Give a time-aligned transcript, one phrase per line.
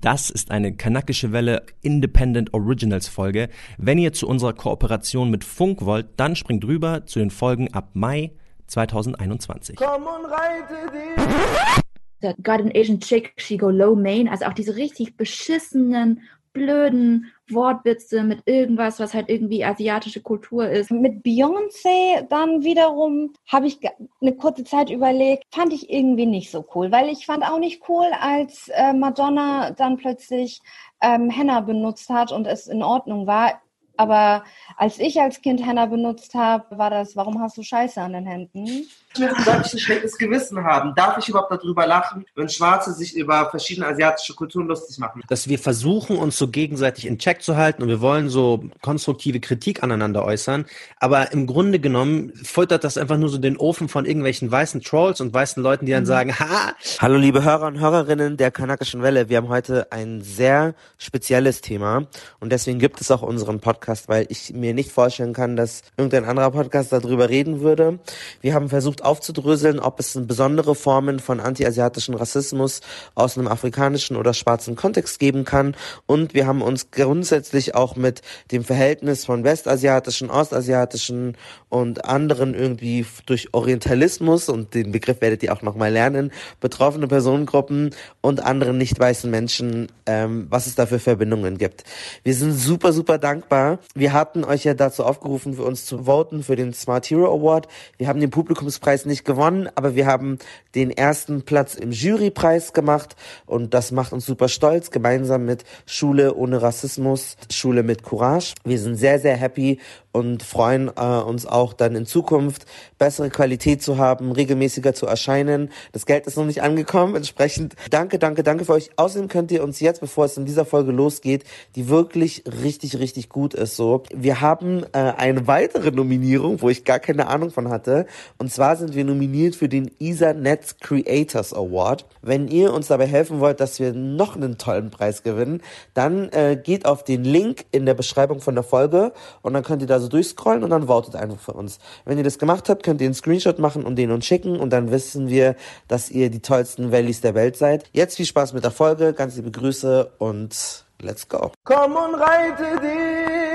[0.00, 3.48] Das ist eine kanakische Welle Independent Originals Folge.
[3.78, 7.90] Wenn ihr zu unserer Kooperation mit Funk wollt, dann springt rüber zu den Folgen ab
[7.94, 8.30] Mai
[8.68, 9.74] 2021.
[9.74, 12.42] Komm und reite die.
[12.44, 14.28] Got an Asian chick, she go low main.
[14.28, 16.20] Also auch diese richtig beschissenen,
[16.52, 20.90] blöden Wortwitze mit irgendwas, was halt irgendwie asiatische Kultur ist.
[20.90, 23.78] Mit Beyoncé dann wiederum habe ich
[24.20, 27.88] eine kurze Zeit überlegt, fand ich irgendwie nicht so cool, weil ich fand auch nicht
[27.88, 30.60] cool, als äh, Madonna dann plötzlich
[31.00, 33.60] ähm, Henna benutzt hat und es in Ordnung war.
[33.98, 34.44] Aber
[34.76, 38.26] als ich als Kind Henna benutzt habe, war das, warum hast du Scheiße an den
[38.26, 38.88] Händen?
[39.14, 40.94] Sollte ich ein schlechtes Gewissen haben?
[40.94, 45.22] Darf ich überhaupt darüber lachen, wenn Schwarze sich über verschiedene asiatische Kulturen lustig machen?
[45.28, 49.40] Dass wir versuchen, uns so gegenseitig in Check zu halten und wir wollen so konstruktive
[49.40, 50.66] Kritik aneinander äußern.
[51.00, 55.20] Aber im Grunde genommen foltert das einfach nur so den Ofen von irgendwelchen weißen Trolls
[55.20, 56.06] und weißen Leuten, die dann mhm.
[56.06, 56.74] sagen, ha!
[57.00, 59.28] Hallo liebe Hörer und Hörerinnen der Kanakischen Welle.
[59.28, 62.06] Wir haben heute ein sehr spezielles Thema
[62.38, 66.24] und deswegen gibt es auch unseren Podcast, weil ich mir nicht vorstellen kann, dass irgendein
[66.24, 67.98] anderer Podcast darüber reden würde.
[68.40, 72.80] Wir haben versucht aufzudröseln, ob es besondere Formen von antiasiatischen Rassismus
[73.14, 75.74] aus einem afrikanischen oder schwarzen Kontext geben kann.
[76.06, 81.36] Und wir haben uns grundsätzlich auch mit dem Verhältnis von westasiatischen, ostasiatischen
[81.68, 87.90] und anderen irgendwie durch Orientalismus, und den Begriff werdet ihr auch nochmal lernen, betroffene Personengruppen
[88.20, 91.84] und anderen nicht weißen Menschen, ähm, was es da für Verbindungen gibt.
[92.22, 93.77] Wir sind super, super dankbar.
[93.94, 97.68] Wir hatten euch ja dazu aufgerufen, für uns zu voten für den Smart Hero Award.
[97.96, 100.38] Wir haben den Publikumspreis nicht gewonnen, aber wir haben
[100.74, 106.34] den ersten Platz im Jurypreis gemacht und das macht uns super stolz, gemeinsam mit Schule
[106.34, 108.54] ohne Rassismus, Schule mit Courage.
[108.64, 109.78] Wir sind sehr, sehr happy
[110.12, 112.66] und freuen äh, uns auch dann in Zukunft
[112.98, 115.70] bessere Qualität zu haben, regelmäßiger zu erscheinen.
[115.92, 118.90] Das Geld ist noch nicht angekommen, entsprechend danke, danke, danke für euch.
[118.96, 121.44] Außerdem könnt ihr uns jetzt, bevor es in dieser Folge losgeht,
[121.76, 124.02] die wirklich richtig, richtig gut ist, so.
[124.14, 128.06] Wir haben äh, eine weitere Nominierung, wo ich gar keine Ahnung von hatte.
[128.38, 132.06] Und zwar sind wir nominiert für den Ethernet Creators Award.
[132.22, 135.62] Wenn ihr uns dabei helfen wollt, dass wir noch einen tollen Preis gewinnen,
[135.94, 139.82] dann äh, geht auf den Link in der Beschreibung von der Folge und dann könnt
[139.82, 141.78] ihr da so durchscrollen und dann votet einfach für uns.
[142.04, 144.72] Wenn ihr das gemacht habt, könnt ihr einen Screenshot machen und den uns schicken und
[144.72, 145.56] dann wissen wir,
[145.88, 147.84] dass ihr die tollsten Valleys der Welt seid.
[147.92, 151.52] Jetzt viel Spaß mit der Folge, ganz liebe Grüße und let's go.
[151.64, 153.47] Komm und reite dich.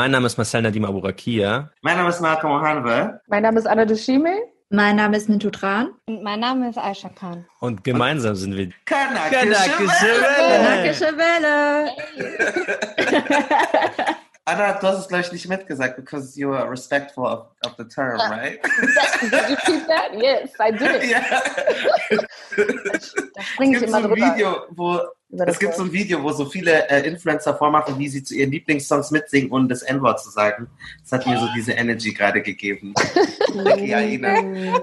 [0.00, 1.68] Mein Name ist Marcel Nadim Aburakia.
[1.82, 3.20] Mein Name ist Marco Mohanwe.
[3.26, 4.34] Mein Name ist Anna Dushime.
[4.70, 5.90] Mein Name ist Mintu Tran.
[6.06, 7.44] Und mein Name ist Aisha Khan.
[7.60, 11.90] Und gemeinsam sind wir Kanakische, Kanakische Welle.
[12.96, 14.06] Kanakische
[14.46, 18.18] Anna, du hast es gleich nicht mitgesagt, because you are respectful of, of the term,
[18.18, 18.58] right?
[19.20, 20.14] did you keep that?
[20.14, 21.02] Yes, I did.
[21.10, 21.42] Yeah.
[23.34, 24.34] da springe ich immer so drüber.
[24.34, 25.02] Video, wo
[25.32, 28.50] es gibt so ein Video, wo so viele äh, Influencer vormachen, wie sie zu ihren
[28.50, 30.68] Lieblingssongs mitsingen, ohne das N-Wort zu sagen.
[31.02, 32.94] Das hat mir so diese Energy gerade gegeben.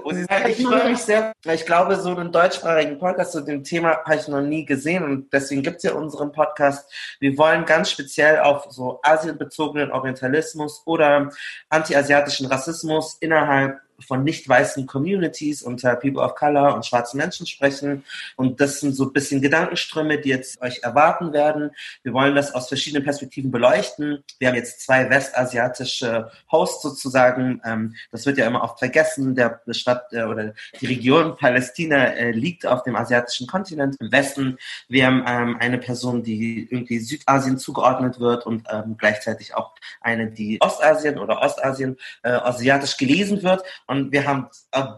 [0.02, 3.40] Wo sie sagt, ich freue mich sehr, weil ich glaube, so einen deutschsprachigen Podcast zu
[3.40, 6.90] dem Thema habe ich noch nie gesehen und deswegen gibt es ja unseren Podcast.
[7.20, 11.30] Wir wollen ganz speziell auf so asienbezogenen Orientalismus oder
[11.68, 18.04] anti-asiatischen Rassismus innerhalb von nicht weißen Communities unter People of Color und schwarzen Menschen sprechen.
[18.36, 21.70] Und das sind so ein bisschen Gedankenströme, die jetzt euch erwarten werden.
[22.02, 24.22] Wir wollen das aus verschiedenen Perspektiven beleuchten.
[24.38, 27.60] Wir haben jetzt zwei westasiatische Hosts sozusagen.
[27.64, 29.34] Ähm, das wird ja immer oft vergessen.
[29.34, 34.58] Der Stadt äh, oder die Region Palästina äh, liegt auf dem asiatischen Kontinent im Westen.
[34.88, 40.30] Wir haben ähm, eine Person, die irgendwie Südasien zugeordnet wird und ähm, gleichzeitig auch eine,
[40.30, 43.62] die Ostasien oder Ostasien äh, asiatisch gelesen wird.
[43.88, 44.48] Und wir haben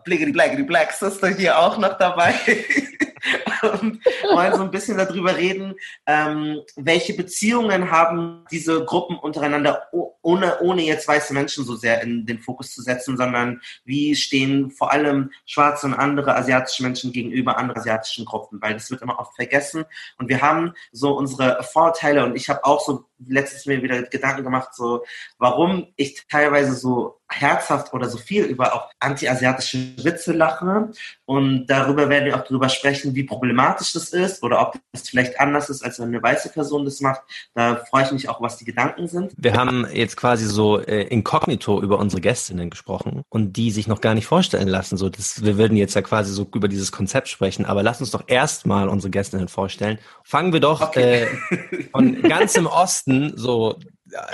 [0.04, 2.34] Bliggity Blackity Black Sister hier auch noch dabei.
[3.62, 5.74] und wollen so ein bisschen darüber reden,
[6.06, 9.82] ähm, welche Beziehungen haben diese Gruppen untereinander,
[10.22, 14.70] ohne, ohne jetzt weiße Menschen so sehr in den Fokus zu setzen, sondern wie stehen
[14.70, 19.18] vor allem schwarze und andere asiatische Menschen gegenüber anderen asiatischen Gruppen, weil das wird immer
[19.18, 19.84] oft vergessen.
[20.18, 24.44] Und wir haben so unsere Vorteile und ich habe auch so letztens mir wieder Gedanken
[24.44, 25.04] gemacht, so
[25.38, 30.90] warum ich teilweise so herzhaft oder so viel über auch anti-asiatische Witze lache.
[31.24, 35.38] Und darüber werden wir auch darüber sprechen, wie problematisch das ist oder ob das vielleicht
[35.38, 37.22] anders ist, als wenn eine weiße Person das macht.
[37.54, 39.32] Da freue ich mich auch, was die Gedanken sind.
[39.36, 44.00] Wir haben jetzt quasi so äh, inkognito über unsere Gästinnen gesprochen und die sich noch
[44.00, 44.96] gar nicht vorstellen lassen.
[44.96, 48.10] So, das, wir würden jetzt ja quasi so über dieses Konzept sprechen, aber lass uns
[48.10, 49.98] doch erstmal unsere Gästinnen vorstellen.
[50.24, 51.28] Fangen wir doch okay.
[51.60, 53.76] äh, von ganz im Osten so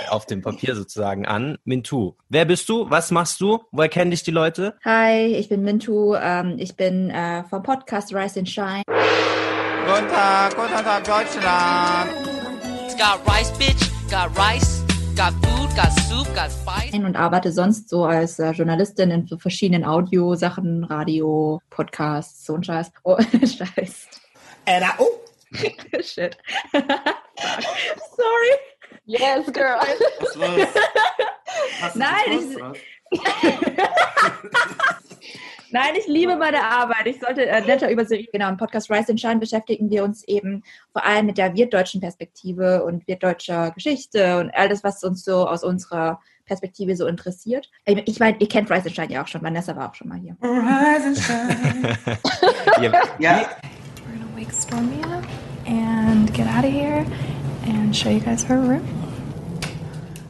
[0.09, 1.57] auf dem Papier sozusagen an.
[1.63, 2.89] Mintu, wer bist du?
[2.89, 3.59] Was machst du?
[3.71, 4.75] Woher kennen dich die Leute?
[4.83, 6.15] Hi, ich bin Mintu.
[6.15, 8.83] Ähm, ich bin äh, vom Podcast Rise and Shine.
[8.87, 12.09] Guten Tag, guten Tag, Deutschland.
[12.85, 14.83] It's got rice, bitch, got rice.
[15.15, 16.93] Got food, got soup, got spice.
[16.93, 22.63] Und arbeite sonst so als äh, Journalistin in so verschiedenen Audiosachen, Radio, Podcasts, so ein
[22.63, 22.91] Scheiß.
[23.03, 24.07] Oh, Scheiß.
[24.65, 25.26] And I, oh.
[26.01, 26.37] Shit.
[26.73, 28.53] Sorry.
[29.05, 29.79] Yes, girl.
[30.19, 30.67] Was war's?
[31.81, 33.21] Hast du Nein, ich-?
[35.71, 37.07] Nein, ich liebe meine Arbeit.
[37.07, 40.23] Ich sollte äh, netter über Serie, genau, im Podcast Rise and Shine beschäftigen wir uns
[40.27, 40.63] eben
[40.93, 45.63] vor allem mit der wirtdeutschen Perspektive und wirtdeutscher Geschichte und alles, was uns so aus
[45.63, 47.69] unserer Perspektive so interessiert.
[47.85, 49.41] Ich ich meine, ihr kennt Rise and Shine ja auch schon.
[49.41, 50.37] Vanessa war auch schon mal hier.
[50.41, 51.97] Rise and shine.
[52.81, 53.49] Ja, Ja,
[54.05, 55.25] We're gonna wake Stormy up
[56.27, 57.05] and get out of here
[57.63, 58.85] and show you guys her room.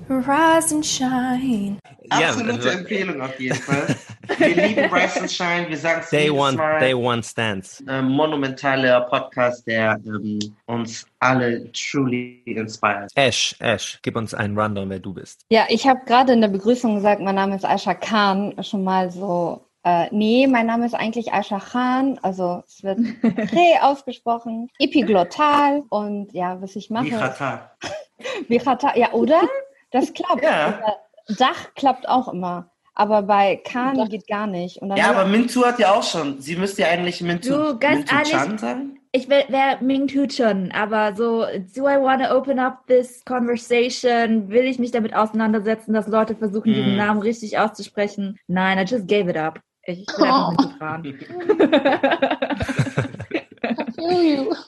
[0.07, 1.79] Rise and shine.
[2.11, 3.95] absolute also, Empfehlung auf jeden Fall.
[4.37, 6.79] Wir lieben Rise and Shine, wir sagen es Day One, Mal.
[6.79, 7.83] Day One Stands.
[7.87, 13.11] Ein monumentaler Podcast, der ähm, uns alle truly inspired.
[13.15, 15.45] Ash, Ash, gib uns einen Rundown, wer du bist.
[15.49, 18.53] Ja, ich habe gerade in der Begrüßung gesagt, mein Name ist Aisha Khan.
[18.61, 22.19] Schon mal so, äh, nee, mein Name ist eigentlich Aisha Khan.
[22.21, 27.05] Also es wird Re ausgesprochen, epiglottal und ja, was ich mache.
[27.05, 27.71] Wie Katar.
[28.47, 29.41] Vichata, ja, oder?
[29.91, 30.43] Das klappt.
[30.43, 30.67] Ja.
[30.79, 30.97] Oder
[31.37, 32.69] Dach klappt auch immer.
[32.99, 34.81] Aber bei Khan geht gar nicht.
[34.81, 36.41] Und dann Ja, aber Mintu hat ja auch schon.
[36.41, 38.93] Sie müsste ja eigentlich Mintu, Du, ganz Mintu ehrlich- Chan sein.
[39.13, 41.45] Ich wäre Ming Tu Chun, aber so,
[41.75, 44.49] do I want to open up this conversation?
[44.49, 46.97] Will ich mich damit auseinandersetzen, dass Leute versuchen, diesen Mm.
[46.97, 48.37] Namen richtig auszusprechen?
[48.47, 49.59] Nein, I just gave it up.
[49.89, 51.13] Ich bin einfach mit dran.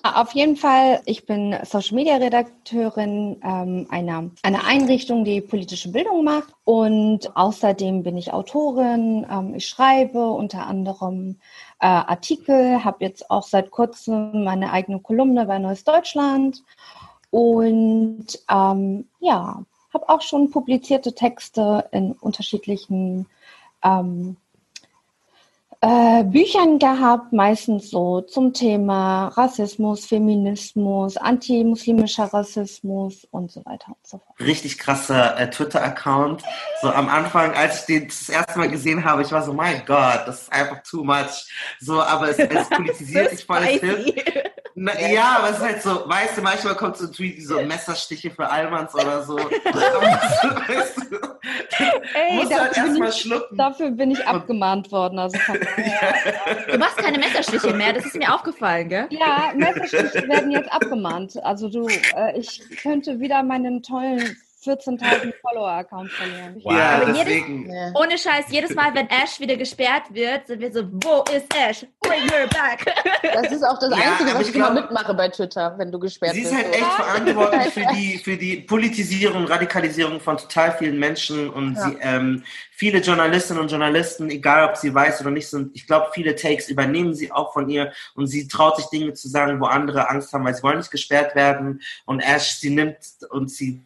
[0.02, 6.24] Auf jeden Fall, ich bin Social Media Redakteurin ähm, einer, einer Einrichtung, die politische Bildung
[6.24, 6.54] macht.
[6.64, 9.28] Und außerdem bin ich Autorin.
[9.30, 11.38] Ähm, ich schreibe unter anderem
[11.82, 16.64] äh, Artikel, habe jetzt auch seit kurzem meine eigene Kolumne bei Neues Deutschland.
[17.30, 19.64] Und ähm, ja,
[19.94, 23.26] habe auch schon publizierte Texte in unterschiedlichen
[23.84, 24.38] ähm,
[25.82, 34.06] äh, Büchern gehabt, meistens so zum Thema Rassismus, Feminismus, antimuslimischer Rassismus und so weiter und
[34.06, 34.40] so fort.
[34.42, 36.44] Richtig krasser äh, Twitter-Account.
[36.82, 39.84] So am Anfang, als ich den das erste Mal gesehen habe, ich war so, mein
[39.86, 41.50] Gott, das ist einfach too much.
[41.80, 43.80] So, aber es, es politisiert sich voll.
[44.82, 47.42] Na, ja, aber es ist halt so, weißt du, manchmal kommt so ein Tweet wie
[47.42, 49.36] so Messerstiche für Almans oder so.
[49.38, 51.18] weißt du,
[52.14, 53.58] Ey, musst halt dafür, bin erstmal ich, schlucken.
[53.58, 55.20] dafür bin ich abgemahnt worden.
[55.20, 55.38] Also
[56.72, 59.08] Du machst keine Messerstiche mehr, das ist mir aufgefallen, gell?
[59.10, 61.42] ja, Messerstiche werden jetzt abgemahnt.
[61.44, 66.56] Also du, äh, ich könnte wieder meinen tollen 14.000 Follower-Account verlieren.
[66.64, 66.74] Wow.
[66.74, 67.72] Ja, Aber jedes- deswegen.
[67.72, 67.92] Ja.
[67.96, 71.86] Ohne Scheiß, jedes Mal, wenn Ash wieder gesperrt wird, sind wir so, wo ist Ash?
[72.02, 72.86] Bring her back.
[73.34, 76.00] Das ist auch das Ja, Einzige, was ich ich immer mitmache bei Twitter, wenn du
[76.00, 76.64] gesperrt Sie ist bist.
[76.64, 81.90] halt echt verantwortlich für die, für die Politisierung, Radikalisierung von total vielen Menschen und Ja.
[81.90, 86.08] sie, ähm, viele Journalistinnen und Journalisten, egal ob sie weiß oder nicht sind, ich glaube,
[86.14, 89.66] viele Takes übernehmen sie auch von ihr und sie traut sich Dinge zu sagen, wo
[89.66, 92.98] andere Angst haben, weil sie wollen nicht gesperrt werden und Ash, sie nimmt
[93.30, 93.84] und sie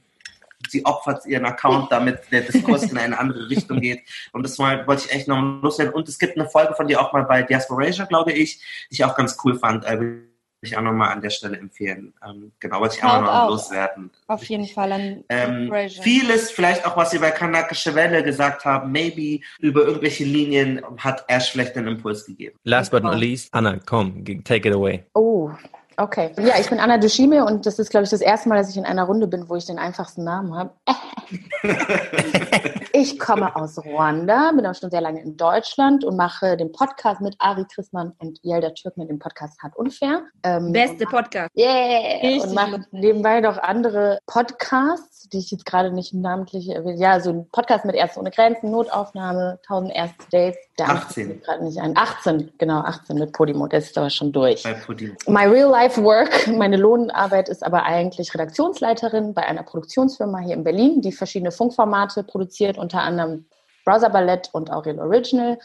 [0.73, 4.01] sie opfert ihren Account, damit der Diskurs in eine andere Richtung geht.
[4.33, 5.93] Und das mal, wollte ich echt noch loswerden.
[5.93, 8.57] Und es gibt eine Folge von dir auch mal bei Diasporasia, glaube ich,
[8.89, 9.85] die ich auch ganz cool fand.
[9.85, 12.13] Äh, will ich auch nochmal an der Stelle empfehlen.
[12.25, 13.49] Ähm, genau, wollte ich auch noch out.
[13.51, 14.09] loswerden.
[14.27, 18.91] Auf jeden Fall an Ähm, vieles, vielleicht auch was Sie bei Kanakische Welle gesagt haben,
[18.91, 22.57] maybe über irgendwelche Linien hat Ash vielleicht einen Impuls gegeben.
[22.63, 25.03] Last but not least, Anna, komm, take it away.
[25.13, 25.51] Oh,
[25.97, 26.31] okay.
[26.37, 28.77] Ja, ich bin Anna Dushime und das ist, glaube ich, das erste Mal, dass ich
[28.77, 30.71] in einer Runde bin, wo ich den einfachsten Namen habe.
[32.95, 37.21] Ich komme aus Ruanda, bin auch schon sehr lange in Deutschland und mache den Podcast
[37.21, 40.21] mit Ari Christmann und Yelda Türk mit dem Podcast Hart Unfair.
[40.43, 41.49] Ähm, Beste Podcast.
[41.57, 42.21] Yeah!
[42.21, 42.43] Richtig.
[42.43, 46.99] Und mache nebenbei noch andere Podcasts, die ich jetzt gerade nicht namentlich erwähne.
[46.99, 50.59] Ja, so ein Podcast mit Ärzte ohne Grenzen, Notaufnahme, 1000 erste Dates.
[50.77, 51.41] Der 18.
[51.41, 51.95] gerade nicht ein.
[51.95, 53.67] 18, genau, 18 mit Podimo.
[53.67, 54.63] Der ist aber schon durch.
[54.63, 55.15] Bei Podimo.
[55.27, 60.63] My real life work, meine Lohnarbeit ist aber eigentlich Redaktionsleiterin bei einer Produktionsfirma hier in
[60.63, 63.45] Berlin, die verschiedene Funkformate produziert, unter anderem
[63.85, 65.57] Browser Ballett und Aurel Original,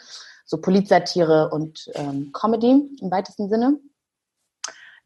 [0.47, 3.79] so Politsatire und ähm, Comedy im weitesten Sinne.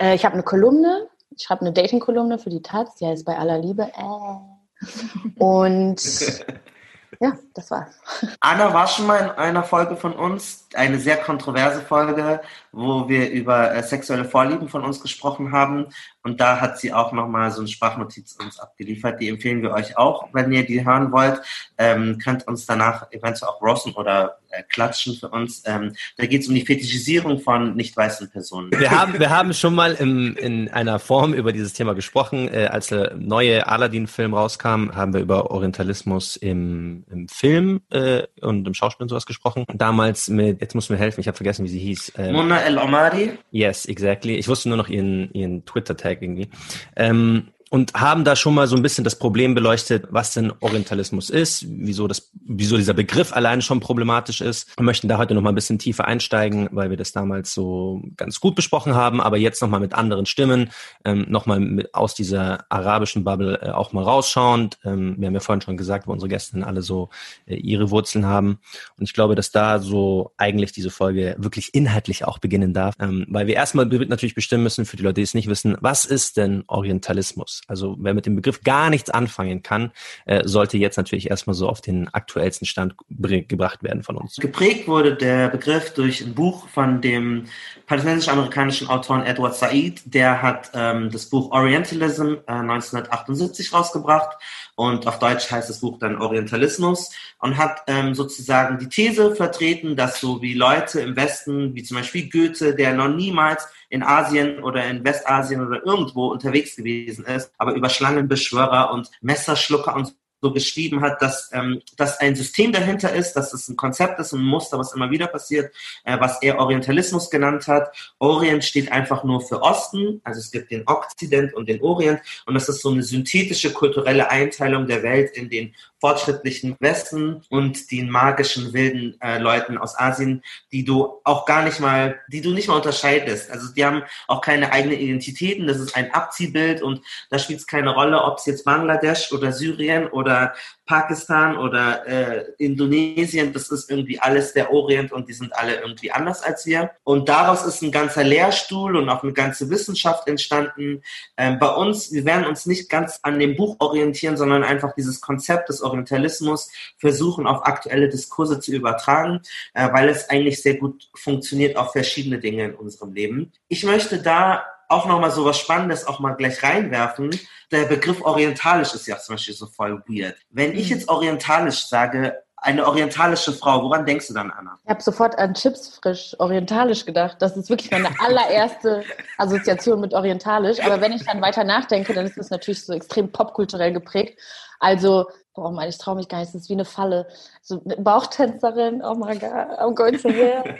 [0.00, 3.36] Äh, ich habe eine Kolumne, ich schreibe eine Dating-Kolumne für die Taz, die heißt bei
[3.36, 3.90] aller Liebe.
[3.96, 5.42] Äh.
[5.42, 6.00] Und
[7.20, 7.94] ja, das war's.
[8.40, 12.40] Anna war schon mal in einer Folge von uns, eine sehr kontroverse Folge,
[12.72, 15.86] wo wir über äh, sexuelle Vorlieben von uns gesprochen haben.
[16.22, 19.20] Und da hat sie auch nochmal so eine Sprachnotiz uns abgeliefert.
[19.20, 21.40] Die empfehlen wir euch auch, wenn ihr die hören wollt.
[21.78, 25.62] Ähm, könnt uns danach eventuell auch rossen oder äh, klatschen für uns.
[25.66, 28.70] Ähm, da geht es um die Fetischisierung von nicht weißen Personen.
[28.70, 32.48] Wir haben, wir haben schon mal im, in einer Form über dieses Thema gesprochen.
[32.48, 38.66] Äh, als der neue Aladdin-Film rauskam, haben wir über Orientalismus im, im Film äh, und
[38.66, 39.64] im Schauspiel und sowas gesprochen.
[39.74, 42.12] Damals mit, jetzt muss mir helfen, ich habe vergessen, wie sie hieß.
[42.16, 43.32] Ähm, Mona El Omari?
[43.50, 44.36] Yes, exactly.
[44.36, 46.48] Ich wusste nur noch ihren, ihren Twitter-Tag irgendwie.
[46.96, 51.30] Ähm, und haben da schon mal so ein bisschen das Problem beleuchtet, was denn Orientalismus
[51.30, 54.76] ist, wieso das, wieso dieser Begriff alleine schon problematisch ist.
[54.76, 58.02] Wir möchten da heute noch mal ein bisschen tiefer einsteigen, weil wir das damals so
[58.18, 60.70] ganz gut besprochen haben, aber jetzt noch mal mit anderen Stimmen,
[61.06, 64.76] ähm, noch mal aus dieser arabischen Bubble äh, auch mal rausschauend.
[64.84, 67.08] Ähm, wir haben ja vorhin schon gesagt, wo unsere Gäste alle so
[67.46, 68.58] äh, ihre Wurzeln haben.
[68.98, 73.24] Und ich glaube, dass da so eigentlich diese Folge wirklich inhaltlich auch beginnen darf, ähm,
[73.30, 76.36] weil wir erstmal natürlich bestimmen müssen, für die Leute, die es nicht wissen, was ist
[76.36, 77.61] denn Orientalismus?
[77.68, 79.92] Also wer mit dem Begriff gar nichts anfangen kann,
[80.26, 84.36] äh, sollte jetzt natürlich erstmal so auf den aktuellsten Stand gebracht werden von uns.
[84.36, 87.44] Geprägt wurde der Begriff durch ein Buch von dem
[87.86, 90.02] palästinensisch-amerikanischen Autoren Edward Said.
[90.04, 94.36] Der hat ähm, das Buch Orientalism äh, 1978 rausgebracht
[94.74, 99.94] und auf Deutsch heißt das Buch dann Orientalismus und hat ähm, sozusagen die These vertreten,
[99.96, 104.62] dass so wie Leute im Westen, wie zum Beispiel Goethe, der noch niemals in Asien
[104.62, 110.52] oder in Westasien oder irgendwo unterwegs gewesen ist, aber über Schlangenbeschwörer und Messerschlucker und so
[110.52, 114.42] geschrieben hat, dass ähm, dass ein System dahinter ist, dass es ein Konzept ist, ein
[114.42, 115.72] Muster, was immer wieder passiert,
[116.04, 117.94] äh, was er Orientalismus genannt hat.
[118.18, 122.54] Orient steht einfach nur für Osten, also es gibt den Okzident und den Orient und
[122.54, 128.10] das ist so eine synthetische kulturelle Einteilung der Welt in den fortschrittlichen Westen und den
[128.10, 130.42] magischen wilden äh, Leuten aus Asien,
[130.72, 133.52] die du auch gar nicht mal, die du nicht mal unterscheidest.
[133.52, 135.68] Also die haben auch keine eigenen Identitäten.
[135.68, 139.52] Das ist ein Abziehbild und da spielt es keine Rolle, ob es jetzt Bangladesch oder
[139.52, 140.54] Syrien oder
[140.86, 146.10] Pakistan oder äh, Indonesien, das ist irgendwie alles der Orient und die sind alle irgendwie
[146.10, 146.90] anders als wir.
[147.04, 151.02] Und daraus ist ein ganzer Lehrstuhl und auch eine ganze Wissenschaft entstanden.
[151.36, 155.20] Ähm, bei uns, wir werden uns nicht ganz an dem Buch orientieren, sondern einfach dieses
[155.20, 159.40] Konzept des Orientalismus versuchen auf aktuelle Diskurse zu übertragen,
[159.74, 163.52] äh, weil es eigentlich sehr gut funktioniert auf verschiedene Dinge in unserem Leben.
[163.68, 167.30] Ich möchte da auch nochmal so was Spannendes auch mal gleich reinwerfen.
[167.70, 170.36] Der Begriff orientalisch ist ja zum Beispiel so voll weird.
[170.50, 170.96] Wenn ich mhm.
[170.96, 174.78] jetzt orientalisch sage, eine orientalische Frau, woran denkst du dann, Anna?
[174.84, 177.38] Ich habe sofort an Chips frisch orientalisch gedacht.
[177.40, 179.02] Das ist wirklich meine allererste
[179.38, 180.78] Assoziation mit orientalisch.
[180.80, 184.38] Aber wenn ich dann weiter nachdenke, dann ist das natürlich so extrem popkulturell geprägt.
[184.78, 187.26] Also Boah, Mann, ich traue mich gar nicht, das ist wie eine Falle.
[187.64, 190.76] So eine Bauchtänzerin, oh my God, I'm going to hell.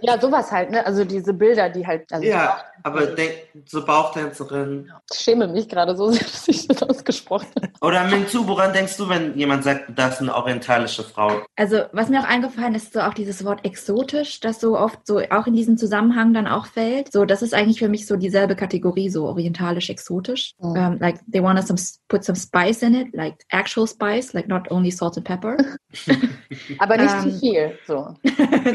[0.00, 0.84] ja, sowas halt, ne?
[0.86, 2.10] Also diese Bilder, die halt.
[2.10, 3.32] Also ja, aber denk,
[3.66, 4.90] so Bauchtänzerin.
[5.12, 7.72] Ich schäme mich gerade so sehr, dass ich das ausgesprochen habe.
[7.82, 11.42] Oder Mingzu, woran denkst du, wenn jemand sagt, das ist eine orientalische Frau?
[11.56, 15.18] Also, was mir auch eingefallen ist, so auch dieses Wort exotisch, das so oft so
[15.18, 17.12] auch in diesem Zusammenhang dann auch fällt.
[17.12, 20.54] So, das ist eigentlich für mich so dieselbe Kategorie, so orientalisch-exotisch.
[20.60, 20.76] Mhm.
[20.76, 24.48] Um, like, they want to some, put some spice in it, like actual spice, like
[24.48, 25.56] not only salt and pepper.
[26.78, 27.78] Aber nicht zu um, viel.
[27.86, 28.14] So.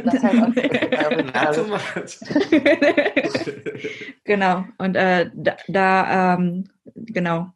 [0.06, 0.54] Das heißt auch
[4.24, 4.64] genau.
[4.78, 7.52] Und äh, da, da ähm, genau.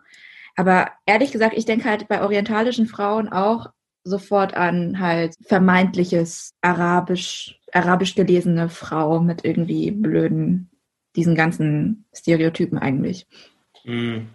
[0.55, 3.67] Aber ehrlich gesagt, ich denke halt bei orientalischen Frauen auch
[4.03, 10.70] sofort an halt vermeintliches arabisch, arabisch gelesene Frau mit irgendwie blöden,
[11.15, 13.27] diesen ganzen Stereotypen eigentlich.
[13.84, 14.27] Mm.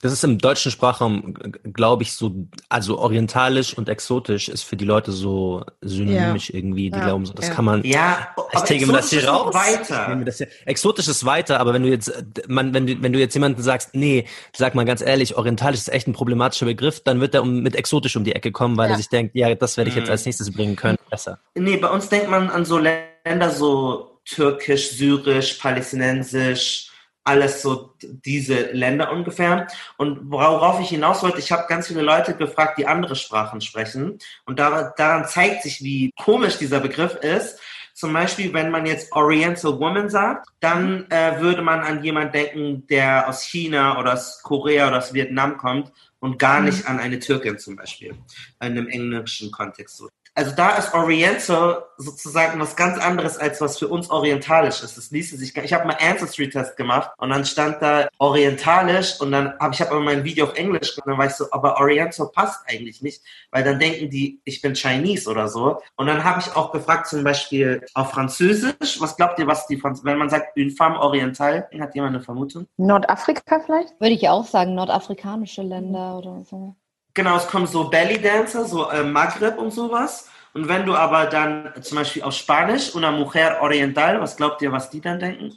[0.00, 1.34] Das ist im deutschen Sprachraum,
[1.72, 2.34] glaube ich, so,
[2.68, 6.56] also orientalisch und exotisch ist für die Leute so synonymisch ja.
[6.56, 6.90] irgendwie.
[6.90, 7.04] Die ja.
[7.04, 7.54] glauben so, das ja.
[7.54, 7.84] kann man.
[7.84, 9.54] Ja, ich denke mir das hier raus.
[9.54, 10.14] Weiter.
[10.24, 12.12] Das hier, exotisch ist weiter, aber wenn du jetzt,
[12.48, 15.92] man, wenn du, wenn du jetzt jemanden sagst, nee, sag mal ganz ehrlich, orientalisch ist
[15.92, 18.90] echt ein problematischer Begriff, dann wird er um, mit exotisch um die Ecke kommen, weil
[18.90, 20.12] er sich denkt, ja, das werde ich jetzt mhm.
[20.12, 20.98] als nächstes bringen können.
[21.10, 21.38] Besser.
[21.54, 26.90] Nee, bei uns denkt man an so Länder so türkisch, syrisch, palästinensisch,
[27.26, 29.66] alles so diese Länder ungefähr.
[29.96, 34.18] Und worauf ich hinaus wollte, ich habe ganz viele Leute gefragt, die andere Sprachen sprechen.
[34.44, 37.58] Und daran, daran zeigt sich, wie komisch dieser Begriff ist.
[37.94, 42.86] Zum Beispiel, wenn man jetzt Oriental Woman sagt, dann äh, würde man an jemanden denken,
[42.88, 45.90] der aus China oder aus Korea oder aus Vietnam kommt
[46.20, 46.90] und gar nicht mhm.
[46.90, 48.18] an eine Türkin zum Beispiel, in
[48.60, 50.04] einem englischen Kontext.
[50.36, 54.98] Also da ist Oriental sozusagen was ganz anderes als was für uns orientalisch ist.
[54.98, 55.56] Das ließe sich.
[55.56, 59.80] Ich habe mal Ancestry Test gemacht und dann stand da orientalisch und dann habe ich
[59.80, 63.00] habe aber mein Video auf Englisch und dann war ich so, aber Oriental passt eigentlich
[63.00, 65.80] nicht, weil dann denken die, ich bin Chinese oder so.
[65.96, 69.78] Und dann habe ich auch gefragt zum Beispiel auf Französisch, was glaubt ihr, was die
[69.78, 72.66] Franz wenn man sagt une femme orientale, hat jemand eine Vermutung?
[72.76, 73.98] Nordafrika vielleicht?
[74.00, 76.76] Würde ich auch sagen, nordafrikanische Länder oder so.
[77.16, 80.28] Genau, es kommen so Belly Dancer, so äh, Maghreb und sowas.
[80.52, 84.70] Und wenn du aber dann zum Beispiel auf Spanisch, una mujer oriental, was glaubt ihr,
[84.70, 85.56] was die dann denken?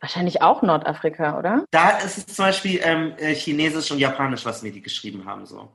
[0.00, 1.66] Wahrscheinlich auch Nordafrika, oder?
[1.70, 5.44] Da ist es zum Beispiel ähm, äh, Chinesisch und Japanisch, was mir die geschrieben haben.
[5.44, 5.70] So.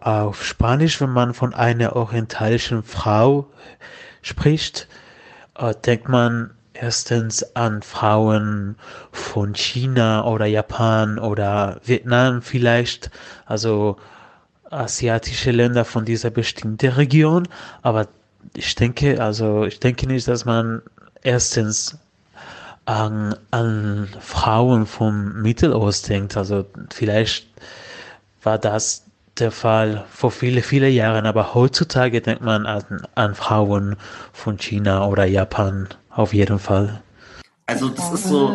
[0.00, 3.50] Auf Spanisch, wenn man von einer orientalischen Frau
[4.22, 4.86] spricht,
[5.58, 8.76] äh, denkt man erstens an Frauen
[9.10, 13.10] von China oder Japan oder Vietnam vielleicht.
[13.46, 13.96] Also
[14.74, 17.48] asiatische Länder von dieser bestimmten Region,
[17.82, 18.08] aber
[18.54, 20.82] ich denke, also ich denke nicht, dass man
[21.22, 21.98] erstens
[22.86, 26.36] an, an Frauen vom Mittelost denkt.
[26.36, 27.46] Also vielleicht
[28.42, 29.04] war das
[29.38, 33.96] der Fall vor viele, viele Jahren, aber heutzutage denkt man an, an Frauen
[34.32, 37.02] von China oder Japan auf jeden Fall.
[37.66, 38.50] Also das ist so,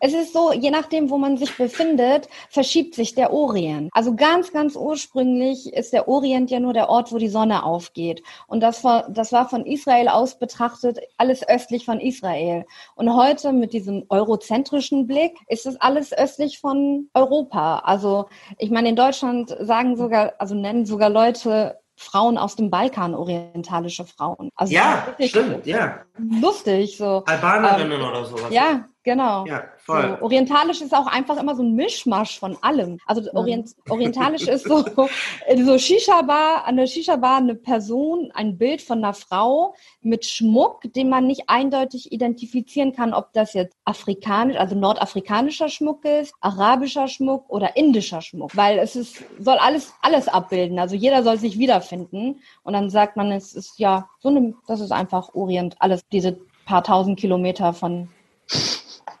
[0.00, 3.90] es ist so, je nachdem, wo man sich befindet, verschiebt sich der Orient.
[3.92, 8.22] Also ganz, ganz ursprünglich ist der Orient ja nur der Ort, wo die Sonne aufgeht.
[8.46, 12.64] Und das war, das war von Israel aus betrachtet alles östlich von Israel.
[12.94, 17.78] Und heute mit diesem eurozentrischen Blick ist es alles östlich von Europa.
[17.80, 18.26] Also
[18.58, 24.04] ich meine, in Deutschland sagen sogar, also nennen sogar Leute Frauen aus dem Balkan, orientalische
[24.04, 24.50] Frauen.
[24.54, 26.02] Also ja, stimmt, ja.
[26.18, 27.24] Lustig, so.
[27.24, 28.50] Albanerinnen ähm, oder sowas.
[28.50, 29.46] Ja, Genau.
[29.46, 30.16] Ja, voll.
[30.18, 32.98] So, orientalisch ist auch einfach immer so ein Mischmasch von allem.
[33.06, 33.28] Also mhm.
[33.34, 39.14] Orient, orientalisch ist so, so Shisha-Bar, an der Shisha-Bar eine Person, ein Bild von einer
[39.14, 45.68] Frau mit Schmuck, den man nicht eindeutig identifizieren kann, ob das jetzt afrikanisch, also nordafrikanischer
[45.68, 48.56] Schmuck ist, arabischer Schmuck oder indischer Schmuck.
[48.56, 50.80] Weil es ist, soll alles, alles abbilden.
[50.80, 52.40] Also jeder soll sich wiederfinden.
[52.64, 56.40] Und dann sagt man, es ist ja so eine, das ist einfach Orient, alles diese
[56.64, 58.08] paar tausend Kilometer von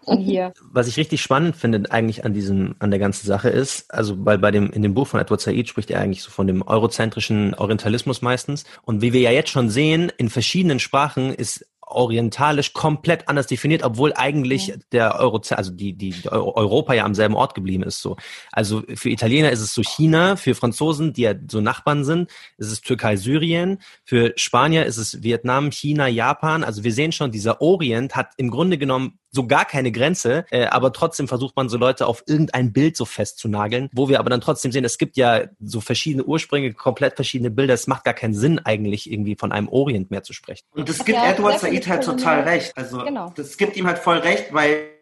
[0.06, 0.52] hier.
[0.70, 4.38] Was ich richtig spannend finde eigentlich an diesem, an der ganzen Sache ist, also weil
[4.38, 7.54] bei dem, in dem Buch von Edward Said spricht er eigentlich so von dem eurozentrischen
[7.54, 8.64] Orientalismus meistens.
[8.82, 13.84] Und wie wir ja jetzt schon sehen, in verschiedenen Sprachen ist orientalisch komplett anders definiert,
[13.84, 14.74] obwohl eigentlich ja.
[14.92, 18.02] der Euro, also die, die, die Europa ja am selben Ort geblieben ist.
[18.02, 18.16] So,
[18.50, 22.72] also für Italiener ist es so China, für Franzosen, die ja so Nachbarn sind, ist
[22.72, 26.64] es Türkei, Syrien, für Spanier ist es Vietnam, China, Japan.
[26.64, 30.66] Also wir sehen schon, dieser Orient hat im Grunde genommen so gar keine Grenze, äh,
[30.66, 34.40] aber trotzdem versucht man so Leute auf irgendein Bild so festzunageln, wo wir aber dann
[34.40, 37.74] trotzdem sehen, es gibt ja so verschiedene Ursprünge, komplett verschiedene Bilder.
[37.74, 40.64] Es macht gar keinen Sinn eigentlich irgendwie von einem Orient mehr zu sprechen.
[40.74, 42.76] Und es gibt ja, Edward Said Said halt total recht.
[42.76, 43.32] Also genau.
[43.36, 44.95] das gibt ihm halt voll recht, weil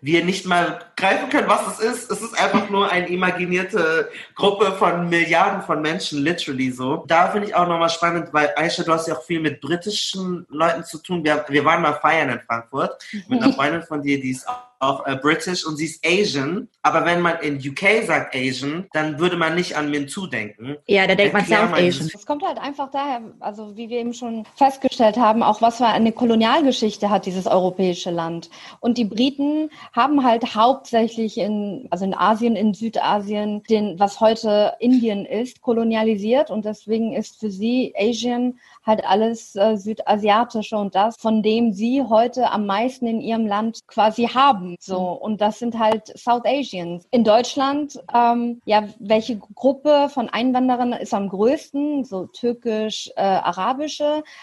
[0.00, 2.10] wir nicht mal greifen können, was es ist.
[2.10, 7.04] Es ist einfach nur eine imaginierte Gruppe von Milliarden von Menschen, literally so.
[7.06, 10.46] Da finde ich auch nochmal spannend, weil Aisha, du hast ja auch viel mit britischen
[10.48, 11.24] Leuten zu tun.
[11.24, 14.69] Wir, wir waren mal feiern in Frankfurt mit einer Freundin von dir, die ist auch
[14.80, 16.68] auch äh, British und sie ist Asian.
[16.82, 20.76] Aber wenn man in UK sagt Asian, dann würde man nicht an Minzu denken.
[20.86, 22.10] Ja, da denkt man South Asian.
[22.12, 25.86] Es kommt halt einfach daher, also wie wir eben schon festgestellt haben, auch was für
[25.86, 28.50] eine Kolonialgeschichte hat dieses europäische Land.
[28.80, 34.74] Und die Briten haben halt hauptsächlich in, also in Asien, in Südasien, den, was heute
[34.80, 36.50] Indien ist, kolonialisiert.
[36.50, 42.02] Und deswegen ist für sie Asian halt alles äh, südasiatische und das, von dem sie
[42.02, 44.76] heute am meisten in ihrem Land quasi haben.
[44.80, 47.06] So, und das sind halt South Asians.
[47.10, 52.04] In Deutschland, ähm, ja, welche Gruppe von Einwanderern ist am größten?
[52.04, 53.40] So türkisch, äh.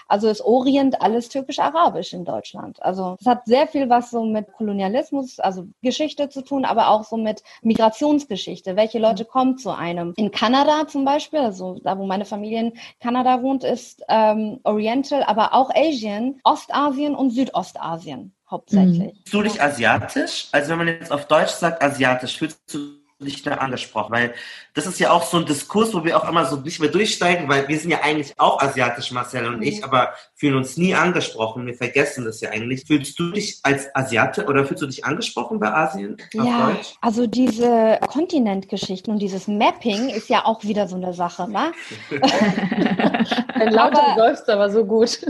[0.08, 2.82] Also ist Orient alles türkisch-arabisch in Deutschland.
[2.82, 7.04] Also es hat sehr viel was so mit Kolonialismus, also Geschichte zu tun, aber auch
[7.04, 8.76] so mit Migrationsgeschichte.
[8.76, 9.28] Welche Leute mhm.
[9.28, 10.14] kommen zu einem?
[10.18, 15.24] In Kanada zum Beispiel, also da wo meine Familie in Kanada wohnt, ist ähm, Oriental,
[15.24, 19.14] aber auch Asian, Ostasien und Südostasien hauptsächlich.
[19.14, 19.20] Mhm.
[19.26, 20.48] Fühlst du dich asiatisch?
[20.52, 24.12] Also wenn man jetzt auf Deutsch sagt asiatisch, fühlst du dich da angesprochen?
[24.12, 24.34] Weil
[24.74, 27.50] das ist ja auch so ein Diskurs, wo wir auch immer so nicht mehr durchsteigen,
[27.50, 29.84] weil wir sind ja eigentlich auch asiatisch, Marcel und ich, mhm.
[29.86, 31.66] aber fühlen uns nie angesprochen.
[31.66, 32.86] Wir vergessen das ja eigentlich.
[32.86, 36.18] Fühlst du dich als Asiate oder fühlst du dich angesprochen bei Asien?
[36.34, 36.96] Ja, Deutsch?
[37.02, 41.72] also diese Kontinentgeschichten und dieses Mapping ist ja auch wieder so eine Sache, ne?
[43.54, 45.20] Ein lauter läuft aber so gut.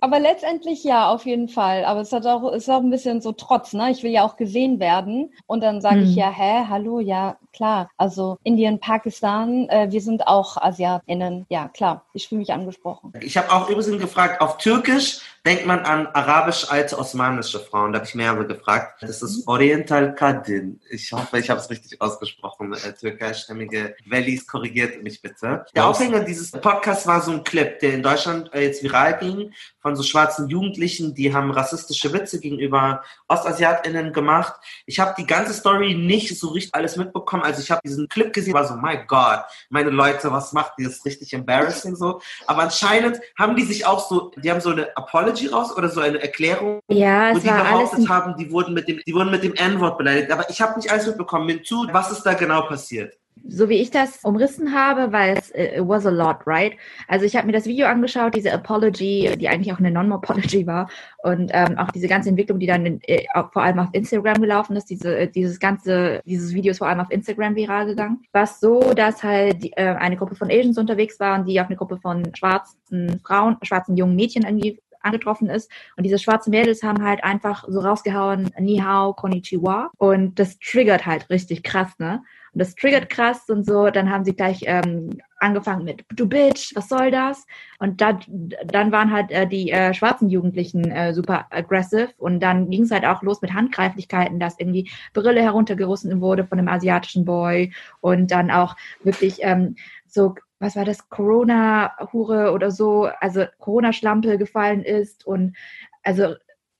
[0.00, 1.84] aber letztendlich ja, auf jeden Fall.
[1.84, 3.90] Aber es hat auch, ist auch ein bisschen so Trotz, ne?
[3.90, 5.32] Ich will ja auch gesehen werden.
[5.46, 7.88] Und dann sage sage ich ja, hä, hallo, ja, klar.
[7.96, 11.46] Also Indien, Pakistan, äh, wir sind auch AsiatInnen.
[11.48, 13.12] Ja, klar, ich fühle mich angesprochen.
[13.20, 17.92] Ich habe auch übrigens gefragt, auf Türkisch denkt man an arabisch alte osmanische Frauen.
[17.92, 19.00] Da habe ich mehrere gefragt.
[19.00, 20.80] Das ist Oriental Kadin.
[20.90, 22.72] Ich hoffe, ich habe es richtig ausgesprochen.
[22.72, 25.64] Äh, Türkeistämmige Wellis, korrigiert mich bitte.
[25.74, 29.52] Der Aufhänger dieses Podcasts war so ein Clip, der in Deutschland äh, jetzt viral ging,
[29.78, 34.54] von so schwarzen Jugendlichen, die haben rassistische Witze gegenüber OstasiatInnen gemacht.
[34.84, 37.44] Ich habe die ganze Story nicht so richtig alles mitbekommen.
[37.44, 40.86] Also ich habe diesen Clip gesehen, war so, my God, meine Leute, was macht ihr?
[40.86, 42.20] Das ist richtig embarrassing so.
[42.48, 46.00] Aber anscheinend haben die sich auch so, die haben so eine Apology raus oder so
[46.00, 49.54] eine Erklärung, ja, wo die behauptet haben, die wurden mit dem, die wurden mit dem
[49.54, 50.30] N-Wort beleidigt.
[50.30, 51.46] Aber ich habe nicht alles mitbekommen.
[51.46, 53.16] Minzu, was ist da genau passiert?
[53.48, 56.74] so wie ich das umrissen habe, weil es äh, it was a lot, right?
[57.08, 60.88] Also ich habe mir das Video angeschaut, diese Apology, die eigentlich auch eine Non-Apology war
[61.22, 64.76] und ähm, auch diese ganze Entwicklung, die dann in, äh, vor allem auf Instagram gelaufen
[64.76, 68.46] ist, diese, äh, dieses ganze, dieses Video ist vor allem auf Instagram viral gegangen, war
[68.46, 71.98] so, dass halt die, äh, eine Gruppe von Asians unterwegs waren, die auf eine Gruppe
[71.98, 75.70] von schwarzen Frauen, schwarzen jungen Mädchen irgendwie angetroffen ist.
[75.96, 79.90] Und diese schwarzen Mädels haben halt einfach so rausgehauen, Ni hao, konnichiwa.
[79.98, 82.22] Und das triggert halt richtig krass, ne?
[82.52, 83.90] Und das triggert krass und so.
[83.90, 87.46] Dann haben sie gleich ähm, angefangen mit Du Bitch, was soll das?
[87.78, 88.18] Und da,
[88.66, 92.90] dann waren halt äh, die äh, schwarzen Jugendlichen äh, super aggressive und dann ging es
[92.90, 98.30] halt auch los mit Handgreiflichkeiten, dass irgendwie Brille heruntergerissen wurde von einem asiatischen Boy und
[98.30, 105.26] dann auch wirklich ähm, so was war das, Corona-Hure oder so, also Corona-Schlampe gefallen ist
[105.26, 105.56] und
[106.02, 106.34] also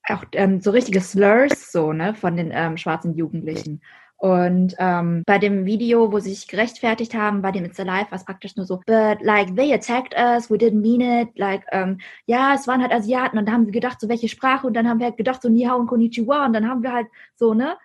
[0.09, 3.81] auch ähm, so richtige Slurs so, ne, von den ähm, schwarzen Jugendlichen.
[4.19, 8.17] Und ähm, bei dem Video, wo sie sich gerechtfertigt haben, bei dem It's Alive, war
[8.17, 11.99] es praktisch nur so, but like they attacked us, we didn't mean it, like, ähm,
[12.25, 14.89] ja, es waren halt Asiaten und da haben wir gedacht, so welche Sprache und dann
[14.89, 17.77] haben wir halt gedacht, so Nihao und Konnichiwa und dann haben wir halt so, ne?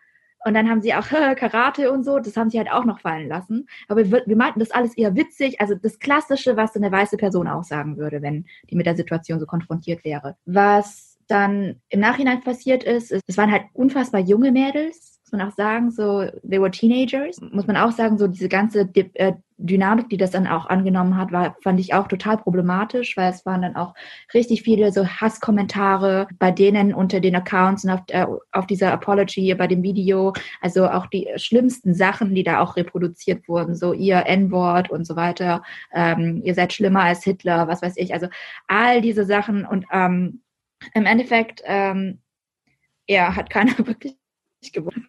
[0.45, 3.27] Und dann haben sie auch Karate und so, das haben sie halt auch noch fallen
[3.27, 3.67] lassen.
[3.87, 7.47] Aber wir, wir meinten das alles eher witzig, also das Klassische, was eine weiße Person
[7.47, 10.35] auch sagen würde, wenn die mit der Situation so konfrontiert wäre.
[10.45, 15.47] Was dann im Nachhinein passiert ist, ist, es waren halt unfassbar junge Mädels, muss man
[15.47, 17.39] auch sagen, so, they were teenagers.
[17.51, 19.33] Muss man auch sagen, so diese ganze äh,
[19.65, 23.45] Dynamik, die das dann auch angenommen hat, war, fand ich auch total problematisch, weil es
[23.45, 23.93] waren dann auch
[24.33, 29.53] richtig viele so Hasskommentare bei denen unter den Accounts und auf, äh, auf dieser Apology,
[29.55, 30.33] bei dem Video.
[30.61, 35.15] Also auch die schlimmsten Sachen, die da auch reproduziert wurden, so ihr N-Wort und so
[35.15, 35.63] weiter.
[35.93, 38.13] Ähm, ihr seid schlimmer als Hitler, was weiß ich.
[38.13, 38.27] Also
[38.67, 40.41] all diese Sachen und ähm,
[40.93, 42.19] im Endeffekt, ähm,
[43.07, 44.15] ja, hat keiner wirklich
[44.73, 45.07] gewonnen.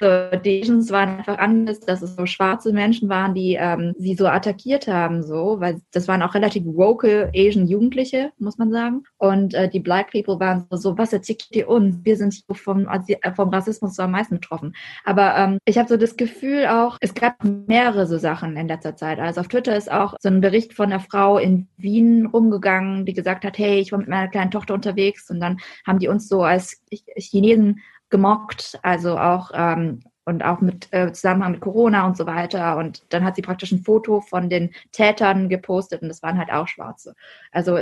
[0.00, 0.06] So,
[0.44, 4.26] die Asians waren einfach anders, dass es so schwarze Menschen waren, die ähm, sie so
[4.26, 9.04] attackiert haben, so, weil das waren auch relativ woke Asian Jugendliche, muss man sagen.
[9.18, 11.98] Und äh, die Black People waren so, so was erzählt ihr uns?
[12.02, 12.88] Wir sind vom,
[13.34, 14.74] vom Rassismus so am meisten betroffen.
[15.04, 18.96] Aber ähm, ich habe so das Gefühl auch, es gab mehrere so Sachen in letzter
[18.96, 19.18] Zeit.
[19.18, 23.14] Also auf Twitter ist auch so ein Bericht von einer Frau in Wien rumgegangen, die
[23.14, 26.28] gesagt hat, hey, ich war mit meiner kleinen Tochter unterwegs und dann haben die uns
[26.28, 26.82] so als
[27.16, 32.76] Chinesen gemockt, also auch ähm, und auch mit äh, Zusammenhang mit Corona und so weiter.
[32.76, 36.52] Und dann hat sie praktisch ein Foto von den Tätern gepostet und das waren halt
[36.52, 37.14] auch Schwarze.
[37.52, 37.78] Also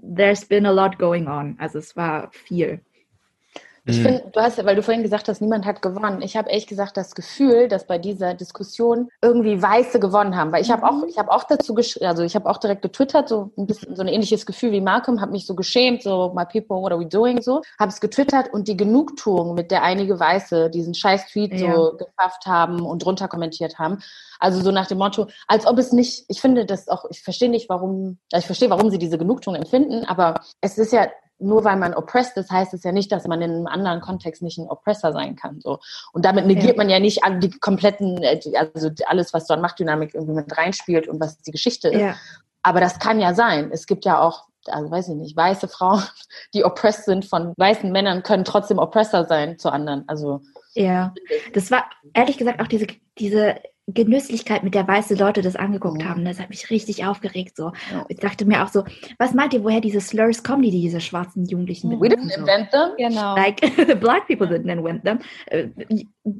[0.00, 1.56] there's been a lot going on.
[1.58, 2.80] Also es war viel.
[3.84, 4.02] Ich mhm.
[4.02, 6.22] finde, du hast, weil du vorhin gesagt hast, niemand hat gewonnen.
[6.22, 10.62] Ich habe echt gesagt das Gefühl, dass bei dieser Diskussion irgendwie Weiße gewonnen haben, weil
[10.62, 11.08] ich habe auch, mhm.
[11.08, 14.02] ich habe auch dazu geschrieben, also ich habe auch direkt getwittert, so ein bisschen so
[14.02, 17.06] ein ähnliches Gefühl wie Malcolm, habe mich so geschämt, so my people, what are we
[17.06, 21.52] doing, so, habe es getwittert und die Genugtuung, mit der einige Weiße diesen scheiß Tweet
[21.54, 21.74] ja.
[21.74, 23.98] so gefafft haben und drunter kommentiert haben,
[24.38, 27.50] also so nach dem Motto, als ob es nicht, ich finde das auch, ich verstehe
[27.50, 31.08] nicht, warum, ich verstehe, warum sie diese Genugtuung empfinden, aber es ist ja
[31.42, 34.42] nur weil man oppressed ist, heißt es ja nicht, dass man in einem anderen Kontext
[34.42, 35.60] nicht ein Oppressor sein kann.
[35.60, 35.80] So.
[36.12, 36.76] Und damit negiert ja.
[36.76, 41.08] man ja nicht die kompletten, äh, also alles, was so an Machtdynamik irgendwie mit reinspielt
[41.08, 42.00] und was die Geschichte ist.
[42.00, 42.14] Ja.
[42.62, 43.70] Aber das kann ja sein.
[43.72, 46.02] Es gibt ja auch, also weiß ich nicht, weiße Frauen,
[46.54, 50.04] die oppressed sind von weißen Männern, können trotzdem Oppressor sein zu anderen.
[50.08, 50.40] Also
[50.74, 51.12] ja,
[51.52, 52.86] das war ehrlich gesagt auch diese,
[53.18, 53.56] diese
[53.88, 56.08] Genüsslichkeit, mit der weiße Leute das angeguckt mhm.
[56.08, 56.24] haben.
[56.24, 57.56] Das hat mich richtig aufgeregt.
[57.56, 57.72] So.
[57.90, 58.04] Ja.
[58.08, 58.84] Ich dachte mir auch so,
[59.18, 62.00] was meint ihr, woher diese Slurs kommen, die diese schwarzen Jugendlichen mhm.
[62.00, 62.90] We didn't invent them.
[62.96, 63.34] Genau.
[63.34, 63.60] Like,
[64.00, 65.18] black people didn't invent them.
[65.46, 65.68] Äh,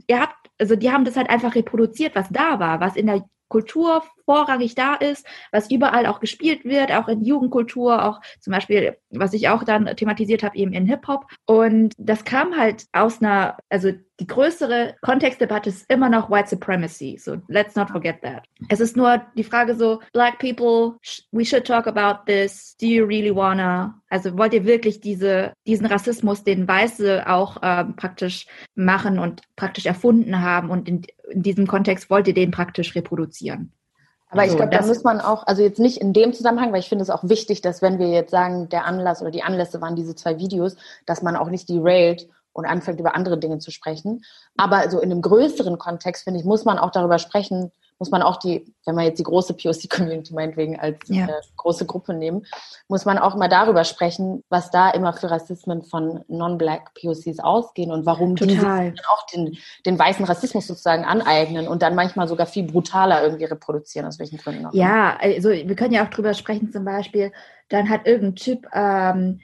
[0.07, 3.24] ihr habt, also die haben das halt einfach reproduziert, was da war, was in der
[3.52, 8.96] Kultur vorrangig da ist, was überall auch gespielt wird, auch in Jugendkultur, auch zum Beispiel,
[9.11, 11.26] was ich auch dann thematisiert habe, eben in Hip-Hop.
[11.44, 17.18] Und das kam halt aus einer, also die größere Kontextdebatte ist immer noch White Supremacy.
[17.18, 18.44] So let's not forget that.
[18.68, 20.98] Es ist nur die Frage so, Black people,
[21.33, 22.77] we should talk about this.
[22.81, 24.01] Do you really wanna?
[24.11, 29.87] Also wollt ihr wirklich diese, diesen Rassismus, den Weiße auch ähm, praktisch machen und praktisch
[29.87, 33.72] erfunden haben und in, in diesem Kontext wollt ihr den praktisch reproduzieren?
[34.33, 36.88] Aber ich glaube, da muss man auch, also jetzt nicht in dem Zusammenhang, weil ich
[36.88, 39.94] finde es auch wichtig, dass wenn wir jetzt sagen, der Anlass oder die Anlässe waren
[39.94, 44.25] diese zwei Videos, dass man auch nicht derailed und anfängt, über andere Dinge zu sprechen.
[44.57, 48.23] Aber so in einem größeren Kontext, finde ich, muss man auch darüber sprechen, muss man
[48.23, 51.27] auch die, wenn wir jetzt die große POC-Community meinetwegen als ja.
[51.27, 52.45] äh, große Gruppe nehmen,
[52.88, 57.93] muss man auch mal darüber sprechen, was da immer für Rassismen von non-black POCs ausgehen
[57.93, 58.91] und warum Total.
[58.91, 63.45] die auch den, den weißen Rassismus sozusagen aneignen und dann manchmal sogar viel brutaler irgendwie
[63.45, 64.75] reproduzieren, aus welchen Gründen auch.
[64.75, 67.31] Ja, also wir können ja auch drüber sprechen, zum Beispiel,
[67.69, 69.41] dann hat irgendein Typ ähm,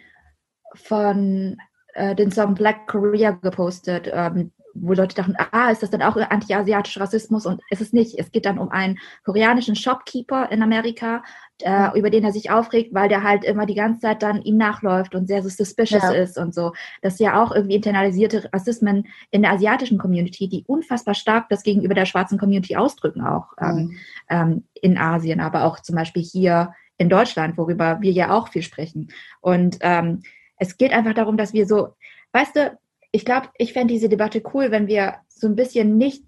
[0.74, 1.58] von
[1.98, 6.16] äh, den Song Black Korea gepostet, ähm, wo Leute dachten, ah, ist das dann auch
[6.16, 7.46] anti-asiatischer Rassismus?
[7.46, 8.18] Und es ist nicht.
[8.18, 11.22] Es geht dann um einen koreanischen Shopkeeper in Amerika,
[11.62, 14.56] äh, über den er sich aufregt, weil der halt immer die ganze Zeit dann ihm
[14.56, 16.12] nachläuft und sehr so suspicious ja.
[16.12, 16.72] ist und so.
[17.02, 21.62] Das ist ja auch irgendwie internalisierte Rassismen in der asiatischen Community, die unfassbar stark das
[21.62, 23.96] gegenüber der schwarzen Community ausdrücken, auch ähm, mhm.
[24.28, 28.62] ähm, in Asien, aber auch zum Beispiel hier in Deutschland, worüber wir ja auch viel
[28.62, 29.08] sprechen.
[29.40, 30.22] Und ähm,
[30.58, 31.94] es geht einfach darum, dass wir so,
[32.32, 32.78] weißt du,
[33.10, 36.24] ich glaube, ich fände diese Debatte cool, wenn wir so ein bisschen nicht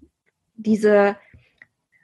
[0.55, 1.17] diese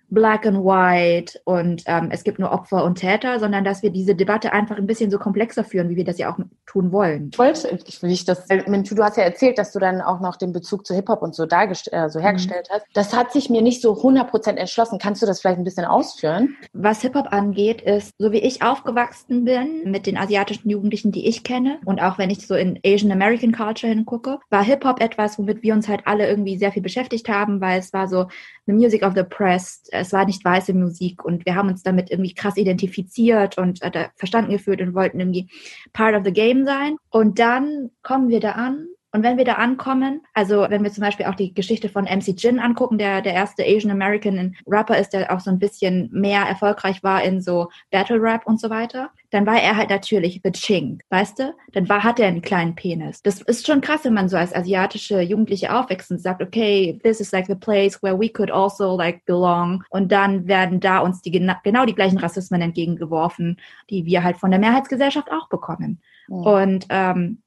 [0.10, 4.16] Black and White und ähm, es gibt nur Opfer und Täter, sondern dass wir diese
[4.16, 7.30] Debatte einfach ein bisschen so komplexer führen, wie wir das ja auch tun wollen.
[7.32, 10.38] Ich wollte, ich will nicht das, du hast ja erzählt, dass du dann auch noch
[10.38, 12.76] den Bezug zu Hip-Hop und so, dargestellt, äh, so hergestellt mhm.
[12.76, 12.86] hast.
[12.94, 15.00] Das hat sich mir nicht so 100% entschlossen.
[15.00, 16.56] Kannst du das vielleicht ein bisschen ausführen?
[16.74, 21.44] Was Hip-Hop angeht, ist, so wie ich aufgewachsen bin, mit den asiatischen Jugendlichen, die ich
[21.44, 25.64] kenne und auch wenn ich so in Asian American Culture hingucke, war Hip-Hop etwas, womit
[25.64, 28.28] wir uns halt alle irgendwie sehr viel beschäftigt haben, weil es war so
[28.68, 32.10] the music of the oppressed, es war nicht weiße Musik und wir haben uns damit
[32.10, 35.50] irgendwie krass identifiziert und äh, verstanden gefühlt und wollten irgendwie
[35.94, 36.98] part of the game sein.
[37.10, 41.02] Und dann kommen wir da an und wenn wir da ankommen, also wenn wir zum
[41.02, 45.12] Beispiel auch die Geschichte von MC Jin angucken, der der erste Asian American Rapper ist,
[45.14, 49.10] der auch so ein bisschen mehr erfolgreich war in so Battle Rap und so weiter,
[49.30, 51.54] dann war er halt natürlich The Ching, weißt du?
[51.72, 53.22] Dann war, hat er einen kleinen Penis.
[53.22, 57.22] Das ist schon krass, wenn man so als asiatische Jugendliche aufwächst und sagt, okay, this
[57.22, 59.84] is like the place where we could also like belong.
[59.90, 63.58] Und dann werden da uns die genau die gleichen Rassismen entgegengeworfen,
[63.90, 66.02] die wir halt von der Mehrheitsgesellschaft auch bekommen.
[66.28, 66.36] Mhm.
[66.36, 67.42] Und ähm,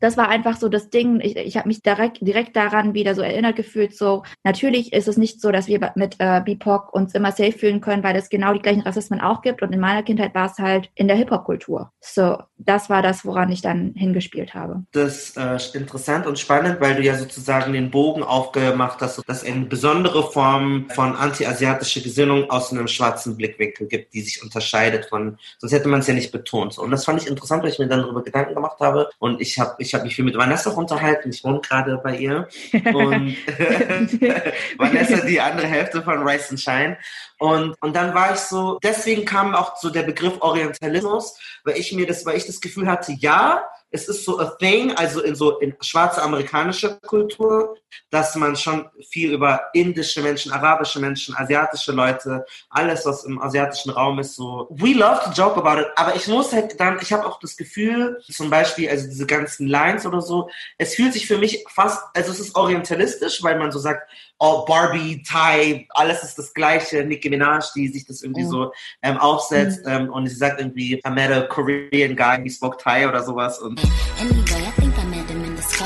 [0.00, 1.20] das war einfach so das Ding.
[1.20, 3.96] Ich, ich habe mich direkt, direkt daran wieder so erinnert gefühlt.
[3.96, 7.80] So natürlich ist es nicht so, dass wir mit äh, BIPOC uns immer safe fühlen
[7.80, 9.62] können, weil es genau die gleichen Rassismen auch gibt.
[9.62, 11.90] Und in meiner Kindheit war es halt in der Hip-Hop-Kultur.
[12.00, 14.84] So, das war das, woran ich dann hingespielt habe.
[14.92, 19.42] Das ist äh, interessant und spannend, weil du ja sozusagen den Bogen aufgemacht hast, dass
[19.42, 25.06] es eine besondere Form von anti-asiatischer Gesinnung aus einem schwarzen Blickwinkel gibt, die sich unterscheidet
[25.06, 26.78] von, sonst hätte man es ja nicht betont.
[26.78, 29.08] Und das fand ich interessant, weil ich mir dann darüber Gedanken gemacht habe.
[29.18, 31.30] Und ich habe ich habe mich viel mit Vanessa unterhalten.
[31.30, 32.48] Ich wohne gerade bei ihr.
[32.72, 33.36] Und
[34.78, 36.98] Vanessa, die andere Hälfte von Rice and Shine.
[37.38, 41.92] Und, und dann war ich so, deswegen kam auch so der Begriff Orientalismus, weil ich
[41.92, 43.64] mir das, weil ich das Gefühl hatte, ja,
[43.96, 47.76] es ist so a thing, also in so in schwarze amerikanische Kultur,
[48.10, 53.90] dass man schon viel über indische Menschen, arabische Menschen, asiatische Leute, alles was im asiatischen
[53.90, 55.88] Raum ist, so we love to joke about it.
[55.96, 59.66] Aber ich muss halt dann, ich habe auch das Gefühl, zum Beispiel, also diese ganzen
[59.66, 63.72] Lines oder so, es fühlt sich für mich fast, also es ist orientalistisch, weil man
[63.72, 67.04] so sagt, oh, Barbie, Thai, alles ist das Gleiche.
[67.04, 68.50] Nicki Minaj, die sich das irgendwie mhm.
[68.50, 68.72] so
[69.02, 69.92] ähm, aufsetzt mhm.
[69.92, 73.58] ähm, und sie sagt irgendwie, I met a Korean guy, he spoke Thai oder sowas.
[73.58, 73.80] Und
[74.20, 75.84] anyway, I think I met him in the sky.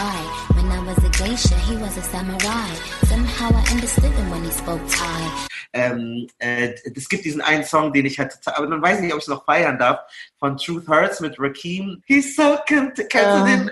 [0.54, 2.68] When I was a geisha, he was a samurai.
[3.06, 5.50] Somehow I understood him when he spoke Thai.
[5.72, 9.04] ähm, äh, es gibt diesen einen Song, den ich halt total, aber dann weiß ich
[9.04, 10.00] nicht, ob ich es noch feiern darf,
[10.38, 12.02] von Truth Hurts mit Rakim.
[12.06, 13.08] He's so cute.
[13.08, 13.70] Kennst du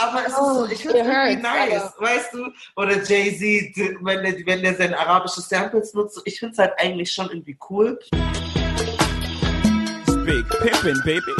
[0.00, 2.06] aber es oh, ist so, ich finde es irgendwie nice, aber.
[2.06, 2.48] weißt du?
[2.76, 7.12] Oder Jay-Z, wenn der, wenn der seine arabische Samples nutzt, ich finde es halt eigentlich
[7.12, 7.98] schon irgendwie cool.
[10.24, 11.32] Big Pippin, baby.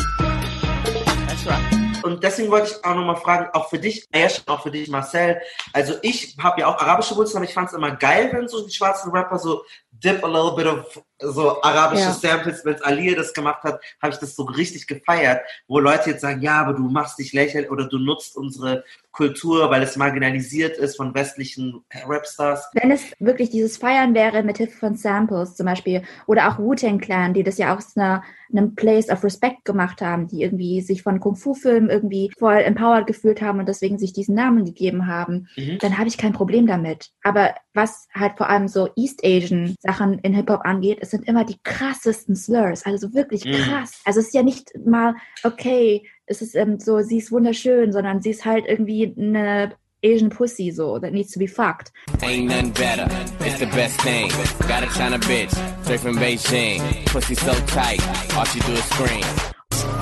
[1.27, 1.81] That's right.
[2.03, 5.40] Und deswegen wollte ich auch nochmal fragen, auch für dich, Ash, auch für dich, Marcel.
[5.73, 8.66] Also ich habe ja auch arabische Wurzeln, aber ich fand es immer geil, wenn so
[8.66, 12.13] die schwarzen Rapper so dip a little bit of so arabische ja.
[12.13, 16.23] Samples, wenn Alia das gemacht hat, habe ich das so richtig gefeiert, wo Leute jetzt
[16.23, 20.77] sagen, ja, aber du machst dich lächerlich oder du nutzt unsere Kultur, weil es marginalisiert
[20.77, 22.71] ist von westlichen Rapstars.
[22.75, 27.01] Wenn es wirklich dieses Feiern wäre mit Hilfe von Samples zum Beispiel oder auch Wu-Tang
[27.01, 31.03] Clan, die das ja aus einer, einem Place of Respect gemacht haben, die irgendwie sich
[31.03, 35.79] von Kung-Fu-Filmen irgendwie voll empowered gefühlt haben und deswegen sich diesen Namen gegeben haben, mhm.
[35.81, 37.11] dann habe ich kein Problem damit.
[37.23, 41.44] Aber was halt vor allem so East Asian Sachen in Hip-Hop angeht, es sind immer
[41.44, 43.55] die krassesten Slurs, also wirklich mhm.
[43.55, 43.90] krass.
[43.90, 44.03] Mhm.
[44.05, 48.20] Also es ist ja nicht mal, okay, es ist ähm, so, sie ist wunderschön, sondern
[48.20, 49.73] sie ist halt irgendwie eine
[50.05, 51.90] Asian pussy so that needs to be fucked.
[52.23, 53.09] Ain't nothing better.
[53.40, 54.31] It's the best thing.
[54.68, 55.51] Got a China bitch
[55.83, 56.81] straight from Beijing.
[57.07, 58.01] Pussy so tight,
[58.37, 59.25] all she do is scream.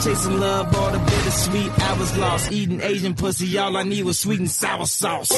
[0.02, 1.72] Chasing love, all the bittersweet.
[1.80, 3.56] I was lost eating Asian pussy.
[3.56, 5.32] All I need was sweet and sour sauce.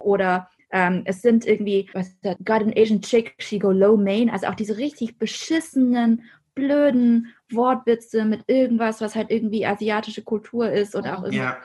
[0.00, 2.36] Oder ähm, es sind irgendwie, was ist das?
[2.44, 4.30] Got an Asian chick, she go low main.
[4.30, 6.22] Also auch diese richtig beschissenen,
[6.54, 11.38] blöden Wortwitze mit irgendwas, was halt irgendwie asiatische Kultur ist oder auch irgendwie.
[11.38, 11.58] Ja.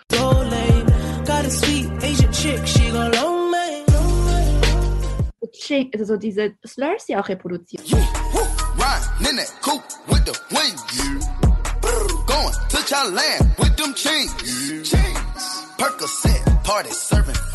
[5.97, 7.83] Also diese Slurs, die auch reproduziert.
[15.77, 17.46] Percocet, party serving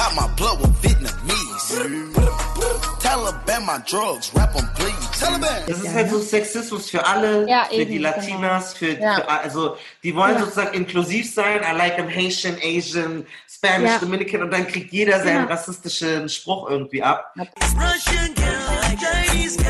[0.00, 1.66] got my blood with Vietnamese.
[3.00, 5.20] Taliban my drugs, rap on please.
[5.20, 5.66] Taliban.
[5.66, 8.08] Das ist halt so Sexismus für alle, ja, für eben, die genau.
[8.08, 8.94] Latinas, genau.
[8.94, 9.14] für, ja.
[9.16, 10.40] für, also die wollen ja.
[10.40, 11.60] sozusagen inklusiv sein.
[11.62, 17.02] I like them Haitian, Asian, Spanish, Dominican und dann kriegt jeder seinen rassistischen Spruch irgendwie
[17.02, 17.34] ab.
[17.36, 19.69] Russian girl,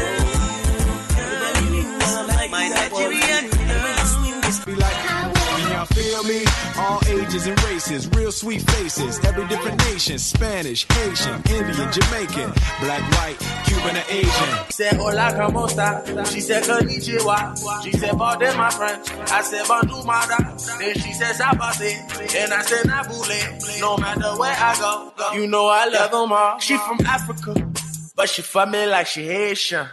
[7.34, 13.96] and races, real sweet faces, every different nation, Spanish, Haitian, Indian, Jamaican, black, white, Cuban,
[13.96, 14.70] or Asian.
[14.70, 16.02] Said hola, como esta?
[16.26, 17.54] She said konnichiwa.
[17.54, 17.80] Ah.
[17.84, 19.10] She said pardon my French.
[19.30, 20.56] I said bonjour, mada.
[20.78, 22.34] Then she said sabase.
[22.34, 23.80] And I said nabule.
[23.80, 26.58] No matter where I go, you know I love them all.
[26.58, 27.54] She from Africa,
[28.16, 29.86] but she fuck me like she Haitian.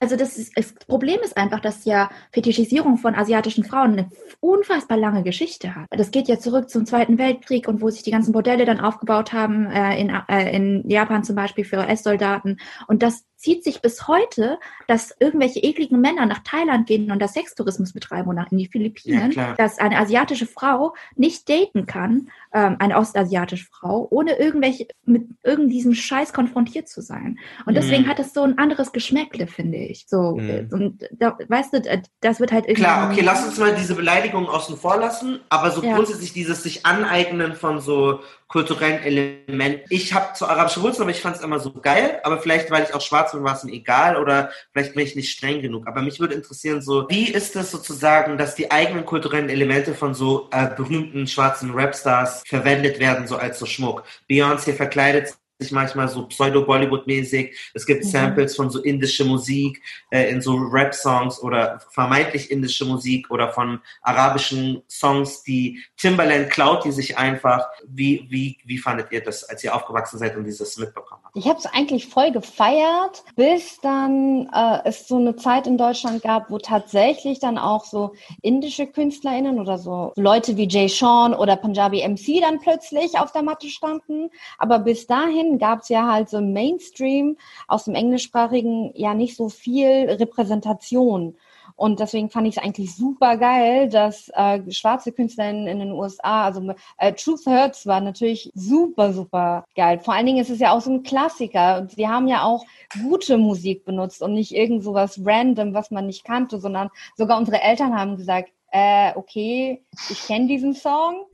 [0.00, 4.96] Also das, ist, das Problem ist einfach, dass ja Fetischisierung von asiatischen Frauen eine unfassbar
[4.98, 5.86] lange Geschichte hat.
[5.90, 9.32] Das geht ja zurück zum Zweiten Weltkrieg und wo sich die ganzen Bordelle dann aufgebaut
[9.32, 12.58] haben, äh, in, äh, in Japan zum Beispiel für US-Soldaten.
[12.86, 17.28] Und das zieht sich bis heute, dass irgendwelche ekligen Männer nach Thailand gehen und da
[17.28, 22.76] Sextourismus betreiben oder in die Philippinen, ja, dass eine asiatische Frau nicht daten kann, ähm,
[22.80, 27.38] eine ostasiatische Frau, ohne irgendwelche mit irgend diesem Scheiß konfrontiert zu sein.
[27.64, 28.08] Und deswegen mhm.
[28.08, 30.06] hat es so ein anderes Geschmäckle, finde ich.
[30.08, 30.68] So, mhm.
[30.72, 32.82] und da, weißt du, das wird halt irgendwie.
[32.82, 35.94] Klar, okay, lass uns mal diese Beleidigung außen vor lassen, aber so ja.
[35.94, 39.82] grundsätzlich dieses sich aneignen von so kulturellen Elementen.
[39.90, 42.20] Ich habe zu arabische Wurzeln, aber ich fand es immer so geil.
[42.24, 45.14] Aber vielleicht, weil ich auch schwarz bin, war es mir egal oder vielleicht bin ich
[45.14, 45.86] nicht streng genug.
[45.86, 50.14] Aber mich würde interessieren, so wie ist es sozusagen, dass die eigenen kulturellen Elemente von
[50.14, 54.04] so äh, berühmten schwarzen Rapstars verwendet werden, so als so Schmuck.
[54.28, 55.34] Beyoncé verkleidet
[55.70, 57.54] manchmal so pseudo-Bollywood-mäßig.
[57.74, 58.08] Es gibt mhm.
[58.08, 63.80] Samples von so indische Musik äh, in so Rap-Songs oder vermeintlich indische Musik oder von
[64.02, 67.66] arabischen Songs, die Timbaland klaut, die sich einfach.
[67.86, 71.36] Wie, wie, wie fandet ihr das, als ihr aufgewachsen seid und dieses mitbekommen habt?
[71.36, 76.22] Ich habe es eigentlich voll gefeiert, bis dann äh, es so eine Zeit in Deutschland
[76.22, 81.56] gab, wo tatsächlich dann auch so indische KünstlerInnen oder so Leute wie Jay Sean oder
[81.56, 84.30] Punjabi MC dann plötzlich auf der Matte standen.
[84.58, 89.14] Aber bis dahin dahin gab es ja halt so im Mainstream aus dem Englischsprachigen ja
[89.14, 91.36] nicht so viel Repräsentation.
[91.76, 96.44] Und deswegen fand ich es eigentlich super geil, dass äh, schwarze Künstlerinnen in den USA,
[96.44, 100.00] also äh, Truth Hurts war natürlich super, super geil.
[100.00, 101.78] Vor allen Dingen ist es ja auch so ein Klassiker.
[101.78, 102.64] Und sie haben ja auch
[103.00, 107.38] gute Musik benutzt und nicht irgend so was random, was man nicht kannte, sondern sogar
[107.38, 111.26] unsere Eltern haben gesagt, äh, okay, ich kenne diesen Song.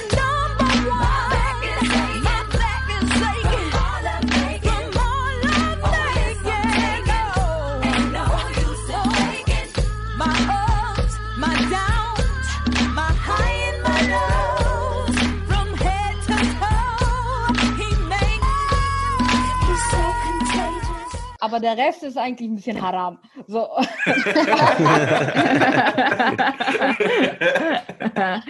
[21.44, 23.18] Aber der Rest ist eigentlich ein bisschen haram.
[23.46, 23.68] So.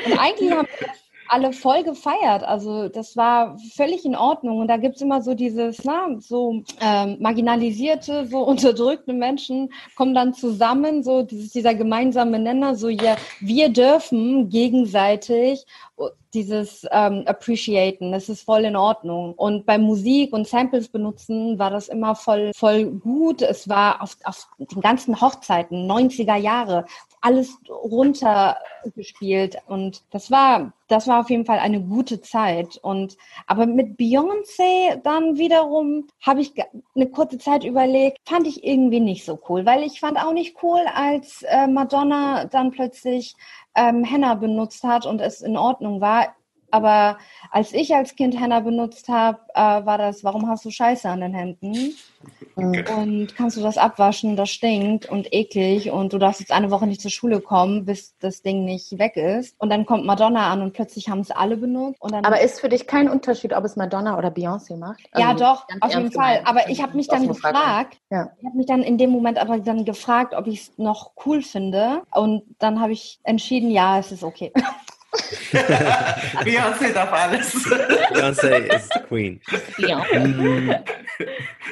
[0.05, 0.69] und eigentlich haben
[1.29, 2.45] alle voll gefeiert.
[2.45, 4.59] Also das war völlig in Ordnung.
[4.59, 10.35] Und da gibt's immer so dieses, na, so ähm, marginalisierte, so unterdrückte Menschen kommen dann
[10.35, 15.67] zusammen, so dieses, dieser gemeinsame Nenner, so ja, wir dürfen gegenseitig
[16.35, 19.35] dieses ähm, Appreciaten, das ist voll in Ordnung.
[19.35, 23.41] Und beim Musik und Samples benutzen war das immer voll, voll gut.
[23.41, 26.87] Es war auf, auf den ganzen Hochzeiten, 90er Jahre,
[27.21, 29.59] alles runtergespielt.
[29.69, 32.79] Und das war, das war auf jeden Fall eine gute Zeit.
[32.83, 33.17] Und,
[33.47, 36.53] aber mit Beyoncé dann wiederum habe ich
[36.97, 40.57] eine kurze Zeit überlegt, fand ich irgendwie nicht so cool, weil ich fand auch nicht
[40.63, 43.37] cool, als äh, Madonna dann plötzlich
[43.75, 46.35] ähm, Henna benutzt hat und es in Ordnung war.
[46.75, 47.19] Aber
[47.53, 51.21] als ich als Kind Henna benutzt habe, äh, war das, warum hast du Scheiße an
[51.21, 51.95] den Händen?
[52.57, 52.85] Okay.
[52.97, 54.35] Und kannst du das abwaschen?
[54.35, 58.19] Das stinkt und eklig und du darfst jetzt eine Woche nicht zur Schule kommen, bis
[58.19, 59.55] das Ding nicht weg ist.
[59.61, 62.01] Und dann kommt Madonna an und plötzlich haben es alle benutzt.
[62.03, 65.01] Aber ist für dich kein Unterschied, ob es Madonna oder Beyoncé macht?
[65.13, 66.43] Also ja, doch, auf jeden Fall.
[66.45, 68.31] Aber ich habe mich dann gefragt, ja.
[68.41, 71.41] ich habe mich dann in dem Moment aber dann gefragt, ob ich es noch cool
[71.43, 72.03] finde.
[72.13, 74.53] Und dann habe ich entschieden, ja, es ist okay.
[76.45, 77.55] Beyoncé darf alles.
[78.13, 79.41] Beyoncé ist Queen.
[79.79, 80.05] Ja.
[80.19, 80.75] Mm.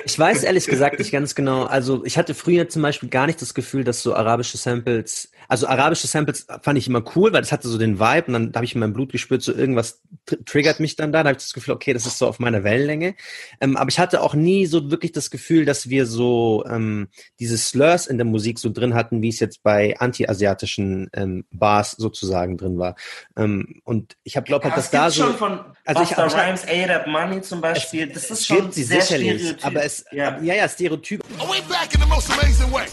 [0.05, 1.65] Ich weiß ehrlich gesagt nicht ganz genau.
[1.65, 5.67] Also ich hatte früher zum Beispiel gar nicht das Gefühl, dass so arabische Samples, also
[5.67, 8.65] arabische Samples fand ich immer cool, weil das hatte so den Vibe und dann habe
[8.65, 11.23] ich in meinem Blut gespürt, so irgendwas tr triggert mich dann da.
[11.23, 13.15] Da habe ich das Gefühl, okay, das ist so auf meiner Wellenlänge.
[13.61, 17.59] Ähm, aber ich hatte auch nie so wirklich das Gefühl, dass wir so ähm, diese
[17.59, 22.57] Slurs in der Musik so drin hatten, wie es jetzt bei anti-asiatischen ähm, Bars sozusagen
[22.57, 22.97] drin war.
[23.37, 25.25] Ähm, und ich habe glaube halt, dass da so.
[25.25, 29.01] Schon von also Buster ich, Rhymes, A-Rap Money zum Beispiel, das ist schon sie sehr
[29.01, 29.67] sicherlich, Stereotyp.
[29.67, 31.23] aber es, ja, ja, ja Stereotyp.
[31.39, 32.87] We back in the most amazing way?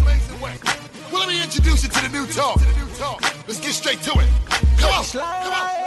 [1.11, 2.61] Well, let me introduce you to the new talk.
[3.47, 4.27] Let's get straight to it.
[4.79, 5.79] Come on, come on.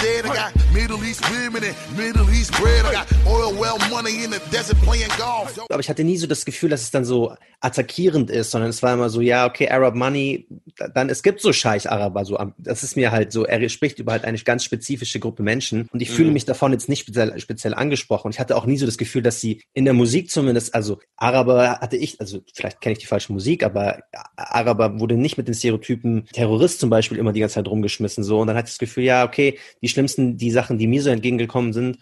[0.00, 0.26] Dead.
[0.26, 2.84] I got Middle East women and Middle East bread.
[2.86, 5.58] I got oil well money in the desert playing golf.
[5.68, 8.82] Aber ich hatte nie so das Gefühl, dass es dann so attackierend ist, sondern es
[8.82, 10.46] war immer so, ja, okay, Arab Money,
[10.94, 14.24] dann es gibt so Scheich-Araber, so, das ist mir halt so, er spricht über halt
[14.24, 16.14] eine ganz spezifische Gruppe Menschen und ich mhm.
[16.14, 18.30] fühle mich davon jetzt nicht speziell, speziell angesprochen.
[18.30, 21.80] Ich hatte auch nie so das Gefühl, dass sie in der Musik zumindest, also Araber
[21.80, 24.04] hatte ich, also vielleicht kenne ich die falsche Musik, aber
[24.36, 28.40] Araber wurde nicht mit den Stereotypen Terrorist zum Beispiel immer die ganze Zeit rumgeschmissen, so,
[28.40, 31.10] und dann hatte ich das Gefühl, ja, okay, die schlimmsten, die Sachen, die mir so
[31.10, 31.98] entgegengekommen sind,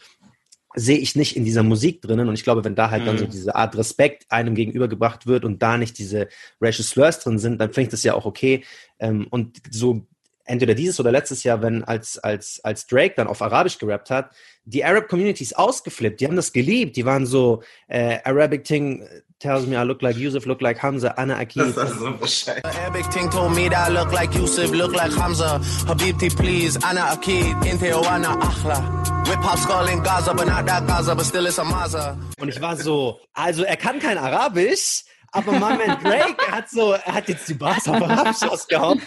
[0.74, 2.28] sehe ich nicht in dieser Musik drinnen.
[2.28, 3.06] Und ich glaube, wenn da halt mhm.
[3.06, 3.30] dann so mhm.
[3.30, 6.28] diese Art Respekt einem gegenübergebracht wird und da nicht diese
[6.60, 8.64] racial Slurs drin sind, dann finde ich das ja auch okay.
[8.98, 10.06] Ähm, und so
[10.44, 14.34] entweder dieses oder letztes Jahr, wenn als, als, als Drake dann auf Arabisch gerappt hat,
[14.64, 19.06] die Arab Community ist ausgeflippt, die haben das geliebt, die waren so, äh, Arabic Thing
[19.40, 21.74] tells me I look like Yusuf, look like Hamza, Anna Akid.
[21.74, 22.52] Das ist so.
[22.64, 27.14] Arabic Thing told me that I look like Yusuf, look like Hamza, Habibti please, Anna
[27.14, 29.08] Akid, Inte Anna Akhla.
[29.28, 32.18] Whip Hop Skull in Gaza, but not that Gaza, but still it's a Maza.
[32.40, 37.14] Und ich war so, also er kann kein Arabisch, aber Moment, Drake hat so, er
[37.14, 39.00] hat jetzt die Bars auf Arabisch ausgehauen.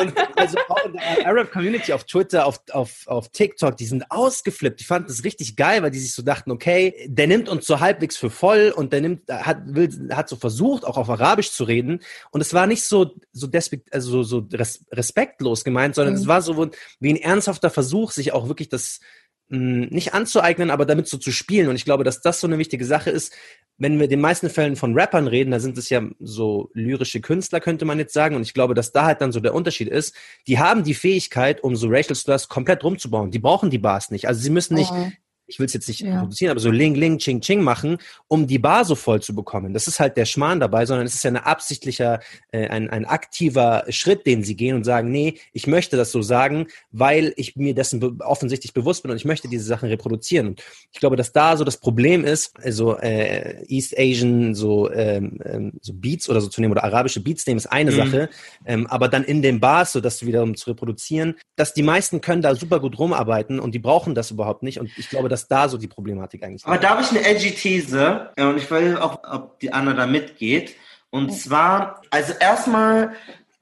[0.00, 4.10] Und also auch in der Arab Community auf Twitter, auf, auf, auf TikTok, die sind
[4.10, 4.80] ausgeflippt.
[4.80, 7.80] Die fanden das richtig geil, weil die sich so dachten, okay, der nimmt uns so
[7.80, 11.64] halbwegs für voll und der nimmt, hat, will, hat so versucht, auch auf Arabisch zu
[11.64, 12.00] reden.
[12.30, 14.46] Und es war nicht so, so despekt, also so
[14.92, 16.20] respektlos gemeint, sondern mhm.
[16.20, 19.00] es war so wie ein ernsthafter Versuch, sich auch wirklich das,
[19.48, 21.68] nicht anzueignen, aber damit so zu spielen.
[21.68, 23.32] Und ich glaube, dass das so eine wichtige Sache ist.
[23.78, 27.20] Wenn wir in den meisten Fällen von Rappern reden, da sind es ja so lyrische
[27.20, 28.34] Künstler, könnte man jetzt sagen.
[28.34, 30.14] Und ich glaube, dass da halt dann so der Unterschied ist.
[30.46, 33.30] Die haben die Fähigkeit, um so Racial Slurs komplett rumzubauen.
[33.30, 34.26] Die brauchen die Bars nicht.
[34.26, 35.12] Also sie müssen nicht mhm
[35.46, 36.18] ich will es jetzt nicht ja.
[36.18, 39.72] produzieren, aber so Ling, Ling, Ching, Ching machen, um die Bar so voll zu bekommen.
[39.72, 42.20] Das ist halt der Schmarrn dabei, sondern es ist ja ein absichtlicher,
[42.50, 46.22] äh, ein, ein aktiver Schritt, den sie gehen und sagen, nee, ich möchte das so
[46.22, 50.48] sagen, weil ich mir dessen be offensichtlich bewusst bin und ich möchte diese Sachen reproduzieren.
[50.48, 55.38] Und ich glaube, dass da so das Problem ist, also äh, East Asian so, ähm,
[55.44, 57.96] ähm, so Beats oder so zu nehmen oder arabische Beats nehmen, ist eine mhm.
[57.96, 58.28] Sache,
[58.64, 62.42] ähm, aber dann in den Bars, so dass wiederum zu reproduzieren, dass die meisten können
[62.42, 64.80] da super gut rumarbeiten und die brauchen das überhaupt nicht.
[64.80, 66.66] Und ich glaube, dass da so die Problematik eigentlich ist.
[66.66, 70.06] Aber da habe ich eine edgy These und ich will auch, ob die Anna da
[70.06, 70.76] mitgeht.
[71.10, 73.14] Und zwar, also erstmal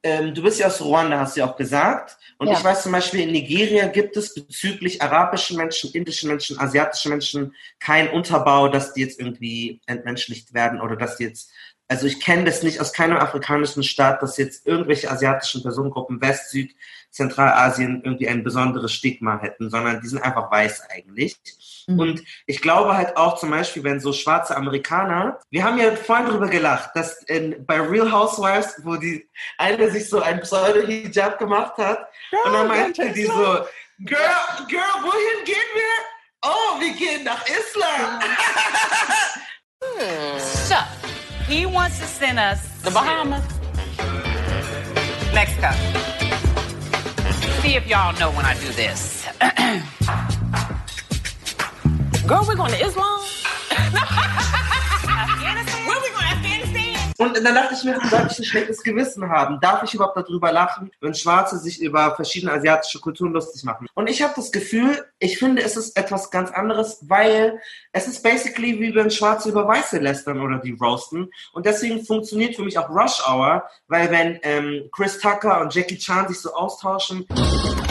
[0.04, 2.18] ähm, du bist ja aus Ruanda, hast du ja auch gesagt.
[2.36, 2.52] Und ja.
[2.52, 7.54] ich weiß zum Beispiel, in Nigeria gibt es bezüglich arabischen Menschen, indischen Menschen, asiatischen Menschen
[7.80, 11.50] keinen Unterbau, dass die jetzt irgendwie entmenschlicht werden oder dass die jetzt
[11.94, 16.50] also ich kenne das nicht aus keinem afrikanischen Staat, dass jetzt irgendwelche asiatischen Personengruppen West,
[16.50, 16.74] Süd,
[17.12, 21.36] Zentralasien irgendwie ein besonderes Stigma hätten, sondern die sind einfach weiß eigentlich.
[21.86, 22.00] Mhm.
[22.00, 26.26] Und ich glaube halt auch zum Beispiel, wenn so schwarze Amerikaner, wir haben ja vorhin
[26.26, 31.78] drüber gelacht, dass in, bei Real Housewives, wo die eine sich so ein Pseudo-Hijab gemacht
[31.78, 33.60] hat ja, und dann meinte die so,
[34.00, 34.18] Girl,
[34.68, 35.84] Girl, wohin gehen wir?
[36.42, 38.20] Oh, wir gehen nach Islam.
[40.68, 40.74] so,
[41.54, 43.44] he wants to send us the Bahamas,
[45.32, 45.70] Mexico.
[47.62, 49.28] See if y'all know when I do this.
[52.26, 53.24] Girl, we're going to Islam.
[57.18, 59.58] Und dann dachte ich mir, sollte ich ein schlechtes Gewissen haben?
[59.60, 63.86] Darf ich überhaupt darüber lachen, wenn Schwarze sich über verschiedene asiatische Kulturen lustig machen?
[63.94, 67.60] Und ich habe das Gefühl, ich finde, es ist etwas ganz anderes, weil
[67.92, 71.30] es ist basically wie wenn Schwarze über Weiße lästern oder die roasten.
[71.52, 75.98] Und deswegen funktioniert für mich auch Rush Hour, weil wenn ähm, Chris Tucker und Jackie
[75.98, 77.26] Chan sich so austauschen.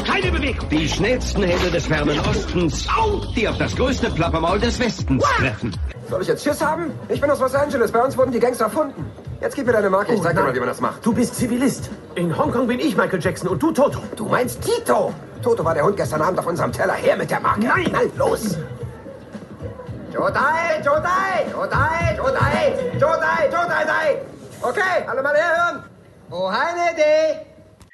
[0.05, 0.67] Keine Bewegung.
[0.69, 2.87] Die schnellsten Hände des fernen Ostens,
[3.35, 5.73] die auf das größte Plappermaul des Westens treffen.
[6.09, 6.91] Soll ich jetzt Schiss haben?
[7.09, 7.91] Ich bin aus Los Angeles.
[7.91, 9.05] Bei uns wurden die Gangster erfunden.
[9.41, 10.13] Jetzt gib mir deine Marke.
[10.13, 11.05] Ich zeig dir mal, wie man das macht.
[11.05, 11.89] Du bist Zivilist.
[12.15, 13.99] In Hongkong bin ich Michael Jackson und du Toto.
[14.15, 15.13] Du meinst Tito?
[15.41, 16.93] Toto war der Hund gestern Abend auf unserem Teller.
[16.93, 17.61] Her mit der Marke.
[17.61, 17.85] Nein.
[17.85, 18.57] Knall, los.
[20.13, 24.21] Jodai, Jodai, Jodai, Jodai, Jodai, Jodai, Jodai.
[24.61, 25.83] Okay, alle mal herhören.
[26.29, 27.52] Oh, heine de.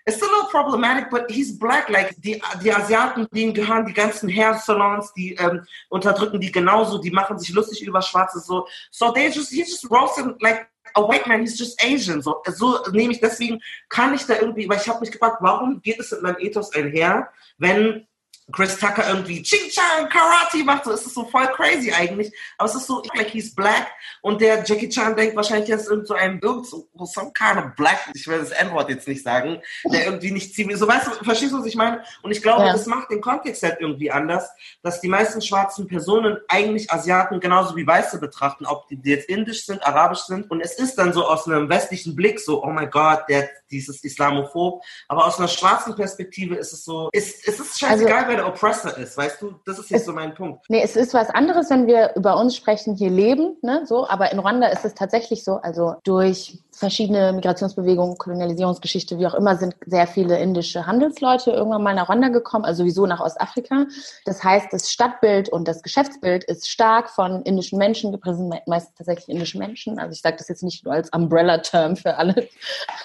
[0.10, 1.88] It's a little problematic, but he's black.
[1.88, 6.98] Like die, die Asiaten, denen gehören die ganzen Hair Salons, die ähm, unterdrücken die genauso,
[6.98, 8.68] die machen sich lustig über Schwarze so.
[8.90, 12.24] So they just he's just roasting like a white man, he's just Asian.
[12.24, 15.80] So, so nehme ich deswegen kann ich da irgendwie, weil ich habe mich gefragt, warum
[15.82, 17.30] geht es mit meinem Ethos einher,
[17.60, 18.08] wenn
[18.52, 22.32] Chris Tucker irgendwie Ching Chang Karate macht, so ist es so voll crazy eigentlich.
[22.58, 23.88] Aber es ist so, like he's black
[24.22, 27.58] und der Jackie Chan denkt wahrscheinlich, er ist irgend so ein, irgend so, some kind
[27.58, 31.08] of black, ich will das N-Wort jetzt nicht sagen, der irgendwie nicht ziemlich, so weißt
[31.08, 32.04] du, verstehst du, was ich meine?
[32.22, 32.72] Und ich glaube, ja.
[32.72, 34.50] das macht den Kontext halt irgendwie anders,
[34.82, 39.66] dass die meisten schwarzen Personen eigentlich Asiaten genauso wie Weiße betrachten, ob die jetzt indisch
[39.66, 40.50] sind, arabisch sind.
[40.50, 44.04] Und es ist dann so aus einem westlichen Blick so, oh mein Gott, der, dieses
[44.04, 44.84] Islamophob.
[45.08, 48.48] Aber aus einer schwarzen Perspektive ist es so, ist, es ist scheißegal, also, wer der
[48.48, 49.56] Oppressor ist, weißt du?
[49.66, 50.66] Das ist jetzt es, so mein Punkt.
[50.70, 54.08] Nee, es ist was anderes, wenn wir über uns sprechen, hier leben, ne, so.
[54.08, 59.58] Aber in Rwanda ist es tatsächlich so, also durch verschiedene Migrationsbewegungen, Kolonialisierungsgeschichte, wie auch immer,
[59.58, 63.86] sind sehr viele indische Handelsleute irgendwann mal nach Rwanda gekommen, also sowieso nach Ostafrika.
[64.26, 69.30] Das heißt, das Stadtbild und das Geschäftsbild ist stark von indischen Menschen geprägt, meistens tatsächlich
[69.30, 70.00] indische Menschen.
[70.00, 72.48] Also ich sage das jetzt nicht nur als Umbrella-Term für alle.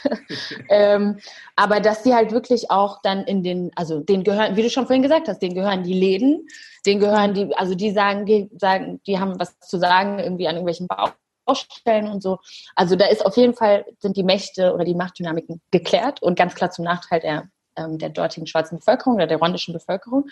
[0.68, 1.18] ähm,
[1.56, 4.86] aber dass die halt wirklich auch dann in den, also den gehören, wie du schon
[4.86, 6.46] vorhin gesagt hast, denen gehören die Läden,
[6.86, 10.54] denen gehören die, also die sagen, die sagen, die haben was zu sagen irgendwie an
[10.54, 11.08] irgendwelchen Bau
[11.44, 12.38] Baustellen und so.
[12.74, 16.54] Also da ist auf jeden Fall, sind die Mächte oder die Machtdynamiken geklärt und ganz
[16.54, 20.26] klar zum Nachteil der ähm, der dortigen schwarzen Bevölkerung oder der rwandischen Bevölkerung.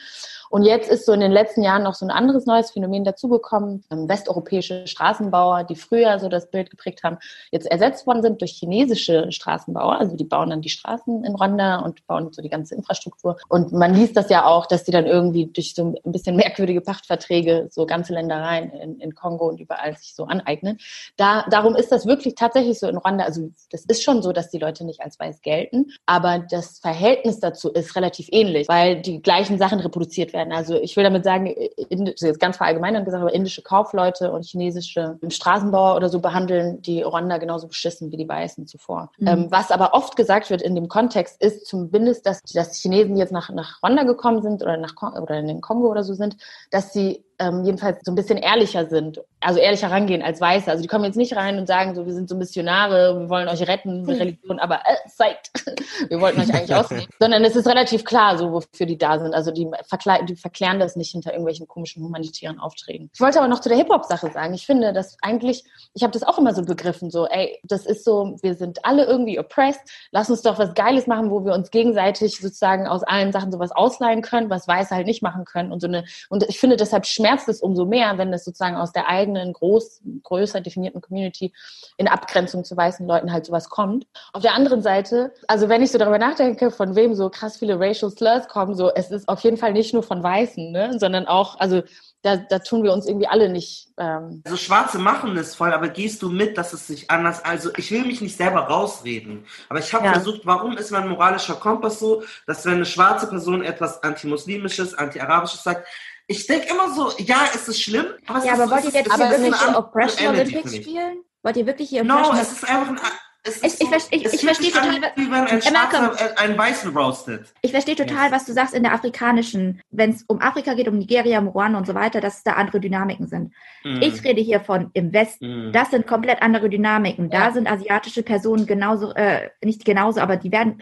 [0.50, 3.84] Und jetzt ist so in den letzten Jahren noch so ein anderes neues Phänomen dazugekommen.
[3.90, 7.18] Ähm, westeuropäische Straßenbauer, die früher so das Bild geprägt haben,
[7.50, 9.98] jetzt ersetzt worden sind durch chinesische Straßenbauer.
[9.98, 13.36] Also die bauen dann die Straßen in Rwanda und bauen so die ganze Infrastruktur.
[13.48, 16.80] Und man liest das ja auch, dass die dann irgendwie durch so ein bisschen merkwürdige
[16.80, 20.78] Pachtverträge so ganze Ländereien in, in Kongo und überall sich so aneignen.
[21.16, 23.24] Da, darum ist das wirklich tatsächlich so in Rwanda.
[23.24, 27.31] Also das ist schon so, dass die Leute nicht als weiß gelten, aber das Verhältnis
[27.32, 30.52] Verhältnis dazu ist relativ ähnlich, weil die gleichen Sachen reproduziert werden.
[30.52, 31.54] Also ich will damit sagen,
[31.88, 37.38] jetzt ganz verallgemeinert gesagt, aber indische Kaufleute und chinesische Straßenbauer oder so behandeln die Rwanda
[37.38, 39.10] genauso beschissen wie die Weißen zuvor.
[39.18, 39.28] Mhm.
[39.28, 43.32] Ähm, was aber oft gesagt wird in dem Kontext ist zumindest, dass, dass Chinesen jetzt
[43.32, 46.36] nach, nach Rwanda gekommen sind oder nach oder in den Kongo oder so sind,
[46.70, 50.70] dass sie ähm, jedenfalls so ein bisschen ehrlicher sind, also ehrlicher rangehen als Weiße.
[50.70, 53.48] Also die kommen jetzt nicht rein und sagen so, wir sind so Missionare, wir wollen
[53.48, 55.50] euch retten mit Religion, aber äh, seid,
[56.08, 57.08] wir wollten euch eigentlich ausnehmen.
[57.18, 59.34] Sondern es ist relativ klar, so wofür die da sind.
[59.34, 63.10] Also die, verkle die verklären das nicht hinter irgendwelchen komischen humanitären Aufträgen.
[63.12, 64.54] Ich wollte aber noch zu der Hip-Hop-Sache sagen.
[64.54, 65.64] Ich finde, dass eigentlich,
[65.94, 69.04] ich habe das auch immer so begriffen, so, ey, das ist so, wir sind alle
[69.04, 69.82] irgendwie oppressed,
[70.12, 73.72] lass uns doch was Geiles machen, wo wir uns gegenseitig sozusagen aus allen Sachen sowas
[73.72, 77.06] ausleihen können, was Weiße halt nicht machen können und so eine, und ich finde, deshalb
[77.32, 81.52] schmerzt es umso mehr, wenn es sozusagen aus der eigenen groß, größer definierten Community
[81.96, 84.06] in Abgrenzung zu weißen Leuten halt sowas kommt.
[84.32, 87.78] Auf der anderen Seite, also wenn ich so darüber nachdenke, von wem so krass viele
[87.78, 91.26] Racial Slurs kommen, so es ist auf jeden Fall nicht nur von Weißen, ne, sondern
[91.26, 91.82] auch, also
[92.22, 93.88] da, da tun wir uns irgendwie alle nicht.
[93.98, 97.70] Ähm also Schwarze machen es voll, aber gehst du mit, dass es sich anders, also
[97.76, 100.12] ich will mich nicht selber rausreden, aber ich habe ja.
[100.12, 105.64] versucht, warum ist mein moralischer Kompass so, dass wenn eine schwarze Person etwas antimuslimisches, anti-arabisches
[105.64, 105.88] sagt,
[106.32, 109.30] ich denke immer so, ja, ist es schlimm, aber ja, aber wollt ihr jetzt aber
[109.30, 111.22] wirklich Oppression Olympics spielen?
[111.42, 112.98] Wollt ihr wirklich hier No, es ist einfach ein
[113.44, 116.96] es ich, ich, ich, ich, ich verstehe total, wie wenn ein, Schwarzer, äh, einen Weißen
[116.96, 117.52] roastet.
[117.60, 120.96] Ich verstehe total, was du sagst in der afrikanischen, wenn es um Afrika geht, um
[120.96, 123.52] Nigeria, um Ruanda und so weiter, dass da andere Dynamiken sind.
[123.82, 124.00] Mm.
[124.00, 125.70] Ich rede hier von im Westen.
[125.70, 125.72] Mm.
[125.72, 127.30] Das sind komplett andere Dynamiken.
[127.30, 127.52] Da ja.
[127.52, 130.78] sind asiatische Personen genauso, äh, nicht genauso, aber die werden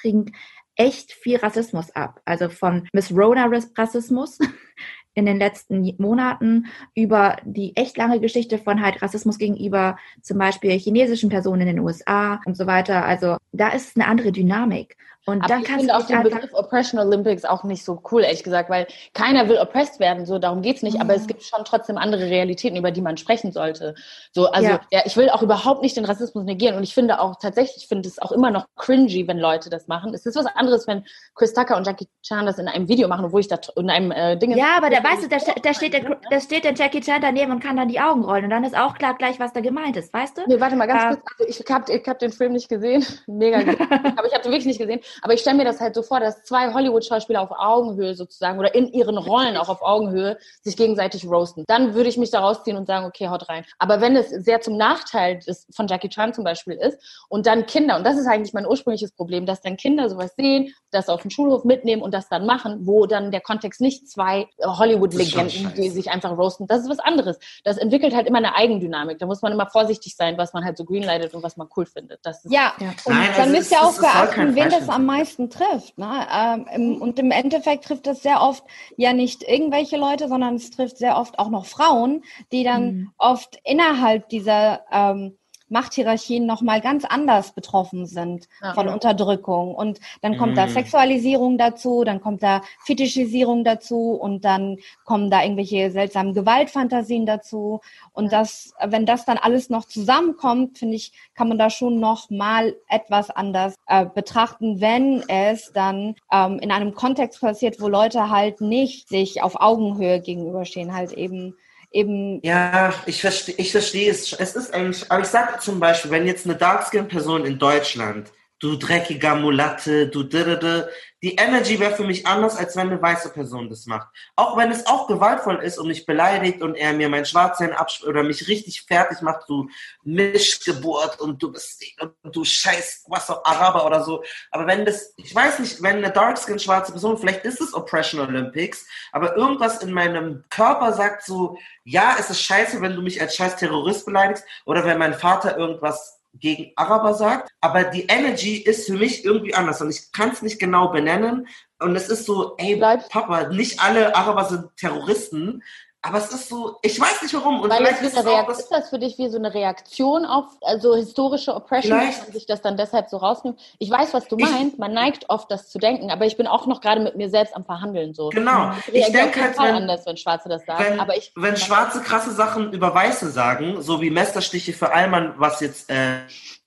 [0.00, 0.32] kriegen
[0.78, 2.22] echt viel Rassismus ab.
[2.24, 4.38] Also von Miss Rona Rassismus
[5.14, 10.78] in den letzten Monaten über die echt lange Geschichte von halt Rassismus gegenüber zum Beispiel
[10.78, 13.04] chinesischen Personen in den USA und so weiter.
[13.04, 14.96] Also da ist eine andere Dynamik.
[15.28, 18.42] Und Aber dann ich finde auch den Begriff Oppression Olympics auch nicht so cool, ehrlich
[18.42, 20.94] gesagt, weil keiner will oppressed werden, so darum geht's nicht.
[20.94, 21.02] Mhm.
[21.02, 23.94] Aber es gibt schon trotzdem andere Realitäten, über die man sprechen sollte.
[24.32, 24.80] So, also ja.
[24.90, 25.02] ja.
[25.04, 28.08] ich will auch überhaupt nicht den Rassismus negieren und ich finde auch tatsächlich, ich finde
[28.08, 30.14] es auch immer noch cringy, wenn Leute das machen.
[30.14, 31.04] Es ist was anderes, wenn
[31.34, 34.10] Chris Tucker und Jackie Chan das in einem Video machen, wo ich da in einem
[34.12, 34.56] äh, Ding.
[34.56, 37.52] Ja, aber da weißt du, da, da steht der, da steht der Jackie Chan daneben
[37.52, 39.98] und kann dann die Augen rollen und dann ist auch klar gleich, was da gemeint
[39.98, 40.42] ist, weißt du?
[40.46, 41.50] Nee, warte mal ganz uh, kurz.
[41.50, 44.64] Also ich habe ich hab den Film nicht gesehen, mega, aber ich habe den wirklich
[44.64, 45.00] nicht gesehen.
[45.22, 48.74] Aber ich stelle mir das halt so vor, dass zwei Hollywood-Schauspieler auf Augenhöhe sozusagen oder
[48.74, 51.64] in ihren Rollen auch auf Augenhöhe sich gegenseitig roasten.
[51.66, 53.64] Dann würde ich mich da rausziehen und sagen, okay, haut rein.
[53.78, 56.98] Aber wenn es sehr zum Nachteil des, von Jackie Chan zum Beispiel ist
[57.28, 60.74] und dann Kinder, und das ist eigentlich mein ursprüngliches Problem, dass dann Kinder sowas sehen,
[60.90, 64.48] das auf den Schulhof mitnehmen und das dann machen, wo dann der Kontext nicht zwei
[64.62, 67.38] Hollywood-Legenden, die sich einfach roasten, das ist was anderes.
[67.64, 69.18] Das entwickelt halt immer eine Eigendynamik.
[69.18, 71.86] Da muss man immer vorsichtig sein, was man halt so greenlightet und was man cool
[71.86, 72.20] findet.
[72.22, 72.88] Das ist, ja, ja.
[73.04, 75.98] und Nein, dann also müsst ihr auch beachten, wen das am meisten trifft.
[75.98, 76.26] Ne?
[76.32, 78.62] Ähm, und im Endeffekt trifft das sehr oft
[78.96, 83.10] ja nicht irgendwelche Leute, sondern es trifft sehr oft auch noch Frauen, die dann mhm.
[83.16, 85.37] oft innerhalb dieser ähm,
[85.68, 88.74] Machthierarchien nochmal ganz anders betroffen sind ja.
[88.74, 89.74] von Unterdrückung.
[89.74, 90.56] Und dann kommt mhm.
[90.56, 97.26] da Sexualisierung dazu, dann kommt da Fetischisierung dazu und dann kommen da irgendwelche seltsamen Gewaltfantasien
[97.26, 97.80] dazu.
[98.12, 102.30] Und das, wenn das dann alles noch zusammenkommt, finde ich, kann man da schon noch
[102.30, 108.30] mal etwas anders äh, betrachten, wenn es dann ähm, in einem Kontext passiert, wo Leute
[108.30, 111.54] halt nicht sich auf Augenhöhe gegenüberstehen, halt eben
[111.90, 112.40] eben.
[112.42, 114.32] Ja, ich verstehe, ich verstehe es.
[114.32, 118.76] Es ist eigentlich, aber ich sage zum Beispiel, wenn jetzt eine Darkskin-Person in Deutschland du
[118.76, 120.90] dreckiger Mulatte, du didede.
[121.20, 124.06] Die Energy wäre für mich anders, als wenn eine weiße Person das macht.
[124.36, 128.06] Auch wenn es auch gewaltvoll ist und mich beleidigt und er mir mein Schwarzsein absp
[128.06, 129.68] oder mich richtig fertig macht, du
[130.04, 134.22] Mischgeburt und du bist und du scheiß was auch Araber oder so.
[134.52, 138.20] Aber wenn das, ich weiß nicht, wenn eine Darkskin schwarze Person, vielleicht ist es Oppression
[138.20, 143.20] Olympics, aber irgendwas in meinem Körper sagt so, ja, es ist scheiße, wenn du mich
[143.20, 148.56] als scheiß Terrorist beleidigst oder wenn mein Vater irgendwas gegen Araber sagt, aber die Energy
[148.56, 151.48] ist für mich irgendwie anders und ich kann es nicht genau benennen.
[151.80, 155.62] Und es ist so, ey, Papa, nicht alle Araber sind Terroristen,
[156.00, 157.60] aber es ist so, ich weiß nicht warum.
[157.60, 160.94] Und Weil vielleicht ist, Reakt, ist das für dich wie so eine Reaktion auf also
[160.94, 163.58] historische Oppression, dass man sich das dann deshalb so rausnimmt?
[163.78, 164.78] Ich weiß, was du meinst.
[164.78, 167.54] Man neigt oft, das zu denken, aber ich bin auch noch gerade mit mir selbst
[167.56, 168.28] am Verhandeln so.
[168.28, 168.72] Genau.
[168.86, 170.84] Ich, ich denke halt, wenn, anders, wenn Schwarze das sagen.
[170.84, 175.34] Wenn, aber ich, wenn Schwarze krasse Sachen über Weiße sagen, so wie Messerstiche für Allmann,
[175.36, 176.20] was jetzt äh,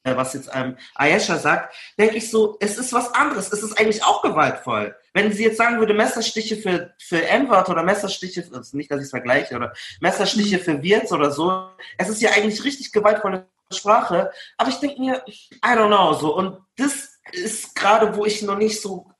[0.03, 3.51] was jetzt ähm, Ayesha sagt, denke ich so, es ist was anderes.
[3.51, 4.95] Es ist eigentlich auch gewaltvoll.
[5.13, 9.05] Wenn sie jetzt sagen würde, Messerstiche für, für N-Wörter oder Messerstiche, also nicht, dass ich
[9.05, 10.61] es vergleiche, oder Messerstiche mhm.
[10.61, 14.31] für Wirts oder so, es ist ja eigentlich richtig gewaltvolle Sprache.
[14.57, 16.35] Aber ich denke mir, I don't know, so.
[16.35, 19.10] Und das ist gerade, wo ich noch nicht so äh,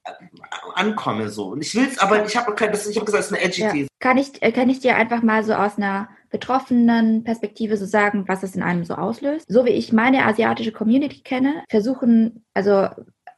[0.76, 1.49] ankomme, so.
[1.49, 3.88] Und ich will es, aber ich habe ich hab gesagt, es ist eine edgy ja.
[3.99, 8.28] Kann ich, äh, kann ich dir einfach mal so aus einer betroffenen Perspektive so sagen,
[8.28, 9.45] was es in einem so auslöst.
[9.49, 12.88] So wie ich meine asiatische Community kenne, versuchen, also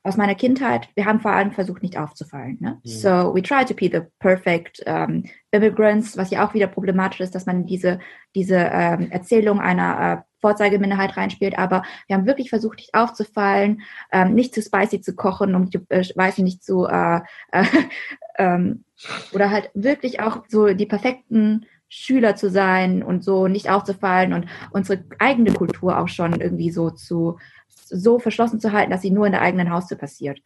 [0.03, 2.57] aus meiner Kindheit, wir haben vor allem versucht, nicht aufzufallen.
[2.59, 2.82] Ne?
[2.84, 2.89] Mhm.
[2.89, 7.34] So we try to be the perfect um, immigrants, was ja auch wieder problematisch ist,
[7.36, 7.99] dass man diese,
[8.36, 11.58] diese ähm, Erzählung einer äh, Vorzeigeminderheit reinspielt.
[11.58, 13.82] Aber wir haben wirklich versucht, nicht aufzufallen,
[14.12, 17.22] ähm, nicht zu spicy zu kochen, um die äh, Weißen nicht zu äh,
[17.54, 17.66] äh,
[18.38, 18.84] ähm,
[19.32, 24.48] oder halt wirklich auch so die perfekten Schüler zu sein und so nicht aufzufallen und
[24.72, 27.38] unsere eigene Kultur auch schon irgendwie so zu
[27.68, 30.41] so verschlossen zu halten, dass sie nur in der eigenen Haustür passiert.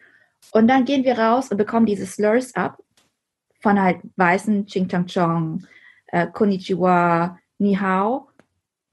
[0.52, 2.78] Und dann gehen wir raus und bekommen diese Slurs ab
[3.62, 5.66] von halt weißen Ching Chang Chong,
[6.08, 8.28] äh, Konnichiwa, Ni Hao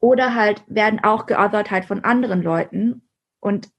[0.04, 3.08] oder halt werden auch geothert halt von anderen Leuten
[3.40, 3.70] und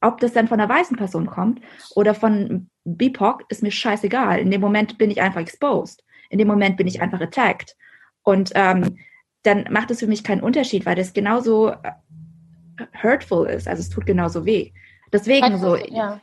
[0.00, 1.60] ob das dann von einer weißen Person kommt
[1.94, 4.40] oder von BIPOC, ist mir scheißegal.
[4.40, 6.02] In dem Moment bin ich einfach exposed.
[6.30, 7.76] In dem Moment bin ich einfach attacked.
[8.22, 8.98] Und ähm,
[9.44, 11.92] dann macht es für mich keinen Unterschied, weil das genauso äh,
[13.00, 13.68] hurtful ist.
[13.68, 14.72] Also es tut genauso weh.
[15.12, 15.76] Deswegen so.
[15.76, 16.20] Ja.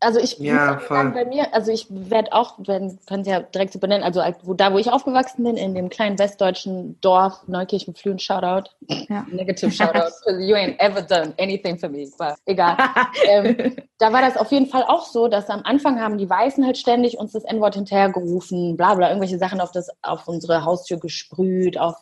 [0.00, 3.72] Also ich ja, sagen, bei mir, also ich werde auch, wenn können Sie ja direkt
[3.72, 8.18] so benennen, also wo, da, wo ich aufgewachsen bin, in dem kleinen westdeutschen Dorf Neukirchen-Flühen,
[8.18, 9.24] Shoutout, ja.
[9.32, 12.76] Negative Shoutout, you ain't ever done anything for me, but egal.
[13.28, 16.64] ähm, da war das auf jeden Fall auch so, dass am Anfang haben die Weißen
[16.64, 20.98] halt ständig uns das N-Wort hinterhergerufen, bla bla, irgendwelche Sachen auf, das, auf unsere Haustür
[20.98, 21.96] gesprüht, auf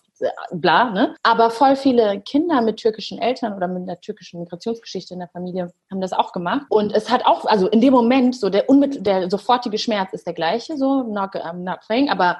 [0.52, 1.14] bla, ne?
[1.22, 5.72] Aber voll viele Kinder mit türkischen Eltern oder mit einer türkischen Migrationsgeschichte in der Familie
[5.90, 6.66] haben das auch gemacht.
[6.68, 10.34] Und es hat auch, also in dem Moment, so der, der sofortige Schmerz ist der
[10.34, 12.38] gleiche, so, not, I'm not playing, aber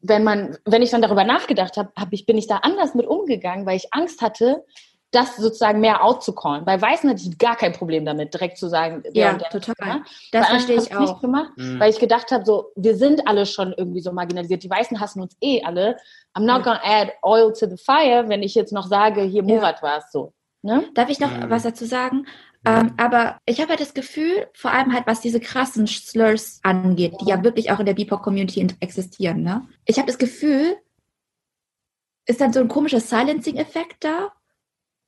[0.00, 3.06] wenn man, wenn ich dann darüber nachgedacht habe, hab ich, bin ich da anders mit
[3.06, 4.64] umgegangen, weil ich Angst hatte,
[5.10, 6.64] das sozusagen mehr out zu callen.
[6.64, 9.48] Bei Weißen hatte ich gar kein Problem damit, direkt zu sagen, der ja, und der
[9.48, 9.74] total.
[9.74, 10.10] Gemacht.
[10.32, 11.00] Das Bei verstehe ich auch.
[11.00, 11.80] Nicht gemacht, mhm.
[11.80, 14.62] Weil ich gedacht habe, so, wir sind alle schon irgendwie so marginalisiert.
[14.62, 15.96] Die Weißen hassen uns eh alle.
[16.34, 19.76] I'm not gonna add oil to the fire, wenn ich jetzt noch sage, hier Murat
[19.76, 19.82] ja.
[19.82, 20.34] war es so.
[20.62, 20.84] Ne?
[20.94, 21.48] Darf ich noch mhm.
[21.48, 22.26] was dazu sagen?
[22.66, 27.14] Ähm, aber ich habe halt das Gefühl, vor allem halt, was diese krassen Slurs angeht,
[27.20, 29.66] die ja wirklich auch in der BIPOC-Community existieren, ne?
[29.86, 30.76] Ich habe das Gefühl,
[32.26, 34.32] ist dann so ein komischer Silencing-Effekt da,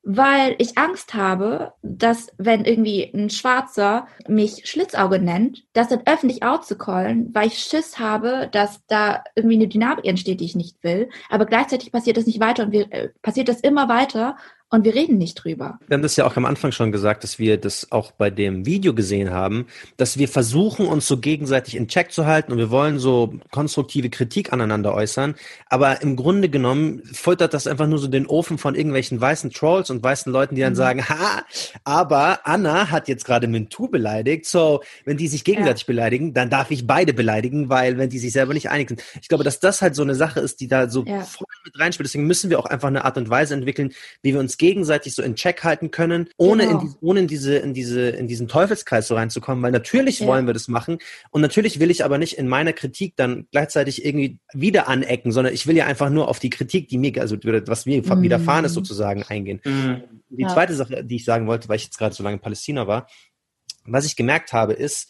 [0.03, 6.42] weil ich Angst habe, dass wenn irgendwie ein Schwarzer mich Schlitzauge nennt, das dann öffentlich
[6.42, 11.11] outzucallen, weil ich Schiss habe, dass da irgendwie eine Dynamik entsteht, die ich nicht will.
[11.28, 14.36] Aber gleichzeitig passiert das nicht weiter und wir, äh, passiert das immer weiter
[14.70, 15.80] und wir reden nicht drüber.
[15.88, 18.66] Wir haben das ja auch am Anfang schon gesagt, dass wir das auch bei dem
[18.66, 19.66] Video gesehen haben,
[19.96, 24.10] dass wir versuchen, uns so gegenseitig in Check zu halten und wir wollen so konstruktive
[24.10, 25.34] Kritik aneinander äußern.
[25.68, 29.90] Aber im Grunde genommen foltert das einfach nur so den Ofen von irgendwelchen weißen Trolls
[29.90, 30.76] und weißen Leuten, die dann mhm.
[30.76, 31.44] sagen, ha,
[31.82, 34.46] aber Anna hat jetzt gerade Mintu beleidigt.
[34.46, 35.86] So, wenn die sich gegenseitig ja.
[35.88, 39.02] beleidigen, dann darf ich beide beleidigen, weil wenn die sich selber nicht einig sind.
[39.20, 41.22] Ich glaube, dass das halt so eine Sache ist, die da so ja.
[41.22, 42.06] voll mit reinspielt.
[42.06, 43.92] Deswegen müssen wir auch einfach eine Art und Weise entwickeln,
[44.22, 46.80] wie wir uns gegenseitig so in Check halten können, ohne, genau.
[46.80, 50.26] in, die, ohne in, diese, in, diese, in diesen Teufelskreis so reinzukommen, weil natürlich ja.
[50.26, 50.98] wollen wir das machen
[51.30, 55.54] und natürlich will ich aber nicht in meiner Kritik dann gleichzeitig irgendwie wieder anecken, sondern
[55.54, 58.22] ich will ja einfach nur auf die Kritik, die mir, also was mir mm.
[58.22, 59.61] widerfahren ist, sozusagen eingehen.
[59.64, 59.94] Mm.
[60.28, 60.48] Die ja.
[60.48, 63.08] zweite Sache, die ich sagen wollte, weil ich jetzt gerade so lange in Palästina war,
[63.86, 65.08] was ich gemerkt habe, ist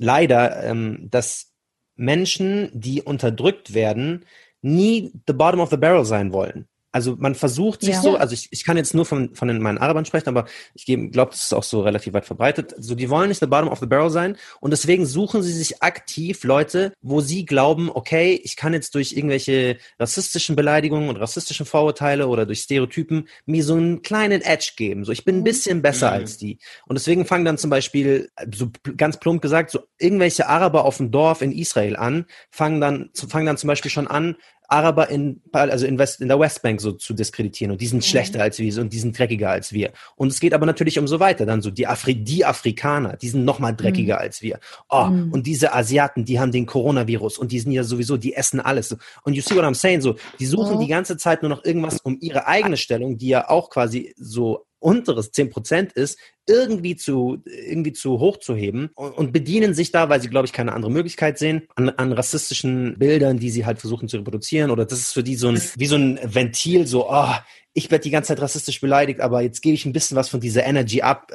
[0.00, 1.52] leider, ähm, dass
[1.94, 4.24] Menschen, die unterdrückt werden,
[4.62, 6.66] nie the bottom of the barrel sein wollen.
[6.92, 8.02] Also man versucht sich ja.
[8.02, 10.84] so, also ich, ich kann jetzt nur von, von den, meinen Arabern sprechen, aber ich
[10.84, 12.74] glaube, das ist auch so relativ weit verbreitet.
[12.78, 15.82] So, die wollen nicht the bottom of the barrel sein und deswegen suchen sie sich
[15.82, 21.64] aktiv Leute, wo sie glauben, okay, ich kann jetzt durch irgendwelche rassistischen Beleidigungen und rassistischen
[21.66, 25.04] Vorurteile oder durch Stereotypen mir so einen kleinen Edge geben.
[25.04, 25.44] So, ich bin ein mhm.
[25.44, 26.14] bisschen besser mhm.
[26.14, 26.58] als die.
[26.86, 31.10] Und deswegen fangen dann zum Beispiel, so ganz plump gesagt, so irgendwelche Araber auf dem
[31.10, 34.36] Dorf in Israel an, fangen dann, fangen dann zum Beispiel schon an,
[34.70, 38.02] Araber in, also in, West, in der Westbank so zu diskreditieren und die sind mhm.
[38.02, 39.92] schlechter als wir und die sind dreckiger als wir.
[40.14, 43.28] Und es geht aber natürlich um so weiter, dann so die, Afri die Afrikaner, die
[43.28, 44.20] sind noch mal dreckiger mhm.
[44.20, 44.60] als wir.
[44.88, 45.32] Oh, mhm.
[45.32, 48.96] und diese Asiaten, die haben den Coronavirus und die sind ja sowieso, die essen alles.
[49.24, 50.02] Und you see what I'm saying?
[50.02, 53.50] So, die suchen die ganze Zeit nur noch irgendwas um ihre eigene Stellung, die ja
[53.50, 59.32] auch quasi so unteres 10% ist, irgendwie zu, irgendwie zu hoch zu heben und, und
[59.32, 63.38] bedienen sich da, weil sie, glaube ich, keine andere Möglichkeit sehen, an, an rassistischen Bildern,
[63.38, 64.70] die sie halt versuchen zu reproduzieren.
[64.70, 67.34] Oder das ist für die so ein, wie so ein Ventil, so, oh,
[67.72, 70.40] ich werde die ganze Zeit rassistisch beleidigt, aber jetzt gebe ich ein bisschen was von
[70.40, 71.30] dieser Energy ab.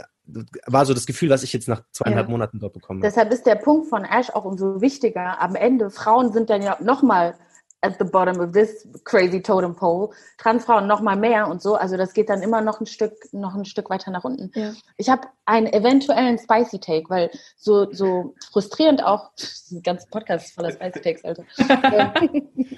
[0.65, 2.31] War so das Gefühl, was ich jetzt nach zweieinhalb ja.
[2.31, 2.99] Monaten dort bekomme.
[3.01, 5.39] Deshalb ist der Punkt von Ash auch umso wichtiger.
[5.39, 7.35] Am Ende, Frauen sind dann ja nochmal
[7.81, 10.09] at the bottom of this crazy totem pole.
[10.37, 11.75] Transfrauen noch mal mehr und so.
[11.75, 14.51] Also das geht dann immer noch ein Stück, noch ein Stück weiter nach unten.
[14.55, 14.73] Ja.
[14.97, 19.31] Ich habe einen eventuellen spicy Take, weil so, so frustrierend auch,
[19.71, 21.43] ein ganzer Podcast voller spicy Takes, Alter.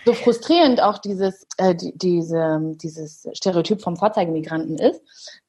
[0.06, 5.02] so frustrierend auch dieses, äh, die, diese, dieses Stereotyp vom Vorzeigemigranten ist.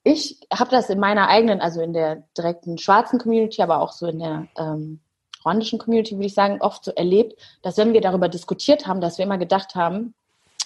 [0.05, 4.07] Ich habe das in meiner eigenen, also in der direkten schwarzen Community, aber auch so
[4.07, 5.01] in der ähm,
[5.49, 9.19] ruandischen Community, würde ich sagen, oft so erlebt, dass wenn wir darüber diskutiert haben, dass
[9.19, 10.15] wir immer gedacht haben,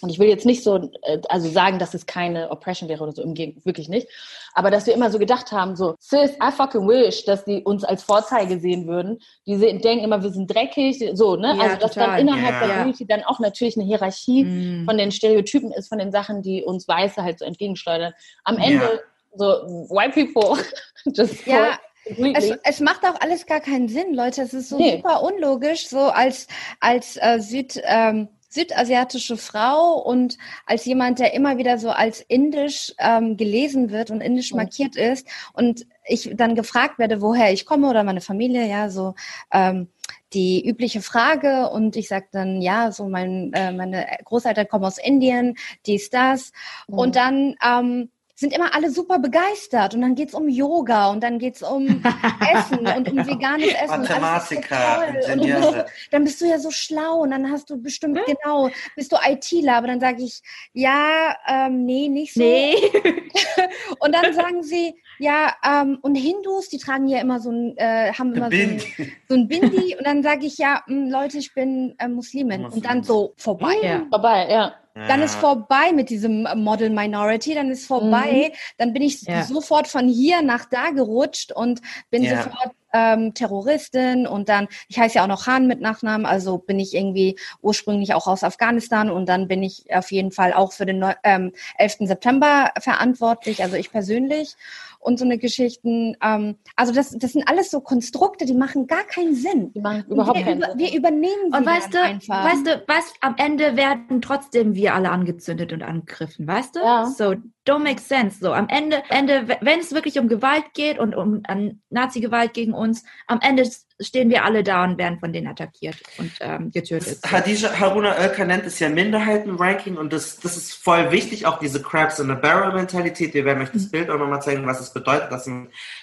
[0.00, 3.12] und ich will jetzt nicht so, äh, also sagen, dass es keine Oppression wäre oder
[3.12, 4.08] so, im Gegenteil, wirklich nicht.
[4.52, 7.84] Aber dass wir immer so gedacht haben, so, sis, I fucking wish, dass die uns
[7.84, 9.20] als Vorzeige sehen würden.
[9.46, 11.54] Die denken immer, wir sind dreckig, so, ne?
[11.56, 12.08] Ja, also, dass total.
[12.08, 12.66] dann innerhalb ja.
[12.66, 14.86] der Community dann auch natürlich eine Hierarchie mm.
[14.86, 18.12] von den Stereotypen ist, von den Sachen, die uns Weiße halt so entgegenschleudern.
[18.42, 19.36] Am Ende, ja.
[19.36, 19.44] so,
[19.88, 20.60] white people,
[21.14, 21.78] just ja.
[22.04, 24.42] Es, es, macht auch alles gar keinen Sinn, Leute.
[24.42, 24.96] Es ist so nee.
[24.96, 26.48] super unlogisch, so als,
[26.80, 30.36] als äh, Süd, ähm, südasiatische Frau und
[30.66, 35.26] als jemand, der immer wieder so als indisch ähm, gelesen wird und indisch markiert ist
[35.54, 39.14] und ich dann gefragt werde, woher ich komme oder meine Familie, ja, so
[39.52, 39.88] ähm,
[40.34, 44.98] die übliche Frage und ich sage dann, ja, so mein, äh, meine Großeltern kommen aus
[44.98, 46.52] Indien, dies, das.
[46.88, 46.98] Mhm.
[46.98, 48.10] Und dann ähm,
[48.42, 51.86] sind immer alle super begeistert und dann geht's um Yoga und dann geht's um
[52.52, 54.02] Essen und um veganes Essen.
[54.02, 55.86] Mathematiker, Ingenieure.
[56.10, 58.24] Dann bist du ja so schlau und dann hast du bestimmt hm?
[58.26, 62.40] genau, bist du ITler, aber dann sage ich, ja, ähm, nee, nicht so.
[62.40, 62.74] Nee.
[64.00, 68.12] und dann sagen sie, ja, ähm, und Hindus, die tragen ja immer so ein, äh,
[68.12, 68.82] haben immer so ein,
[69.28, 72.62] so ein, Bindi und dann sage ich, ja, mh, hm, Leute, ich bin äh, Muslimin.
[72.62, 72.76] Muslim.
[72.76, 73.76] Und dann so vorbei.
[73.82, 74.06] Ja.
[74.10, 74.74] Vorbei, ja.
[74.94, 78.50] Dann ist vorbei mit diesem Model Minority, dann ist vorbei.
[78.50, 78.56] Mhm.
[78.78, 79.42] Dann bin ich ja.
[79.42, 81.80] sofort von hier nach da gerutscht und
[82.10, 82.42] bin ja.
[82.42, 86.78] sofort ähm, Terroristin und dann, ich heiße ja auch noch Khan mit Nachnamen, also bin
[86.78, 90.86] ich irgendwie ursprünglich auch aus Afghanistan und dann bin ich auf jeden Fall auch für
[90.86, 91.96] den ähm, 11.
[92.00, 94.56] September verantwortlich, also ich persönlich
[95.02, 96.16] und so eine Geschichten.
[96.22, 99.72] Ähm, also das, das sind alles so Konstrukte, die machen gar keinen Sinn.
[99.72, 100.70] Die machen überhaupt wir, keinen Sinn.
[100.76, 102.44] Wir übernehmen sie und weißt du, einfach.
[102.44, 106.80] Weißt du, was am Ende werden trotzdem wir alle angezündet und angegriffen, weißt du?
[106.80, 107.06] Ja.
[107.06, 107.34] So,
[107.64, 108.38] don't make sense.
[108.40, 111.42] So, am Ende, Ende, wenn es wirklich um Gewalt geht und um
[111.90, 116.32] Nazi-Gewalt gegen uns, am Ende stehen wir alle da und werden von denen attackiert und
[116.40, 117.20] ähm, getötet.
[117.24, 121.80] Hadija Haruna Oelker nennt es ja Minderheiten-Ranking und das, das ist voll wichtig, auch diese
[121.82, 123.34] Crabs in a Barrel-Mentalität.
[123.34, 123.90] Wir werden euch das mhm.
[123.90, 125.48] Bild auch nochmal zeigen, was es bedeutet, dass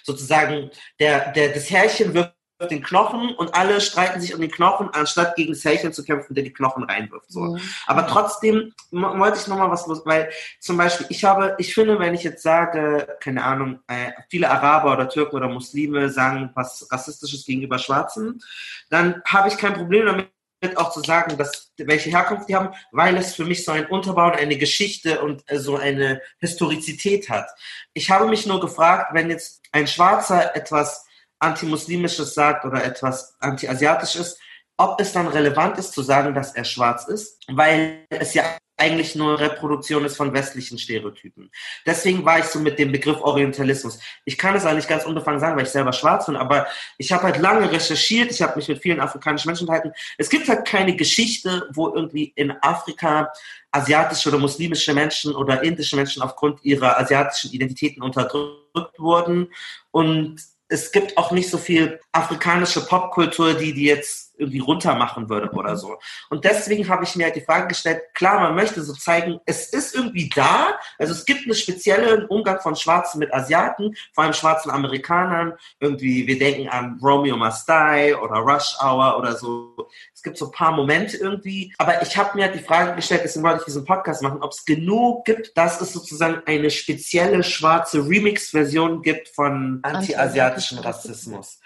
[0.03, 4.89] sozusagen der, der, das Härchen wirkt den Knochen und alle streiten sich um den Knochen,
[4.91, 7.31] anstatt gegen Selchen zu kämpfen, der die Knochen reinwirft.
[7.31, 7.41] So.
[7.41, 7.61] Mhm.
[7.87, 10.29] Aber trotzdem wollte ich nochmal was los, weil
[10.59, 14.93] zum Beispiel, ich habe, ich finde, wenn ich jetzt sage, keine Ahnung, äh, viele Araber
[14.93, 18.41] oder Türken oder Muslime sagen was Rassistisches gegenüber Schwarzen,
[18.89, 20.29] dann habe ich kein Problem damit,
[20.75, 24.25] auch zu sagen, dass welche Herkunft die haben, weil es für mich so ein Unterbau
[24.27, 27.47] und eine Geschichte und äh, so eine Historizität hat.
[27.93, 31.05] Ich habe mich nur gefragt, wenn jetzt ein Schwarzer etwas
[31.39, 34.37] antimuslimisches sagt oder etwas antiasiatisches,
[34.77, 38.43] ob es dann relevant ist zu sagen, dass er schwarz ist, weil es ja
[38.79, 41.51] eigentlich nur Reproduktion ist von westlichen Stereotypen.
[41.85, 43.99] Deswegen war ich so mit dem Begriff Orientalismus.
[44.23, 46.65] Ich kann es eigentlich ganz unbefangen sagen, weil ich selber schwarz bin, aber
[46.97, 49.91] ich habe halt lange recherchiert, ich habe mich mit vielen afrikanischen Menschen unterhalten.
[50.17, 53.31] Es gibt halt keine Geschichte, wo irgendwie in Afrika
[53.71, 59.51] asiatische oder muslimische Menschen oder indische Menschen aufgrund ihrer asiatischen Identitäten unterdrückt wurden
[59.91, 65.51] und es gibt auch nicht so viel afrikanische Popkultur, die die jetzt irgendwie runtermachen würde
[65.51, 65.97] oder so.
[66.29, 69.67] Und deswegen habe ich mir halt die Frage gestellt, klar, man möchte so zeigen, es
[69.67, 74.33] ist irgendwie da, also es gibt einen speziellen Umgang von Schwarzen mit Asiaten, vor allem
[74.33, 79.75] schwarzen Amerikanern, irgendwie, wir denken an Romeo Must Die oder Rush Hour oder so.
[80.13, 83.21] Es gibt so ein paar Momente irgendwie, aber ich habe mir halt die Frage gestellt,
[83.23, 87.43] deswegen wollte ich diesen Podcast machen, ob es genug gibt, dass es sozusagen eine spezielle
[87.43, 91.59] schwarze Remix-Version gibt von anti-asiatischen Rassismus.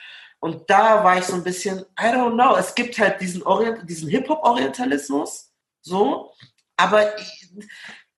[0.43, 3.89] Und da war ich so ein bisschen, I don't know, es gibt halt diesen, Orient
[3.89, 6.33] diesen Hip-Hop-Orientalismus, so,
[6.75, 7.49] aber ich,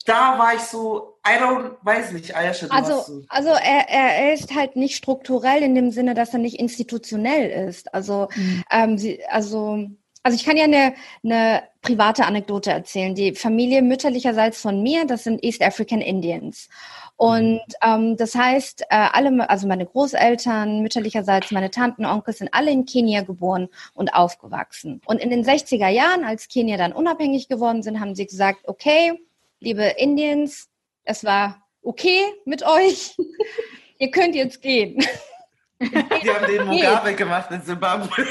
[0.07, 3.21] da war ich so, I don't, weiß nicht, Ayasha, Also, so.
[3.29, 7.93] also er, er ist halt nicht strukturell in dem Sinne, dass er nicht institutionell ist.
[7.93, 8.63] Also, mhm.
[8.71, 9.85] ähm, sie, also,
[10.23, 13.13] also ich kann ja eine, eine private Anekdote erzählen.
[13.13, 16.69] Die Familie mütterlicherseits von mir, das sind East African Indians.
[17.17, 22.71] Und ähm, das heißt, äh, alle, also meine Großeltern, mütterlicherseits meine Tanten, Onkel sind alle
[22.71, 25.01] in Kenia geboren und aufgewachsen.
[25.05, 29.13] Und in den 60er Jahren, als Kenia dann unabhängig geworden sind, haben sie gesagt, okay,
[29.59, 30.67] liebe Indians,
[31.05, 33.15] es war okay mit euch.
[33.97, 34.97] Ihr könnt jetzt gehen.
[35.79, 38.09] Die haben den Mugabe gemacht in Zimbabwe.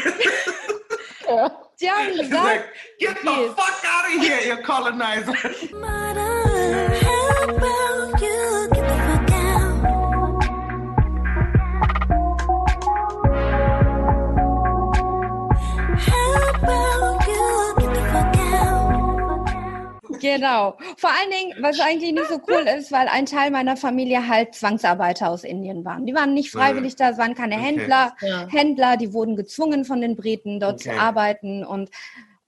[1.29, 1.61] ja.
[1.81, 2.65] Die haben gesagt,
[2.99, 5.35] get the fuck out of here, you colonizer.
[20.25, 20.79] Genau.
[20.97, 24.55] Vor allen Dingen, was eigentlich nicht so cool ist, weil ein Teil meiner Familie halt
[24.55, 26.07] Zwangsarbeiter aus Indien waren.
[26.07, 27.65] Die waren nicht freiwillig da, es waren keine okay.
[27.65, 28.17] Händler.
[28.23, 28.49] Ja.
[28.49, 30.95] Händler, die wurden gezwungen von den Briten, dort okay.
[30.95, 31.91] zu arbeiten und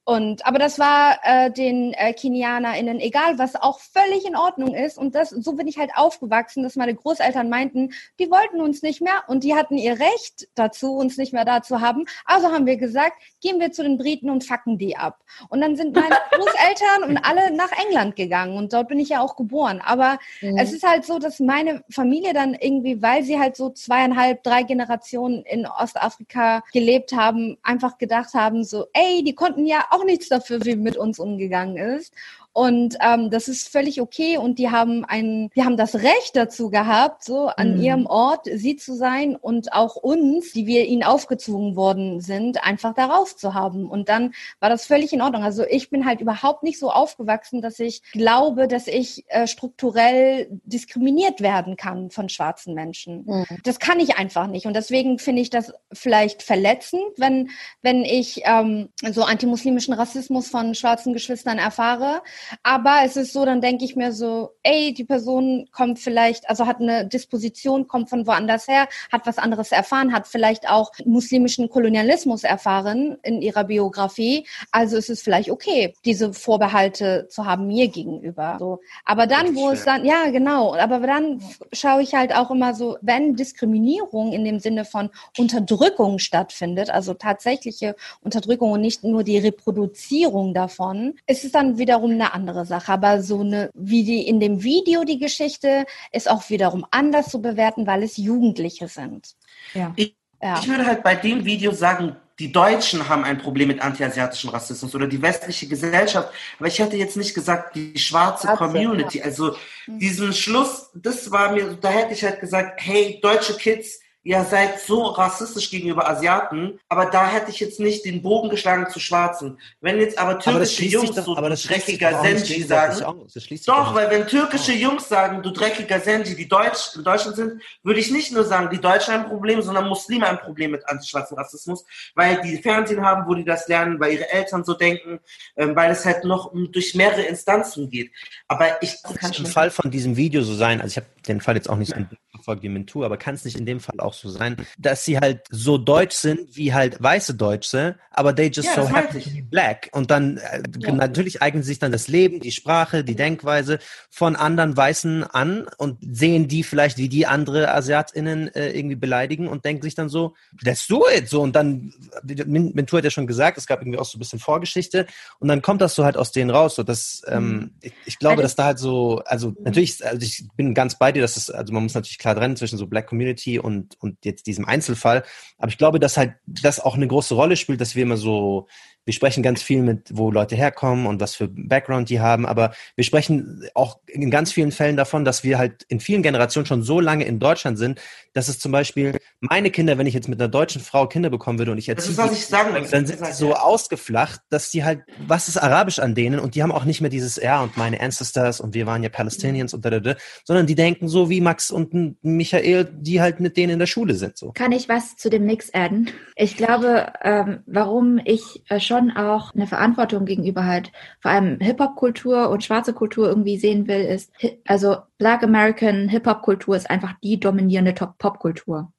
[0.08, 4.98] und aber das war äh, den äh, KenianerInnen egal, was auch völlig in Ordnung ist.
[4.98, 7.90] Und das so bin ich halt aufgewachsen, dass meine Großeltern meinten,
[8.20, 11.60] die wollten uns nicht mehr und die hatten ihr Recht dazu, uns nicht mehr da
[11.60, 12.04] zu haben.
[12.24, 15.24] Also haben wir gesagt, gehen wir zu den Briten und fucken die ab.
[15.48, 19.20] Und dann sind meine Großeltern und alle nach England gegangen und dort bin ich ja
[19.20, 19.82] auch geboren.
[19.84, 20.56] Aber mhm.
[20.56, 24.62] es ist halt so, dass meine Familie dann irgendwie, weil sie halt so zweieinhalb, drei
[24.62, 30.04] Generationen in Ostafrika gelebt haben, einfach gedacht haben, so, ey, die konnten ja auch auch
[30.04, 32.14] nichts dafür, wie mit uns umgegangen ist.
[32.56, 34.38] Und ähm, das ist völlig okay.
[34.38, 37.82] Und die haben ein, die haben das Recht dazu gehabt, so an mhm.
[37.82, 42.94] ihrem Ort sie zu sein und auch uns, die wir ihnen aufgezwungen worden sind, einfach
[42.94, 43.90] darauf zu haben.
[43.90, 45.42] Und dann war das völlig in Ordnung.
[45.42, 50.48] Also ich bin halt überhaupt nicht so aufgewachsen, dass ich glaube, dass ich äh, strukturell
[50.64, 53.26] diskriminiert werden kann von schwarzen Menschen.
[53.26, 53.44] Mhm.
[53.64, 54.64] Das kann ich einfach nicht.
[54.64, 57.50] Und deswegen finde ich das vielleicht verletzend, wenn,
[57.82, 62.22] wenn ich ähm, so antimuslimischen Rassismus von schwarzen Geschwistern erfahre.
[62.62, 66.66] Aber es ist so, dann denke ich mir so, ey, die Person kommt vielleicht, also
[66.66, 71.68] hat eine Disposition, kommt von woanders her, hat was anderes erfahren, hat vielleicht auch muslimischen
[71.68, 74.46] Kolonialismus erfahren in ihrer Biografie.
[74.70, 78.56] Also ist es vielleicht okay, diese Vorbehalte zu haben mir gegenüber.
[78.58, 78.80] So.
[79.04, 81.42] Aber dann, wo es dann, ja, genau, aber dann
[81.72, 87.14] schaue ich halt auch immer so, wenn Diskriminierung in dem Sinne von Unterdrückung stattfindet, also
[87.14, 92.92] tatsächliche Unterdrückung und nicht nur die Reproduzierung davon, ist es dann wiederum eine andere Sache.
[92.92, 97.40] Aber so eine, wie die in dem Video die Geschichte, ist auch wiederum anders zu
[97.40, 99.34] bewerten, weil es Jugendliche sind.
[99.74, 99.92] Ja.
[99.96, 100.58] Ich, ja.
[100.60, 104.94] ich würde halt bei dem Video sagen, die Deutschen haben ein Problem mit antiasiatischem Rassismus
[104.94, 106.30] oder die westliche Gesellschaft.
[106.58, 109.22] Aber ich hätte jetzt nicht gesagt, die schwarze Community.
[109.22, 109.56] Also
[109.86, 109.98] hm.
[109.98, 114.80] diesen Schluss, das war mir, da hätte ich halt gesagt, hey, deutsche Kids, ihr seid
[114.80, 119.56] so rassistisch gegenüber Asiaten, aber da hätte ich jetzt nicht den Bogen geschlagen zu Schwarzen.
[119.80, 123.24] Wenn jetzt aber türkische aber Jungs doch, so aber dreckiger Senji sagen,
[123.64, 124.74] doch, weil wenn türkische oh.
[124.74, 128.68] Jungs sagen, du dreckiger Senji, die Deutsch, in Deutschland sind, würde ich nicht nur sagen,
[128.72, 131.84] die Deutschen haben ein Problem, sondern Muslime haben ein Problem mit antischwarzen Rassismus,
[132.16, 135.20] weil die Fernsehen haben, wo die das lernen, weil ihre Eltern so denken,
[135.56, 138.10] ähm, weil es halt noch durch mehrere Instanzen geht.
[138.48, 141.40] Aber ich kann schon im Fall von diesem Video so sein, also ich habe den
[141.40, 144.00] Fall jetzt auch nicht so verfolgt wie Mentu, aber kann es nicht in dem Fall
[144.00, 148.46] auch so sein, dass sie halt so deutsch sind wie halt weiße Deutsche, aber they
[148.46, 149.90] just ja, so happen to be black.
[149.92, 150.92] Und dann äh, ja.
[150.92, 153.78] natürlich eignen sich dann das Leben, die Sprache, die Denkweise
[154.10, 159.48] von anderen Weißen an und sehen die vielleicht, wie die andere AsiatInnen äh, irgendwie beleidigen
[159.48, 161.28] und denken sich dann so, let's do it.
[161.28, 161.92] So, und dann,
[162.24, 165.06] Mentu hat ja schon gesagt, es gab irgendwie auch so ein bisschen Vorgeschichte
[165.38, 166.76] und dann kommt das so halt aus denen raus.
[166.76, 167.70] So, dass, ähm, mhm.
[167.82, 169.56] ich, ich, glaube, also, dass da halt so, also mhm.
[169.64, 172.56] natürlich, also ich bin ganz bei dir, dass es, also man muss natürlich klar trennen
[172.56, 175.24] zwischen so Black Community und, und jetzt diesem Einzelfall.
[175.58, 178.68] Aber ich glaube, dass halt das auch eine große Rolle spielt, dass wir immer so
[179.06, 182.74] wir sprechen ganz viel mit, wo Leute herkommen und was für Background die haben, aber
[182.96, 186.82] wir sprechen auch in ganz vielen Fällen davon, dass wir halt in vielen Generationen schon
[186.82, 188.00] so lange in Deutschland sind,
[188.34, 191.58] dass es zum Beispiel meine Kinder, wenn ich jetzt mit einer deutschen Frau Kinder bekommen
[191.58, 194.84] würde und ich erziehe, das ist, was ich dann sind sie so ausgeflacht, dass die
[194.84, 197.76] halt, was ist Arabisch an denen und die haben auch nicht mehr dieses, ja und
[197.76, 201.30] meine Ancestors und wir waren ja Palestinians und da, da, da, sondern die denken so
[201.30, 201.94] wie Max und
[202.24, 204.36] Michael, die halt mit denen in der Schule sind.
[204.36, 204.50] So.
[204.52, 206.10] Kann ich was zu dem Mix adden?
[206.34, 211.58] Ich glaube, ähm, warum ich äh, schon schon auch eine Verantwortung gegenüber halt vor allem
[211.60, 214.32] Hip-Hop-Kultur und schwarze Kultur irgendwie sehen will, ist,
[214.66, 218.92] also Black American Hip-Hop-Kultur ist einfach die dominierende Pop-Kultur.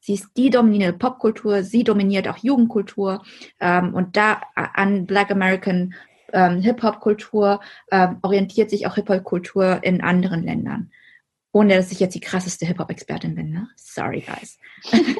[0.00, 3.24] Sie ist die dominierende Popkultur, sie dominiert auch Jugendkultur
[3.58, 5.94] ähm, und da an Black American
[6.32, 10.92] ähm, Hip-Hop-Kultur ähm, orientiert sich auch Hip-Hop-Kultur in anderen Ländern.
[11.50, 13.68] Ohne dass ich jetzt die krasseste Hip-Hop-Expertin bin, ne?
[13.74, 14.58] Sorry, guys.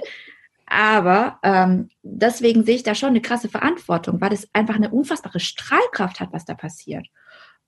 [0.66, 5.40] Aber ähm, deswegen sehe ich da schon eine krasse Verantwortung, weil es einfach eine unfassbare
[5.40, 7.06] Strahlkraft hat, was da passiert.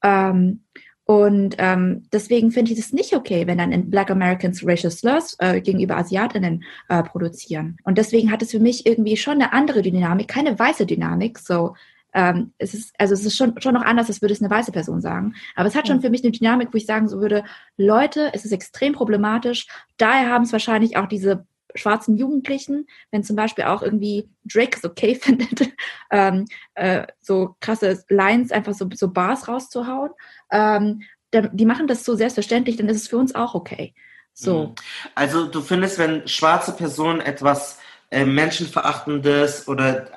[0.03, 0.65] Ähm,
[1.05, 5.37] und ähm, deswegen finde ich es nicht okay, wenn dann in Black Americans Racial Slurs
[5.39, 7.79] äh, gegenüber Asiatinnen äh, produzieren.
[7.85, 11.39] Und deswegen hat es für mich irgendwie schon eine andere Dynamik, keine weiße Dynamik.
[11.39, 11.75] So,
[12.13, 14.71] ähm, es ist, also es ist schon, schon noch anders, als würde es eine weiße
[14.73, 15.35] Person sagen.
[15.55, 17.43] Aber es hat schon für mich eine Dynamik, wo ich sagen so würde,
[17.79, 19.67] Leute, es ist extrem problematisch.
[19.97, 24.85] Daher haben es wahrscheinlich auch diese schwarzen Jugendlichen, wenn zum Beispiel auch irgendwie Drake es
[24.85, 25.73] okay findet,
[26.11, 30.11] ähm, äh, so krasse Lines, einfach so, so Bars rauszuhauen,
[30.51, 31.03] ähm,
[31.33, 33.95] die machen das so selbstverständlich, dann ist es für uns auch okay.
[34.33, 34.69] So.
[34.69, 34.75] Mhm.
[35.15, 37.79] Also du findest, wenn schwarze Personen etwas
[38.11, 40.09] äh, Menschenverachtendes oder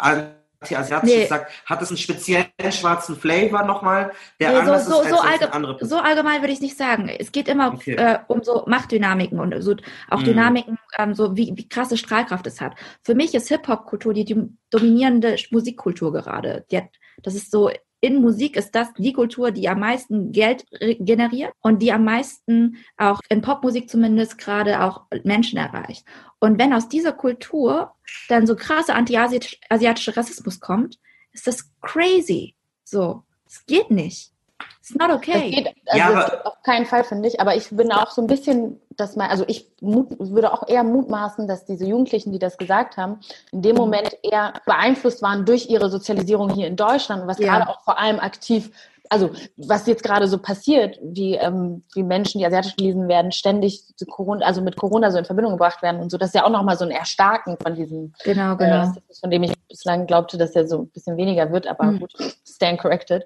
[0.62, 1.26] anti-asiatisch nee.
[1.26, 5.40] sagt, hat es einen speziellen schwarzen Flavor nochmal, der nee, anders so, ist so, als
[5.40, 7.10] so, allge so allgemein würde ich es nicht sagen.
[7.10, 7.96] Es geht immer okay.
[7.96, 9.76] äh, um so Machtdynamiken und so
[10.10, 10.26] auch mm.
[10.26, 12.76] Dynamiken, ähm, so wie, wie krasse Strahlkraft es hat.
[13.04, 16.66] Für mich ist Hip-Hop-Kultur die, die dominierende Musikkultur gerade.
[16.72, 16.90] Die hat,
[17.24, 20.66] das ist so in Musik ist das die Kultur, die am meisten Geld
[21.00, 26.06] generiert und die am meisten auch in Popmusik zumindest gerade auch Menschen erreicht.
[26.40, 27.94] Und wenn aus dieser Kultur
[28.28, 30.98] dann so krasser anti-asiatischer Rassismus kommt,
[31.32, 32.56] ist das crazy.
[32.84, 34.32] So, es geht nicht.
[34.80, 35.50] It's not okay.
[35.50, 37.40] Es geht, also ja, es geht auf keinen Fall, finde ich.
[37.40, 40.84] Aber ich bin auch so ein bisschen dass man, also ich mut, würde auch eher
[40.84, 43.20] mutmaßen, dass diese Jugendlichen, die das gesagt haben,
[43.52, 47.48] in dem Moment eher beeinflusst waren durch ihre Sozialisierung hier in Deutschland, was ja.
[47.48, 48.72] gerade auch vor allem aktiv
[49.12, 53.84] also was jetzt gerade so passiert, wie, ähm, wie Menschen, die asiatisch gelesen werden, ständig
[54.10, 56.50] Corona, also mit Corona so in Verbindung gebracht werden und so, das ist ja auch
[56.50, 58.84] nochmal so ein Erstarken von diesem, genau, genau.
[58.84, 62.00] Äh, von dem ich bislang glaubte, dass er so ein bisschen weniger wird, aber mhm.
[62.00, 62.14] gut,
[62.48, 63.26] stand corrected.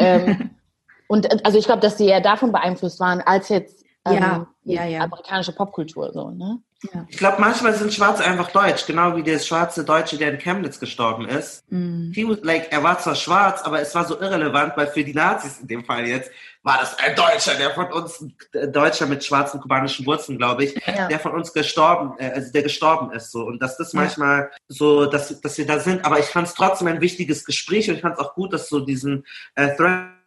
[0.00, 0.50] Ähm,
[1.08, 3.79] und also ich glaube, dass sie eher davon beeinflusst waren, als jetzt
[4.14, 5.00] ja, ja, ja.
[5.00, 6.60] amerikanische Popkultur so, ne?
[6.82, 7.06] Ja.
[7.10, 10.80] Ich glaube, manchmal sind Schwarze einfach deutsch, genau wie der schwarze Deutsche, der in Chemnitz
[10.80, 11.62] gestorben ist.
[11.70, 12.10] Mm.
[12.14, 15.12] He was, like, er war zwar schwarz, aber es war so irrelevant, weil für die
[15.12, 16.30] Nazis in dem Fall jetzt
[16.62, 20.86] war das ein Deutscher, der von uns, ein Deutscher mit schwarzen kubanischen Wurzeln, glaube ich,
[20.86, 21.06] ja.
[21.06, 23.30] der von uns gestorben, äh, also der gestorben ist.
[23.30, 23.44] So.
[23.44, 24.00] Und dass das ja.
[24.00, 26.06] manchmal so, dass, dass wir da sind.
[26.06, 28.70] Aber ich fand es trotzdem ein wichtiges Gespräch und ich fand es auch gut, dass
[28.70, 30.19] so diesen äh, Thread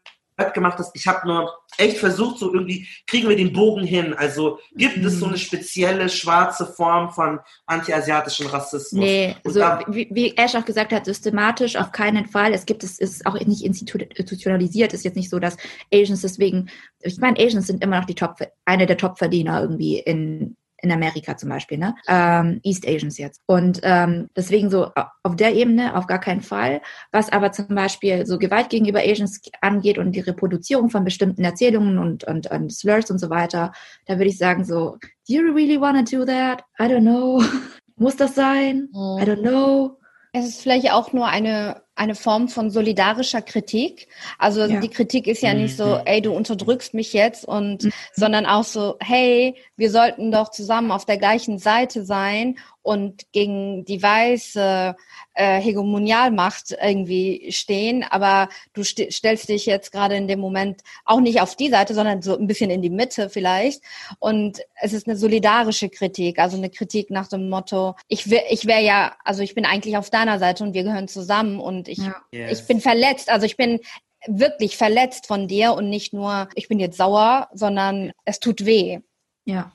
[0.54, 0.96] gemacht hast.
[0.96, 4.14] Ich habe nur echt versucht, so irgendwie kriegen wir den Bogen hin.
[4.14, 5.06] Also gibt mhm.
[5.06, 9.04] es so eine spezielle schwarze Form von antiasiatischen Rassismus?
[9.04, 12.54] Nee, so, wie, wie Ash auch gesagt hat, systematisch auf keinen Fall.
[12.54, 14.94] Es gibt es ist auch nicht institutionalisiert.
[14.94, 15.58] Es ist jetzt nicht so, dass
[15.94, 16.70] Asians deswegen,
[17.02, 21.38] ich meine, Asians sind immer noch die Top, eine der Top-Verdiener irgendwie in in Amerika
[21.38, 21.96] zum Beispiel, ne?
[22.08, 23.42] Ähm, East Asians jetzt.
[23.46, 24.92] Und ähm, deswegen so
[25.24, 26.82] auf der Ebene auf gar keinen Fall.
[27.12, 31.98] Was aber zum Beispiel so Gewalt gegenüber Asians angeht und die Reproduzierung von bestimmten Erzählungen
[31.98, 33.72] und, und, und Slurs und so weiter,
[34.06, 36.64] da würde ich sagen so, do you really want to do that?
[36.80, 37.42] I don't know.
[37.96, 38.90] Muss das sein?
[38.94, 39.98] I don't know.
[40.34, 44.08] Es ist vielleicht auch nur eine, eine Form von solidarischer Kritik.
[44.40, 44.80] Also ja.
[44.80, 46.02] die Kritik ist ja nicht so, mhm.
[46.06, 47.92] ey, du unterdrückst mich jetzt und, mhm.
[48.14, 53.86] sondern auch so, hey, wir sollten doch zusammen auf der gleichen Seite sein und gegen
[53.86, 54.96] die weiße
[55.34, 58.04] äh, Hegemonialmacht irgendwie stehen.
[58.04, 61.94] Aber du st stellst dich jetzt gerade in dem Moment auch nicht auf die Seite,
[61.96, 63.82] sondern so ein bisschen in die Mitte vielleicht.
[64.20, 68.84] Und es ist eine solidarische Kritik, also eine Kritik nach dem Motto, ich, ich wäre
[68.84, 72.16] ja, also ich bin eigentlich auf deiner Seite und wir gehören zusammen und ich, ja.
[72.32, 72.60] yes.
[72.60, 73.30] ich bin verletzt.
[73.30, 73.80] Also ich bin
[74.28, 79.00] wirklich verletzt von dir und nicht nur, ich bin jetzt sauer, sondern es tut weh.
[79.46, 79.72] Ja.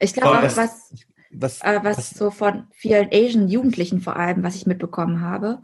[0.00, 0.92] Ich glaube auch, was,
[1.36, 5.60] was, äh, was, was so von vielen Asian Jugendlichen vor allem, was ich mitbekommen habe,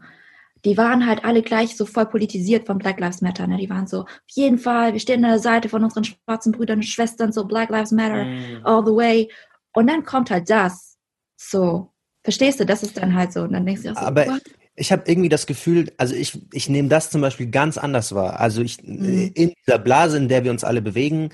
[0.65, 3.47] die waren halt alle gleich so voll politisiert von Black Lives Matter.
[3.47, 3.57] Ne?
[3.57, 6.79] Die waren so, auf jeden Fall, wir stehen an der Seite von unseren schwarzen Brüdern
[6.79, 8.61] und Schwestern, so Black Lives Matter mm.
[8.63, 9.31] all the way.
[9.73, 10.97] Und dann kommt halt das.
[11.35, 11.91] So,
[12.23, 13.41] verstehst du, das ist dann halt so.
[13.41, 14.41] Und dann denkst du auch so, Aber what?
[14.75, 18.39] ich habe irgendwie das Gefühl, also ich, ich nehme das zum Beispiel ganz anders wahr.
[18.39, 19.31] Also ich, mhm.
[19.33, 21.29] in dieser Blase, in der wir uns alle bewegen,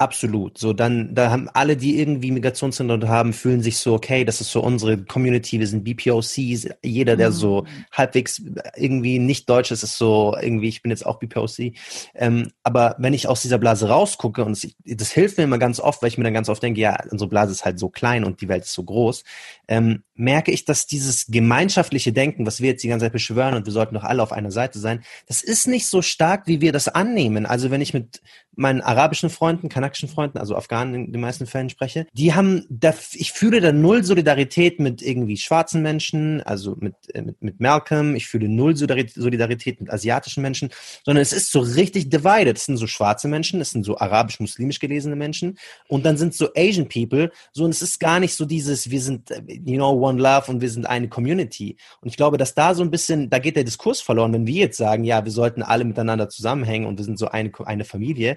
[0.00, 0.58] Absolut.
[0.58, 4.52] So, dann, da haben alle, die irgendwie Migrationshintergrund haben, fühlen sich so, okay, das ist
[4.52, 6.68] so unsere Community, wir sind BPOCs.
[6.84, 7.84] Jeder, der so mhm.
[7.90, 8.40] halbwegs
[8.76, 11.72] irgendwie nicht deutsch ist, ist so irgendwie, ich bin jetzt auch BPOC.
[12.14, 15.80] Ähm, aber wenn ich aus dieser Blase rausgucke, und das, das hilft mir immer ganz
[15.80, 18.22] oft, weil ich mir dann ganz oft denke, ja, unsere Blase ist halt so klein
[18.22, 19.24] und die Welt ist so groß,
[19.66, 23.66] ähm, merke ich, dass dieses gemeinschaftliche Denken, was wir jetzt die ganze Zeit beschwören und
[23.66, 26.70] wir sollten doch alle auf einer Seite sein, das ist nicht so stark, wie wir
[26.70, 27.46] das annehmen.
[27.46, 28.20] Also wenn ich mit
[28.58, 32.92] meinen arabischen Freunden, kanakischen Freunden, also Afghanen in den meisten Fällen spreche, die haben, da,
[33.14, 38.16] ich fühle da null Solidarität mit irgendwie schwarzen Menschen, also mit, äh, mit, mit Malcolm,
[38.16, 40.70] ich fühle null Solidarität mit asiatischen Menschen,
[41.04, 42.56] sondern es ist so richtig divided.
[42.56, 45.56] Es sind so schwarze Menschen, es sind so arabisch-muslimisch gelesene Menschen
[45.86, 49.00] und dann sind so Asian People, so und es ist gar nicht so dieses, wir
[49.00, 51.76] sind, you know, one love und wir sind eine Community.
[52.00, 54.62] Und ich glaube, dass da so ein bisschen, da geht der Diskurs verloren, wenn wir
[54.62, 58.36] jetzt sagen, ja, wir sollten alle miteinander zusammenhängen und wir sind so eine, eine Familie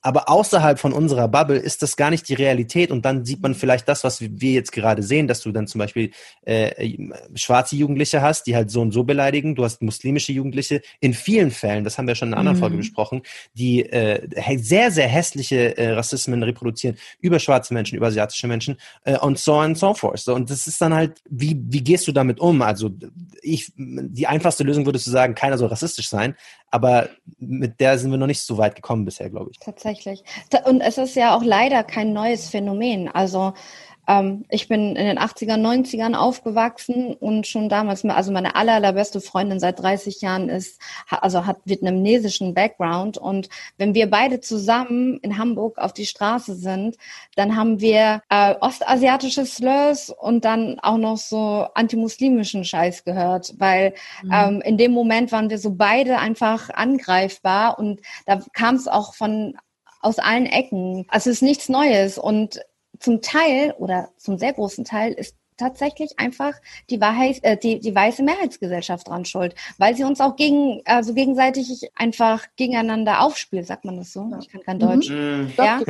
[0.00, 3.54] aber außerhalb von unserer Bubble ist das gar nicht die Realität und dann sieht man
[3.54, 6.96] vielleicht das, was wir jetzt gerade sehen, dass du dann zum Beispiel äh,
[7.34, 11.50] schwarze Jugendliche hast, die halt so und so beleidigen, du hast muslimische Jugendliche, in vielen
[11.50, 12.60] Fällen, das haben wir schon in einer anderen mhm.
[12.60, 13.22] Folge besprochen,
[13.54, 14.28] die äh,
[14.58, 19.54] sehr, sehr hässliche äh, Rassismen reproduzieren über schwarze Menschen, über asiatische Menschen äh, und so
[19.54, 20.20] on and so forth.
[20.20, 22.62] So, und das ist dann halt, wie, wie gehst du damit um?
[22.62, 22.90] Also
[23.42, 26.34] ich, die einfachste Lösung würdest du sagen, keiner soll rassistisch sein,
[26.70, 29.58] aber mit der sind wir noch nicht so weit gekommen bisher, glaube ich.
[29.58, 29.97] Tatsächlich.
[30.64, 33.08] Und es ist ja auch leider kein neues Phänomen.
[33.08, 33.54] Also
[34.08, 39.20] ähm, ich bin in den 80ern, 90ern aufgewachsen und schon damals, also meine aller, allerbeste
[39.20, 45.38] Freundin seit 30 Jahren ist, also hat vietnamesischen Background und wenn wir beide zusammen in
[45.38, 46.96] Hamburg auf die Straße sind,
[47.36, 53.94] dann haben wir äh, ostasiatische Slurs und dann auch noch so antimuslimischen Scheiß gehört, weil
[54.22, 54.30] mhm.
[54.32, 59.14] ähm, in dem Moment waren wir so beide einfach angreifbar und da kam es auch
[59.14, 59.54] von
[60.00, 61.06] aus allen Ecken.
[61.08, 62.60] Also es ist nichts Neues und
[62.98, 66.54] zum Teil oder zum sehr großen Teil ist tatsächlich einfach
[66.88, 71.12] die, Wahrheit, äh, die, die weiße Mehrheitsgesellschaft dran schuld, weil sie uns auch gegen, also
[71.12, 74.30] gegenseitig einfach gegeneinander aufspielt, sagt man das so?
[74.40, 75.10] Ich kann kein Deutsch.
[75.10, 75.52] Mhm.
[75.58, 75.80] Ja?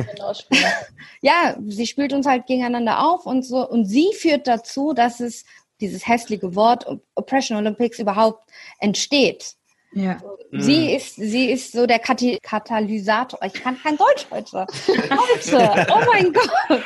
[1.21, 5.45] ja, sie spielt uns halt gegeneinander auf und so und sie führt dazu, dass es
[5.79, 6.85] dieses hässliche Wort
[7.15, 9.55] Oppression Olympics überhaupt entsteht.
[9.91, 10.17] Ja.
[10.51, 10.95] Sie mhm.
[10.95, 13.39] ist, sie ist so der Kati Katalysator.
[13.43, 14.67] Ich kann kein Deutsch heute.
[14.87, 15.87] Heute.
[15.91, 16.83] Oh mein Gott.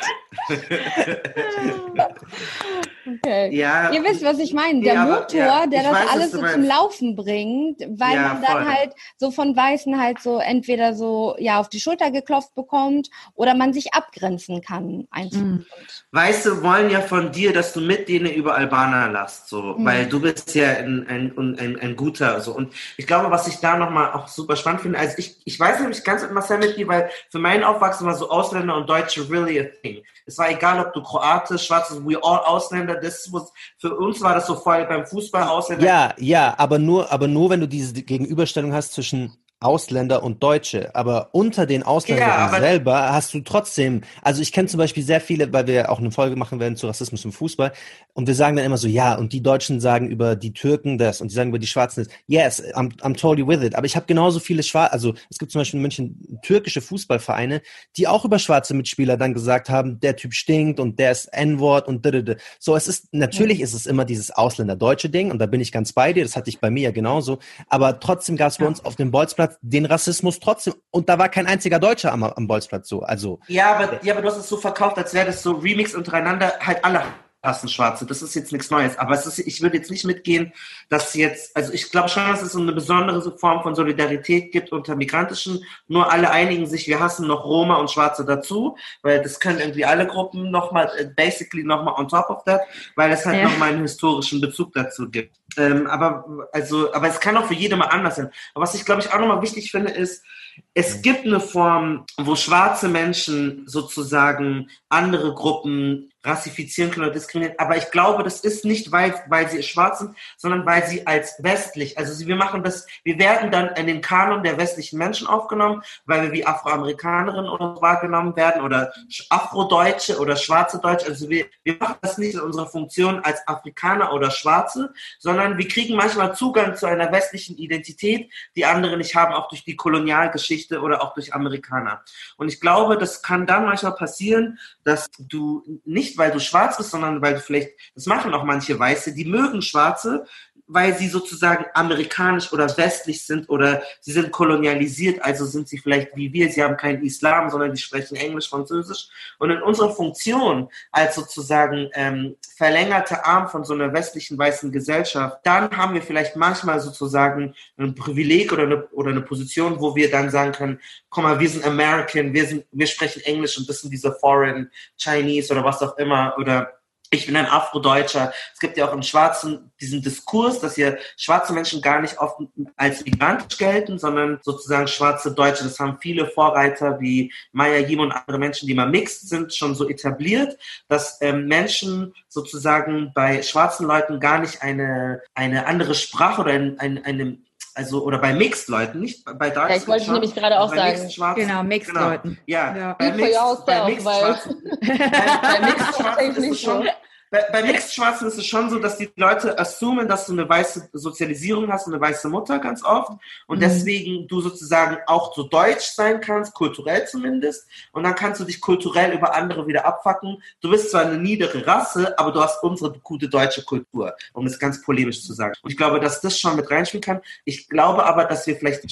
[3.06, 3.56] Okay.
[3.56, 4.82] Ja, Ihr wisst, was ich meine.
[4.82, 8.64] Der ja, Motor, ja, der das weiß, alles so zum Laufen bringt, weil man dann
[8.64, 8.66] voll.
[8.66, 13.56] halt so von Weißen halt so entweder so ja auf die Schulter geklopft bekommt oder
[13.56, 15.08] man sich abgrenzen kann.
[15.14, 15.66] Mhm.
[16.12, 19.86] Weiße wollen ja von dir, dass du mit denen über Albaner lasst, so, mhm.
[19.86, 22.56] weil du bist ja ein, ein, ein, ein guter, so.
[22.56, 25.80] Und ich glaube, was ich da nochmal auch super spannend finde, also ich, ich weiß
[25.80, 29.66] nämlich ganz mit Marcel weil für meinen Aufwachsen war so Ausländer und Deutsche really a
[29.82, 30.04] thing.
[30.26, 34.36] Es war egal, ob du Kroatisch, Schwarz, we all Ausländer, das was, für uns war
[34.36, 35.86] das so voll beim Fußball Ausländer.
[35.86, 40.94] Ja, ja, aber nur, aber nur, wenn du diese Gegenüberstellung hast zwischen Ausländer und Deutsche.
[40.96, 45.22] Aber unter den Ausländern ja, selber hast du trotzdem, also ich kenne zum Beispiel sehr
[45.22, 47.72] viele, weil wir auch eine Folge machen werden zu Rassismus im Fußball.
[48.14, 51.22] Und wir sagen dann immer so, ja, und die Deutschen sagen über die Türken das
[51.22, 52.14] und die sagen über die Schwarzen das.
[52.28, 53.76] Yes, I'm, I'm totally with it.
[53.76, 57.62] Aber ich habe genauso viele Schwarze, also es gibt zum Beispiel in München türkische Fußballvereine,
[57.98, 61.88] die auch über schwarze Mitspieler dann gesagt haben, der Typ stinkt und der ist N-Wort
[61.88, 62.38] und didede.
[62.60, 65.94] So, es ist, natürlich ist es immer dieses Ausländer-deutsche Ding und da bin ich ganz
[65.94, 67.40] bei dir, das hatte ich bei mir ja genauso.
[67.68, 70.76] Aber trotzdem gab es bei uns auf dem Bolzplatz den Rassismus trotzdem.
[70.92, 73.02] Und da war kein einziger Deutscher am, am Bolzplatz so.
[73.02, 75.96] Also, ja, aber, ja, aber du hast es so verkauft, als wäre das so Remix
[75.96, 77.04] untereinander, halt alle
[77.44, 78.06] Schwarze.
[78.06, 78.98] Das ist jetzt nichts Neues.
[78.98, 80.54] Aber es ist, ich würde jetzt nicht mitgehen,
[80.90, 84.72] dass jetzt, also ich glaube schon, dass es so eine besondere Form von Solidarität gibt
[84.72, 85.64] unter Migrantischen.
[85.88, 89.86] Nur alle einigen sich, wir hassen noch Roma und Schwarze dazu, weil das können irgendwie
[89.86, 92.62] alle Gruppen nochmal, äh, basically nochmal on top of that,
[92.96, 93.44] weil es halt ja.
[93.44, 95.36] nochmal einen historischen Bezug dazu gibt.
[95.58, 98.30] Ähm, aber, also, aber es kann auch für jede mal anders sein.
[98.54, 100.24] Aber was ich glaube ich auch nochmal wichtig finde, ist,
[100.74, 107.60] es gibt eine Form, wo schwarze Menschen sozusagen andere Gruppen rassifizieren können oder diskriminieren.
[107.60, 111.36] Aber ich glaube, das ist nicht, weil, weil sie schwarz sind, sondern weil sie als
[111.44, 115.82] westlich, also wir machen das, wir werden dann in den Kanon der westlichen Menschen aufgenommen,
[116.06, 118.94] weil wir wie Afroamerikanerinnen oder wahrgenommen werden oder
[119.30, 121.08] Afrodeutsche oder schwarze Deutsche.
[121.08, 125.68] Also wir, wir machen das nicht in unserer Funktion als Afrikaner oder Schwarze, sondern wir
[125.68, 130.43] kriegen manchmal Zugang zu einer westlichen Identität, die andere nicht haben, auch durch die Kolonialgeschichte
[130.82, 132.04] oder auch durch Amerikaner.
[132.38, 136.92] Und ich glaube, das kann dann manchmal passieren, dass du nicht weil du schwarz bist,
[136.92, 140.26] sondern weil du vielleicht, das machen auch manche Weiße, die mögen Schwarze,
[140.74, 146.16] weil sie sozusagen amerikanisch oder westlich sind oder sie sind kolonialisiert, also sind sie vielleicht
[146.16, 149.08] wie wir, sie haben keinen Islam, sondern die sprechen Englisch, Französisch.
[149.38, 155.38] Und in unserer Funktion als sozusagen ähm, verlängerte Arm von so einer westlichen weißen Gesellschaft,
[155.44, 160.10] dann haben wir vielleicht manchmal sozusagen ein Privileg oder eine, oder eine Position, wo wir
[160.10, 160.80] dann sagen können,
[161.10, 164.72] komm mal, wir sind American, wir, sind, wir sprechen Englisch und das sind diese Foreign
[164.98, 166.74] Chinese oder was auch immer oder
[167.14, 168.34] ich bin ein Afrodeutscher.
[168.54, 172.40] Es gibt ja auch im Schwarzen diesen Diskurs, dass hier schwarze Menschen gar nicht oft
[172.76, 175.64] als migrantisch gelten, sondern sozusagen schwarze Deutsche.
[175.64, 179.76] Das haben viele Vorreiter wie Maya Yim und andere Menschen, die mal mixed sind, schon
[179.76, 180.58] so etabliert,
[180.88, 186.80] dass ähm, Menschen sozusagen bei schwarzen Leuten gar nicht eine, eine andere Sprache oder ein,
[186.80, 187.38] ein, eine
[187.76, 191.02] also oder bei Mixed-Leuten, nicht bei Dark Ja, ich wollte nämlich gerade auch sagen.
[191.02, 192.30] Mixed genau, Mixed-Leuten.
[192.30, 192.42] Genau.
[192.46, 192.94] Ja, ja.
[192.94, 194.40] Bei Mixed, bei Mixed weil
[194.82, 196.88] bei, bei Mixed Schwarzen ist es schon,
[197.34, 200.48] bei, bei Mixed Schwarzen ist es schon so, dass die Leute assumen, dass du eine
[200.48, 203.10] weiße Sozialisierung hast, eine weiße Mutter ganz oft
[203.48, 203.62] und mhm.
[203.62, 208.62] deswegen du sozusagen auch so deutsch sein kannst, kulturell zumindest und dann kannst du dich
[208.62, 210.44] kulturell über andere wieder abfacken.
[210.62, 214.60] Du bist zwar eine niedere Rasse, aber du hast unsere gute deutsche Kultur, um es
[214.60, 215.56] ganz polemisch zu sagen.
[215.64, 217.22] Und ich glaube, dass das schon mit reinspielen kann.
[217.46, 218.84] Ich glaube aber, dass wir vielleicht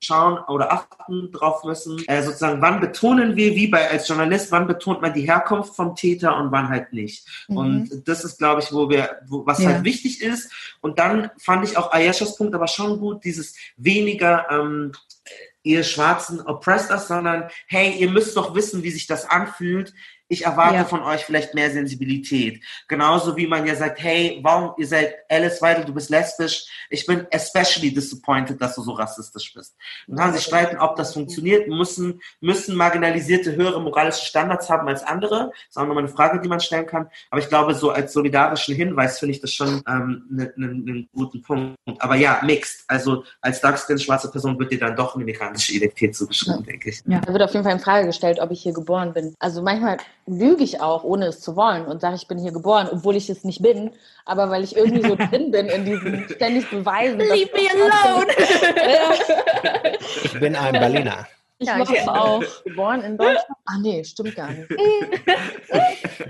[0.00, 4.66] schauen oder achten drauf müssen, äh, sozusagen, wann betonen wir, wie bei als Journalist, wann
[4.66, 7.26] betont man die Herkunft vom Täter und wann halt nicht.
[7.48, 7.56] Mhm.
[7.56, 9.70] Und das ist, glaube ich, wo wir, wo, was ja.
[9.70, 10.52] halt wichtig ist.
[10.80, 14.92] Und dann fand ich auch Ayeshas Punkt aber schon gut, dieses weniger ähm,
[15.62, 19.92] ihr Schwarzen oppressed us, sondern hey, ihr müsst doch wissen, wie sich das anfühlt,
[20.28, 20.84] ich erwarte ja.
[20.84, 22.62] von euch vielleicht mehr Sensibilität.
[22.86, 26.66] Genauso wie man ja sagt, hey, warum, ihr seid Alice Weidel, du bist lesbisch.
[26.90, 29.74] Ich bin especially disappointed, dass du so rassistisch bist.
[30.06, 31.68] Man kann sich streiten, ob das funktioniert.
[31.68, 35.50] Müssen, müssen Marginalisierte höhere moralische Standards haben als andere?
[35.50, 37.08] Das ist auch nochmal eine Frage, die man stellen kann.
[37.30, 41.08] Aber ich glaube, so als solidarischen Hinweis finde ich das schon ähm, einen ne, ne
[41.14, 41.78] guten Punkt.
[41.98, 42.84] Aber ja, mixed.
[42.88, 46.66] Also als Darkskin schwarze Person wird dir dann doch eine migrantische Identität zugeschrieben, ja.
[46.66, 47.02] denke ich.
[47.06, 49.34] Ja, da wird auf jeden Fall in Frage gestellt, ob ich hier geboren bin.
[49.38, 49.96] Also manchmal
[50.28, 53.30] lüge ich auch, ohne es zu wollen und sage, ich bin hier geboren, obwohl ich
[53.30, 53.92] es nicht bin,
[54.24, 57.18] aber weil ich irgendwie so drin bin in diesem ständig Beweisen.
[57.18, 58.26] Leave me alone!
[60.24, 61.26] ich bin ein Berliner.
[61.58, 62.42] Ich ja, mache es auch.
[62.64, 63.58] Geboren in Deutschland?
[63.64, 64.70] Ach nee, stimmt gar nicht.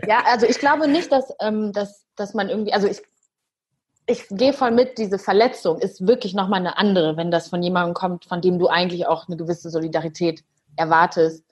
[0.07, 3.03] ja, also ich glaube nicht, dass, ähm, dass, dass man irgendwie, also ich,
[4.07, 7.93] ich gehe voll mit, diese Verletzung ist wirklich nochmal eine andere, wenn das von jemandem
[7.93, 10.45] kommt, von dem du eigentlich auch eine gewisse Solidarität
[10.77, 11.45] erwartest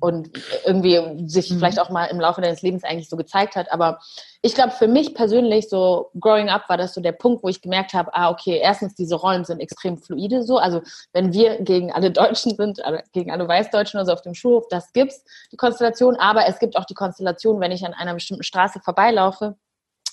[0.00, 0.30] und
[0.66, 1.58] irgendwie sich mhm.
[1.58, 3.70] vielleicht auch mal im Laufe deines Lebens eigentlich so gezeigt hat.
[3.70, 4.00] Aber
[4.42, 7.60] ich glaube, für mich persönlich, so growing up, war das so der Punkt, wo ich
[7.60, 10.56] gemerkt habe, ah, okay, erstens, diese Rollen sind extrem fluide so.
[10.58, 10.80] Also
[11.12, 14.92] wenn wir gegen alle Deutschen sind, also gegen alle Weißdeutschen, also auf dem Schulhof, das
[14.92, 15.22] gibt's,
[15.52, 16.16] die Konstellation.
[16.16, 19.56] Aber es gibt auch die Konstellation, wenn ich an einer bestimmten Straße vorbeilaufe,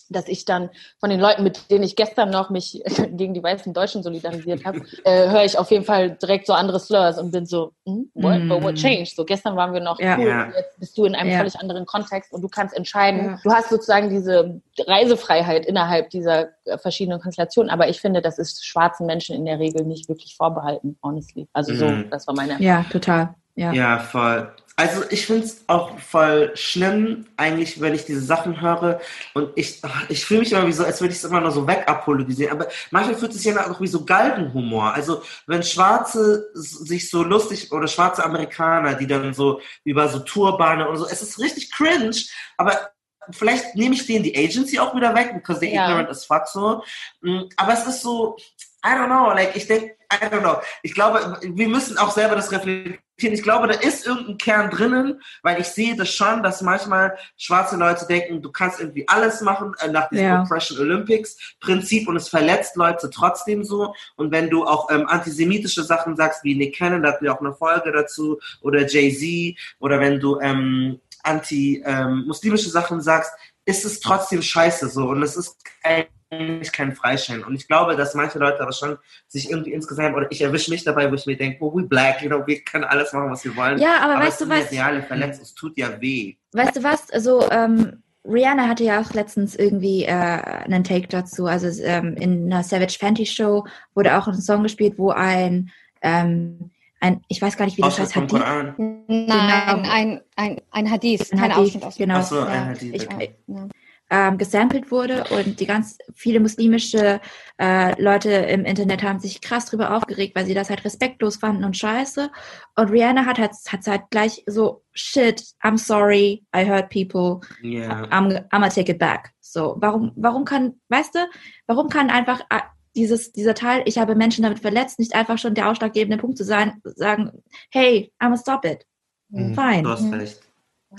[0.09, 0.69] dass ich dann
[0.99, 2.81] von den Leuten, mit denen ich gestern noch mich
[3.11, 6.79] gegen die weißen Deutschen solidarisiert habe, äh, höre ich auf jeden Fall direkt so andere
[6.79, 8.49] Slurs und bin so, hm, what, mm.
[8.63, 9.15] what changed?
[9.15, 10.17] So gestern waren wir noch ja.
[10.17, 10.47] cool, ja.
[10.55, 11.37] jetzt bist du in einem ja.
[11.37, 13.39] völlig anderen Kontext und du kannst entscheiden.
[13.43, 18.65] Du hast sozusagen diese Reisefreiheit innerhalb dieser äh, verschiedenen Konstellationen, aber ich finde, das ist
[18.65, 21.47] schwarzen Menschen in der Regel nicht wirklich vorbehalten, honestly.
[21.53, 22.09] Also so, mm.
[22.09, 22.61] das war meine.
[22.61, 23.35] Ja, total.
[23.55, 24.51] Ja, ja voll.
[24.79, 29.01] Also ich finde es auch voll schlimm, eigentlich, wenn ich diese Sachen höre.
[29.33, 31.67] Und ich, ich fühle mich immer wie so, als würde ich es immer nur so
[31.67, 32.55] wegapologisieren.
[32.55, 34.93] Aber manchmal fühlt es sich ja auch wie so Galgenhumor.
[34.93, 40.87] Also wenn Schwarze sich so lustig oder schwarze Amerikaner, die dann so über so Turbane
[40.87, 42.15] und so, es ist richtig cringe,
[42.57, 42.91] aber
[43.31, 45.85] vielleicht nehme ich denen die Agency auch wieder weg, because they're ja.
[45.85, 46.83] ignorant as fuck so.
[47.21, 48.37] Mm, aber es ist so,
[48.85, 50.61] I don't know, like ich denke, I don't know.
[50.83, 53.01] Ich glaube, wir müssen auch selber das reflektieren.
[53.17, 57.75] Ich glaube, da ist irgendein Kern drinnen, weil ich sehe das schon, dass manchmal schwarze
[57.75, 60.41] Leute denken, du kannst irgendwie alles machen äh, nach diesem ja.
[60.43, 63.93] Oppression Olympics Prinzip und es verletzt Leute trotzdem so.
[64.15, 67.41] Und wenn du auch ähm, antisemitische Sachen sagst, wie Nick Cannon, da hatten wir auch
[67.41, 73.31] eine Folge dazu, oder Jay-Z, oder wenn du ähm, anti-muslimische ähm, Sachen sagst,
[73.65, 75.09] ist es trotzdem scheiße so.
[75.09, 77.43] Und es ist kein eigentlich kein Freischein.
[77.43, 78.97] Und ich glaube, dass manche Leute aber schon
[79.27, 82.21] sich irgendwie insgesamt, oder ich erwische mich dabei, wo ich mir denke, oh, we black,
[82.21, 83.79] you know, wir können alles machen, was wir wollen.
[83.79, 84.71] Ja, aber, aber weißt du was?
[84.71, 86.35] reale Verletzung, es tut ja weh.
[86.53, 87.09] Weißt du was?
[87.11, 91.45] Also, ähm, Rihanna hatte ja auch letztens irgendwie äh, einen Take dazu.
[91.45, 95.71] Also ähm, in einer Savage Fenty Show wurde auch ein Song gespielt, wo ein
[96.01, 98.33] ähm, ein, ich weiß gar nicht, wie das heißt, Hadith.
[98.33, 99.89] Nein, genau.
[99.89, 102.15] ein, ein, ein Hadith, ein kein Hadith, Ausschnitt aus Genau.
[102.17, 102.65] Ach so, ein ja.
[102.65, 102.95] Hadith.
[102.95, 103.35] Ich, okay.
[103.47, 103.67] ja
[104.09, 107.19] ähm, gesampelt wurde und die ganz viele muslimische
[107.59, 111.63] äh, Leute im Internet haben sich krass drüber aufgeregt, weil sie das halt respektlos fanden
[111.63, 112.29] und scheiße.
[112.75, 118.03] Und Rihanna hat halt, hat halt gleich so shit, I'm sorry, I hurt people, yeah.
[118.05, 119.33] I'm, I'm gonna take it back.
[119.41, 121.19] So, warum, warum kann, weißt du,
[121.67, 122.61] warum kann einfach äh,
[122.95, 126.43] dieses, dieser Teil, ich habe Menschen damit verletzt, nicht einfach schon der ausschlaggebende Punkt zu
[126.43, 127.31] sein, sagen,
[127.71, 128.85] hey, I'm gonna stop it.
[129.29, 129.53] Mhm.
[129.53, 129.83] Fine.
[129.83, 130.46] Du hast recht.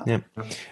[0.07, 0.21] Ja.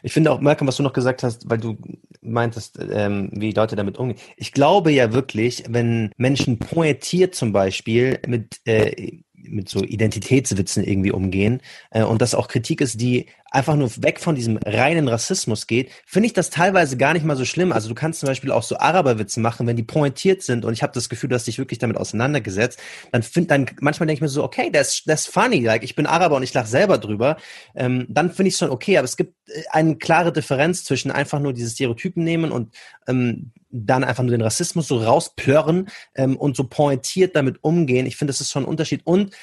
[0.02, 1.76] Ich finde auch, Malcolm, was du noch gesagt hast, weil du
[2.20, 4.18] meintest, ähm, wie Leute damit umgehen.
[4.36, 11.12] Ich glaube ja wirklich, wenn Menschen poetiert zum Beispiel mit äh, mit so Identitätswitzen irgendwie
[11.12, 11.60] umgehen
[11.90, 13.26] äh, und das auch Kritik ist, die
[13.56, 17.36] einfach nur weg von diesem reinen Rassismus geht, finde ich das teilweise gar nicht mal
[17.36, 17.72] so schlimm.
[17.72, 20.82] Also du kannst zum Beispiel auch so Araberwitze machen, wenn die pointiert sind und ich
[20.82, 22.78] habe das Gefühl, du hast dich wirklich damit auseinandergesetzt,
[23.12, 26.04] dann find, dann manchmal denke ich mir so, okay, that's, that's funny, like ich bin
[26.04, 27.38] Araber und ich lache selber drüber,
[27.74, 31.10] ähm, dann finde ich es schon okay, aber es gibt äh, eine klare Differenz zwischen
[31.10, 32.74] einfach nur diese Stereotypen nehmen und
[33.08, 38.06] ähm, dann einfach nur den Rassismus so rausplörren ähm, und so pointiert damit umgehen.
[38.06, 39.02] Ich finde, das ist schon ein Unterschied.
[39.04, 39.34] Und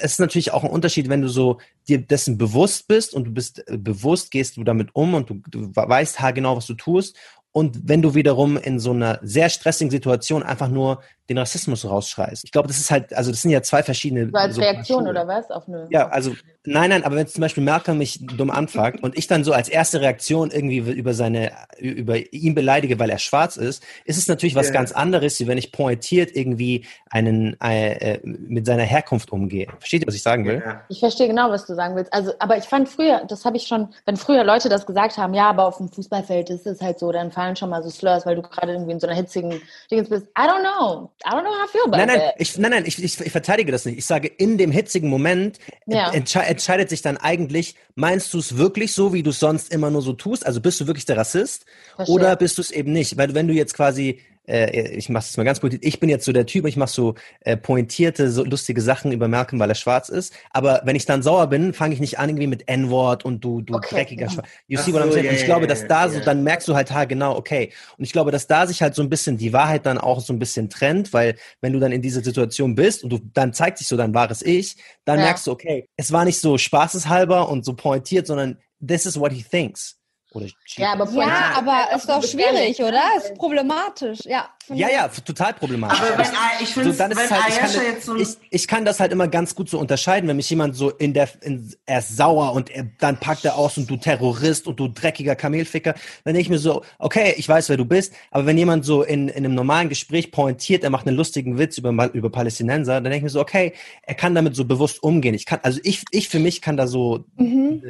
[0.00, 1.58] es ist natürlich auch ein Unterschied, wenn du so
[1.88, 5.42] dir dessen bewusst bist und du bist äh, bewusst, gehst du damit um und du,
[5.48, 7.16] du weißt haargenau, was du tust.
[7.52, 12.44] Und wenn du wiederum in so einer sehr stressigen Situation einfach nur den Rassismus rausschreist.
[12.44, 14.30] Ich glaube, das ist halt, also das sind ja zwei verschiedene.
[14.30, 15.50] So als so Reaktion oder was?
[15.50, 16.32] Auf eine ja, also
[16.64, 19.68] nein, nein, aber wenn zum Beispiel Malcolm mich dumm anfragt und ich dann so als
[19.68, 24.54] erste Reaktion irgendwie über seine, über ihn beleidige, weil er schwarz ist, ist es natürlich
[24.54, 24.72] was ja.
[24.72, 29.66] ganz anderes, wie wenn ich pointiert irgendwie einen äh, äh, mit seiner Herkunft umgehe.
[29.78, 30.62] Versteht ihr, was ich sagen will?
[30.88, 32.12] Ich verstehe genau, was du sagen willst.
[32.12, 35.34] Also, aber ich fand früher, das habe ich schon, wenn früher Leute das gesagt haben,
[35.34, 38.24] ja, aber auf dem Fußballfeld ist es halt so, dann fallen schon mal so Slurs,
[38.24, 39.60] weil du gerade irgendwie in so einer hitzigen
[39.90, 40.26] Dingens bist.
[40.38, 41.10] I don't know.
[41.24, 43.32] I don't know how I feel about nein, nein, Ich, nein, nein, ich, ich, ich,
[43.32, 43.98] verteidige das nicht.
[43.98, 46.12] Ich sage, in dem hitzigen Moment ja.
[46.12, 49.90] entsche entscheidet sich dann eigentlich, meinst du es wirklich so, wie du es sonst immer
[49.90, 50.46] nur so tust?
[50.46, 51.66] Also bist du wirklich der Rassist?
[51.96, 52.14] Verstehe.
[52.14, 53.16] Oder bist du es eben nicht?
[53.16, 56.24] Weil wenn du jetzt quasi äh, ich mache es mal ganz gut, ich bin jetzt
[56.24, 59.74] so der Typ, ich mache so äh, pointierte, so lustige Sachen über Malcolm, weil er
[59.74, 60.32] schwarz ist.
[60.50, 63.60] Aber wenn ich dann sauer bin, fange ich nicht an irgendwie mit N-Wort und du,
[63.60, 63.96] du okay.
[63.96, 64.48] dreckiger Schwarz.
[64.66, 65.24] You see what I'm saying?
[65.24, 66.10] Yeah, und ich glaube, dass da yeah.
[66.10, 67.72] so, dann merkst du halt, ha, genau, okay.
[67.96, 70.32] Und ich glaube, dass da sich halt so ein bisschen die Wahrheit dann auch so
[70.32, 73.78] ein bisschen trennt, weil wenn du dann in dieser Situation bist und du, dann zeigt
[73.78, 75.26] sich so dein wahres Ich, dann ja.
[75.26, 79.32] merkst du, okay, es war nicht so spaßeshalber und so pointiert, sondern this is what
[79.32, 79.98] he thinks.
[80.38, 83.02] Oder ja, aber, ja, aber ist doch schwierig, oder?
[83.16, 84.48] Ist problematisch, ja.
[84.74, 86.00] Ja, ja, total problematisch.
[86.00, 86.26] Aber wenn,
[86.60, 89.28] ich finde, so, wenn halt, ich, kann, jetzt so ich, ich, kann das halt immer
[89.28, 92.70] ganz gut so unterscheiden, wenn mich jemand so in der, in, er ist sauer und
[92.70, 96.50] er, dann packt er aus und du Terrorist und du dreckiger Kamelficker, dann denke ich
[96.50, 99.54] mir so, okay, ich weiß, wer du bist, aber wenn jemand so in, in einem
[99.54, 103.30] normalen Gespräch pointiert, er macht einen lustigen Witz über, über Palästinenser, dann denke ich mir
[103.30, 103.72] so, okay,
[104.02, 105.34] er kann damit so bewusst umgehen.
[105.34, 107.24] Ich kann, also ich, ich für mich kann da so.
[107.36, 107.82] Mhm.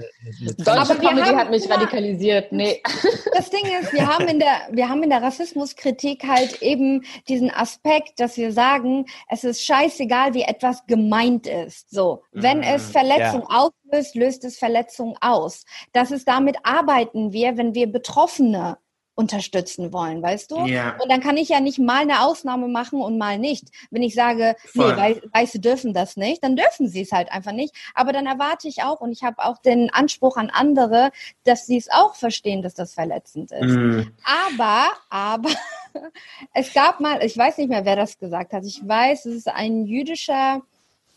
[0.59, 2.53] Deutsche Comedy hat mich radikalisiert.
[2.53, 2.83] Nee.
[3.35, 7.51] Das Ding ist, wir haben in der, wir haben in der Rassismuskritik halt eben diesen
[7.51, 11.91] Aspekt, dass wir sagen, es ist scheißegal, wie etwas gemeint ist.
[11.91, 12.93] So, wenn es mhm.
[12.93, 13.71] Verletzung ja.
[13.91, 15.65] auslöst, löst es Verletzung aus.
[15.93, 18.79] Das ist damit arbeiten wir, wenn wir Betroffene
[19.19, 20.65] unterstützen wollen, weißt du?
[20.67, 20.97] Ja.
[21.03, 23.65] Und dann kann ich ja nicht mal eine Ausnahme machen und mal nicht.
[23.91, 24.95] Wenn ich sage, Voll.
[24.95, 27.75] nee, Weiße dürfen das nicht, dann dürfen sie es halt einfach nicht.
[27.95, 31.11] Aber dann erwarte ich auch und ich habe auch den Anspruch an andere,
[31.43, 33.75] dass sie es auch verstehen, dass das verletzend ist.
[33.75, 34.13] Mhm.
[34.55, 35.51] Aber, aber
[36.55, 38.65] es gab mal, ich weiß nicht mehr, wer das gesagt hat.
[38.65, 40.63] Ich weiß, es ist ein jüdischer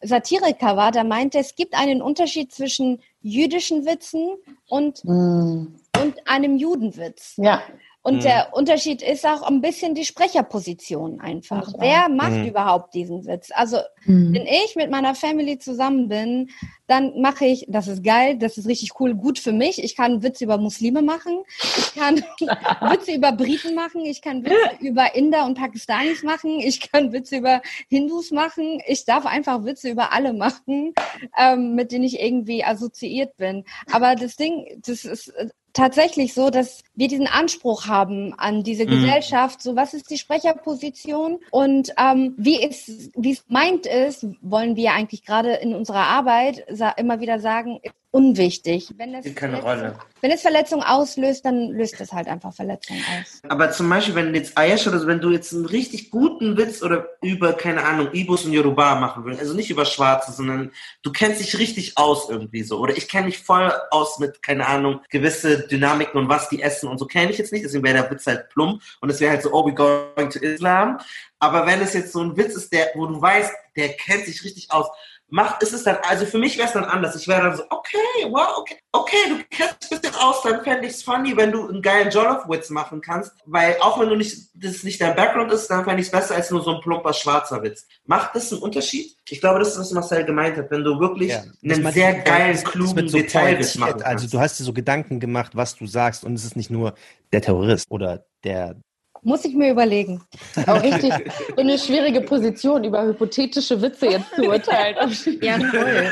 [0.01, 4.37] Satiriker war, der meinte, es gibt einen Unterschied zwischen jüdischen Witzen
[4.67, 5.75] und, mm.
[6.01, 7.35] und einem Judenwitz.
[7.37, 7.61] Ja.
[8.03, 8.21] Und mhm.
[8.21, 11.67] der Unterschied ist auch ein bisschen die Sprecherposition einfach.
[11.67, 11.77] Okay.
[11.79, 12.47] Wer macht mhm.
[12.47, 13.49] überhaupt diesen Witz?
[13.53, 14.33] Also, mhm.
[14.33, 16.49] wenn ich mit meiner Family zusammen bin,
[16.87, 19.83] dann mache ich, das ist geil, das ist richtig cool, gut für mich.
[19.83, 21.43] Ich kann Witze über Muslime machen,
[21.77, 22.15] ich kann
[22.91, 27.37] Witze über Briten machen, ich kann Witze über Inder und Pakistanis machen, ich kann Witze
[27.37, 30.93] über Hindus machen, ich darf einfach Witze über alle machen,
[31.37, 33.63] ähm, mit denen ich irgendwie assoziiert bin.
[33.91, 35.31] Aber das Ding, das ist
[35.73, 38.89] tatsächlich so, dass wir diesen Anspruch haben an diese mhm.
[38.89, 39.61] Gesellschaft.
[39.61, 44.93] So, was ist die Sprecherposition und ähm, wie es wie es meint ist, wollen wir
[44.93, 46.65] eigentlich gerade in unserer Arbeit
[46.97, 47.79] immer wieder sagen,
[48.11, 48.93] unwichtig.
[48.97, 49.95] Wenn es, keine Rolle.
[50.19, 53.41] wenn es Verletzung auslöst, dann löst es halt einfach Verletzung aus.
[53.47, 56.83] Aber zum Beispiel, wenn jetzt Ayash oder so, wenn du jetzt einen richtig guten Witz
[56.83, 60.71] oder über, keine Ahnung, Ibus und Yoruba machen willst, also nicht über Schwarze, sondern
[61.03, 62.79] du kennst dich richtig aus irgendwie so.
[62.79, 66.89] Oder ich kenne mich voll aus mit, keine Ahnung, gewisse Dynamiken und was die essen
[66.89, 69.31] und so kenne ich jetzt nicht, deswegen wäre der Witz halt plump und es wäre
[69.31, 70.99] halt so, oh, we going to Islam.
[71.39, 74.43] Aber wenn es jetzt so ein Witz ist, der, wo du weißt, der kennt sich
[74.43, 74.87] richtig aus,
[75.31, 77.15] macht, ist es dann, also für mich wäre es dann anders.
[77.15, 77.97] Ich wäre dann so, okay,
[78.29, 81.67] wow, okay, okay, du kennst ein bisschen aus, dann fände ich es funny, wenn du
[81.67, 85.67] einen geilen Jollof-Witz machen kannst, weil auch wenn du nicht, das nicht dein Background ist,
[85.67, 87.87] dann fände ich es besser als nur so ein plumper schwarzer Witz.
[88.05, 89.15] Macht das einen Unterschied?
[89.29, 92.61] Ich glaube, das ist, was Marcel gemeint hat, wenn du wirklich ja, einen sehr geilen,
[92.63, 94.05] klugen so Detailwitz machen kannst.
[94.05, 96.93] Also du hast dir so Gedanken gemacht, was du sagst und es ist nicht nur
[97.31, 98.75] der Terrorist oder der
[99.23, 100.21] muss ich mir überlegen.
[100.67, 101.13] Auch richtig
[101.55, 104.95] so eine schwierige Position, über hypothetische Witze jetzt zu urteilen.
[105.41, 106.11] ja, toll.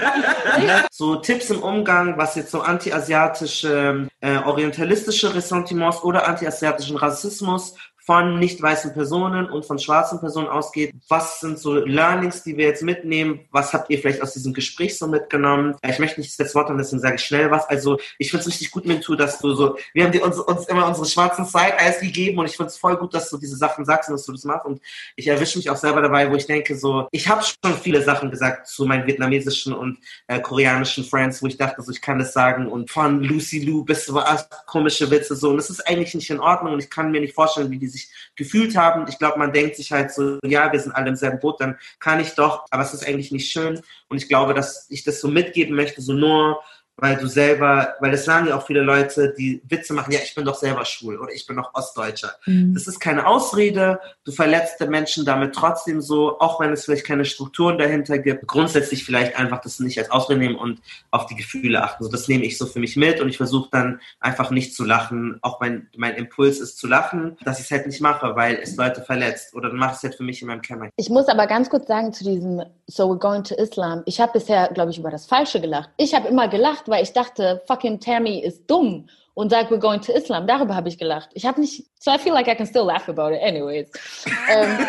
[0.91, 7.76] So Tipps im Umgang, was jetzt so anti-asiatische, äh, orientalistische Ressentiments oder anti-asiatischen Rassismus
[8.10, 10.95] von nicht weißen Personen und von schwarzen Personen ausgeht.
[11.10, 13.41] Was sind so Learnings, die wir jetzt mitnehmen?
[13.52, 15.76] Was habt ihr vielleicht aus diesem Gespräch so mitgenommen?
[15.88, 17.69] Ich möchte nicht das Wort haben, deswegen sage ich schnell was.
[17.69, 20.65] Also ich finde es richtig gut, Mintu, dass du so, wir haben dir uns, uns
[20.65, 23.86] immer unsere schwarzen Side-Eyes gegeben und ich finde es voll gut, dass du diese Sachen
[23.86, 24.65] sagst und dass du das machst.
[24.65, 24.81] Und
[25.15, 28.31] ich erwische mich auch selber dabei, wo ich denke so, ich habe schon viele Sachen
[28.31, 32.34] gesagt zu meinen vietnamesischen und äh, koreanischen Friends, wo ich dachte so, ich kann das
[32.34, 34.19] sagen und von Lucy Lou bis zu
[34.65, 35.52] komische Witze so.
[35.52, 37.88] Und das ist eigentlich nicht in Ordnung und ich kann mir nicht vorstellen, wie die
[37.88, 39.05] sich sich gefühlt haben.
[39.09, 41.77] Ich glaube, man denkt sich halt so, ja, wir sind alle im selben Boot, dann
[41.99, 43.81] kann ich doch, aber es ist eigentlich nicht schön.
[44.07, 46.61] Und ich glaube, dass ich das so mitgeben möchte, so nur
[47.01, 50.35] weil du selber, weil es sagen ja auch viele Leute, die Witze machen, ja, ich
[50.35, 52.35] bin doch selber schwul oder ich bin doch Ostdeutscher.
[52.45, 52.73] Mhm.
[52.73, 57.05] Das ist keine Ausrede, du verletzt den Menschen damit trotzdem so, auch wenn es vielleicht
[57.05, 58.47] keine Strukturen dahinter gibt.
[58.47, 60.81] Grundsätzlich vielleicht einfach das nicht als Ausrede nehmen und
[61.11, 62.03] auf die Gefühle achten.
[62.03, 64.84] So, das nehme ich so für mich mit und ich versuche dann einfach nicht zu
[64.84, 68.55] lachen, auch wenn mein Impuls ist zu lachen, dass ich es halt nicht mache, weil
[68.61, 70.93] es Leute verletzt oder dann mache ich es halt für mich in meinem Kämmerchen.
[70.97, 74.03] Ich muss aber ganz kurz sagen zu diesem So we're going to Islam.
[74.05, 75.89] Ich habe bisher, glaube ich, über das Falsche gelacht.
[75.97, 79.07] Ich habe immer gelacht, weil ich dachte, fucking Tammy ist dumm
[79.40, 80.48] und sagt, we're going to Islam.
[80.48, 81.30] Darüber habe ich gelacht.
[81.34, 83.90] Ich habe nicht, so I feel like I can still laugh about it anyways.
[84.49, 84.86] ähm,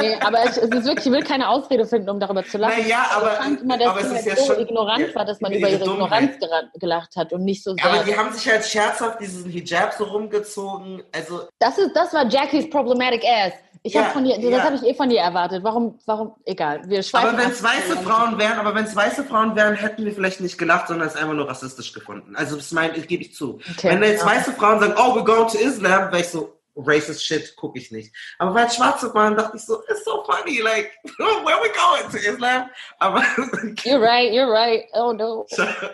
[0.00, 2.88] nee, aber ich, es ist wirklich, ich will keine Ausrede finden, um darüber zu lachen.
[2.88, 5.52] Ja, aber, ich fand immer, dass aber es ja so schon, ignorant war, dass man
[5.52, 6.36] über ihre Ignoranz
[6.80, 7.84] gelacht hat und nicht so sehr.
[7.84, 11.02] Aber die haben sich halt scherzhaft diesen Hijab so rumgezogen.
[11.12, 13.52] Also das, ist, das war Jackies problematic ass.
[13.82, 14.64] Ich ja, habe von dir, das ja.
[14.64, 15.62] habe ich eh von dir erwartet.
[15.62, 16.82] Warum, warum, egal.
[16.86, 20.12] Wir aber wenn es weiße Frauen wären, aber wenn es weiße Frauen wären, hätten wir
[20.12, 22.34] vielleicht nicht gelacht, sondern es einfach nur rassistisch gefunden.
[22.36, 23.60] Also das meine ich, gebe ich zu.
[23.76, 24.26] Okay, wenn jetzt ja.
[24.26, 27.90] weiße Frauen sagen, oh, we're going to Islam, wäre ich so, racist shit gucke ich
[27.90, 28.14] nicht.
[28.38, 32.10] Aber weil Schwarze waren, dachte ich so, it's so funny, like, where are we going
[32.10, 32.70] to Islam?
[32.98, 33.20] Aber
[33.84, 34.84] you're right, you're right.
[34.94, 35.46] Oh no.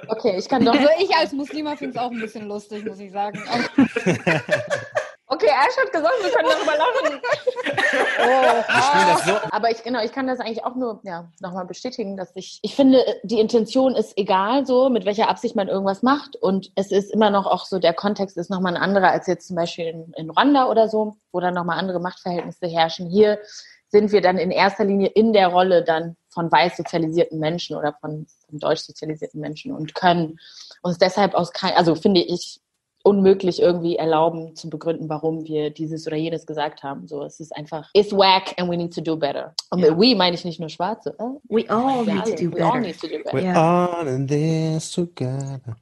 [0.08, 0.74] Okay, ich kann doch.
[0.74, 3.42] Also ich als Muslima finde es auch ein bisschen lustig, muss ich sagen.
[5.26, 7.20] Okay, Ash hat gesagt, wir können darüber lachen.
[9.24, 9.48] oh, so.
[9.50, 12.76] Aber ich, genau, ich kann das eigentlich auch nur ja, nochmal bestätigen, dass ich, ich
[12.76, 16.36] finde, die Intention ist egal so, mit welcher Absicht man irgendwas macht.
[16.36, 19.48] Und es ist immer noch auch so, der Kontext ist nochmal ein anderer als jetzt
[19.48, 23.08] zum Beispiel in, in Rwanda oder so, wo dann nochmal andere Machtverhältnisse herrschen.
[23.08, 23.38] Hier
[23.88, 27.94] sind wir dann in erster Linie in der Rolle dann von weiß sozialisierten Menschen oder
[28.00, 30.38] von, von deutsch sozialisierten Menschen und können
[30.82, 32.60] uns deshalb aus kein, also finde ich,
[33.04, 37.06] unmöglich irgendwie erlauben zu begründen, warum wir dieses oder jenes gesagt haben.
[37.06, 39.54] So, es ist einfach, it's whack and we need to do better.
[39.70, 41.14] Und mit we meine ich nicht nur Schwarze.
[41.18, 41.24] Äh?
[41.48, 42.64] We all need to do better.
[42.64, 43.36] We all need to do better.
[43.36, 43.86] We're yeah.
[43.86, 45.76] all in this together.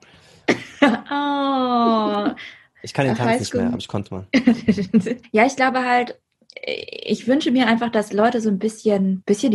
[0.82, 2.34] oh.
[2.82, 4.26] Ich kann den Tanz nicht mehr, aber ich konnte mal.
[5.30, 6.18] ja, ich glaube halt,
[6.64, 9.52] ich wünsche mir einfach, dass Leute so ein bisschen, bisschen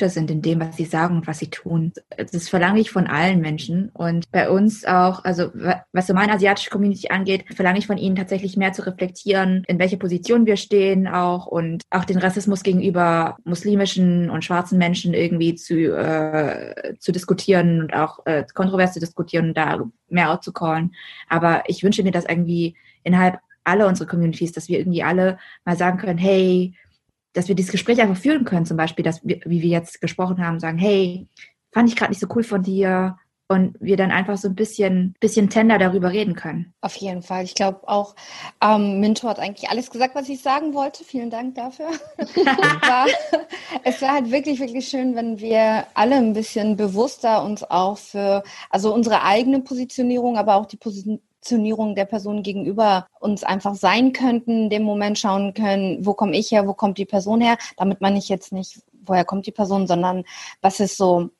[0.00, 1.92] überlegter sind in dem, was sie sagen und was sie tun.
[2.16, 3.90] Das verlange ich von allen Menschen.
[3.92, 5.50] Und bei uns auch, also
[5.92, 9.78] was so meine asiatische Community angeht, verlange ich von ihnen tatsächlich mehr zu reflektieren, in
[9.78, 15.54] welche Position wir stehen auch und auch den Rassismus gegenüber muslimischen und schwarzen Menschen irgendwie
[15.54, 19.78] zu, äh, zu diskutieren und auch äh, kontrovers zu diskutieren und da
[20.08, 20.94] mehr outzucallen.
[21.28, 25.76] Aber ich wünsche mir, dass irgendwie innerhalb alle unsere Communities, dass wir irgendwie alle mal
[25.76, 26.74] sagen können, hey,
[27.32, 30.44] dass wir dieses Gespräch einfach führen können, zum Beispiel, dass wir, wie wir jetzt gesprochen
[30.44, 31.28] haben, sagen, hey,
[31.72, 33.16] fand ich gerade nicht so cool von dir,
[33.50, 36.72] und wir dann einfach so ein bisschen, bisschen tender darüber reden können.
[36.82, 37.42] Auf jeden Fall.
[37.42, 38.14] Ich glaube auch,
[38.62, 41.02] ähm, Minto hat eigentlich alles gesagt, was ich sagen wollte.
[41.02, 41.88] Vielen Dank dafür.
[42.18, 43.08] war,
[43.82, 48.44] es wäre halt wirklich, wirklich schön, wenn wir alle ein bisschen bewusster uns auch für,
[48.70, 54.12] also unsere eigene Positionierung, aber auch die Position Positionierung der Person gegenüber uns einfach sein
[54.12, 57.56] könnten, in dem Moment schauen können, wo komme ich her, wo kommt die Person her,
[57.76, 60.24] damit man nicht jetzt nicht, woher kommt die Person, sondern
[60.60, 61.30] was ist so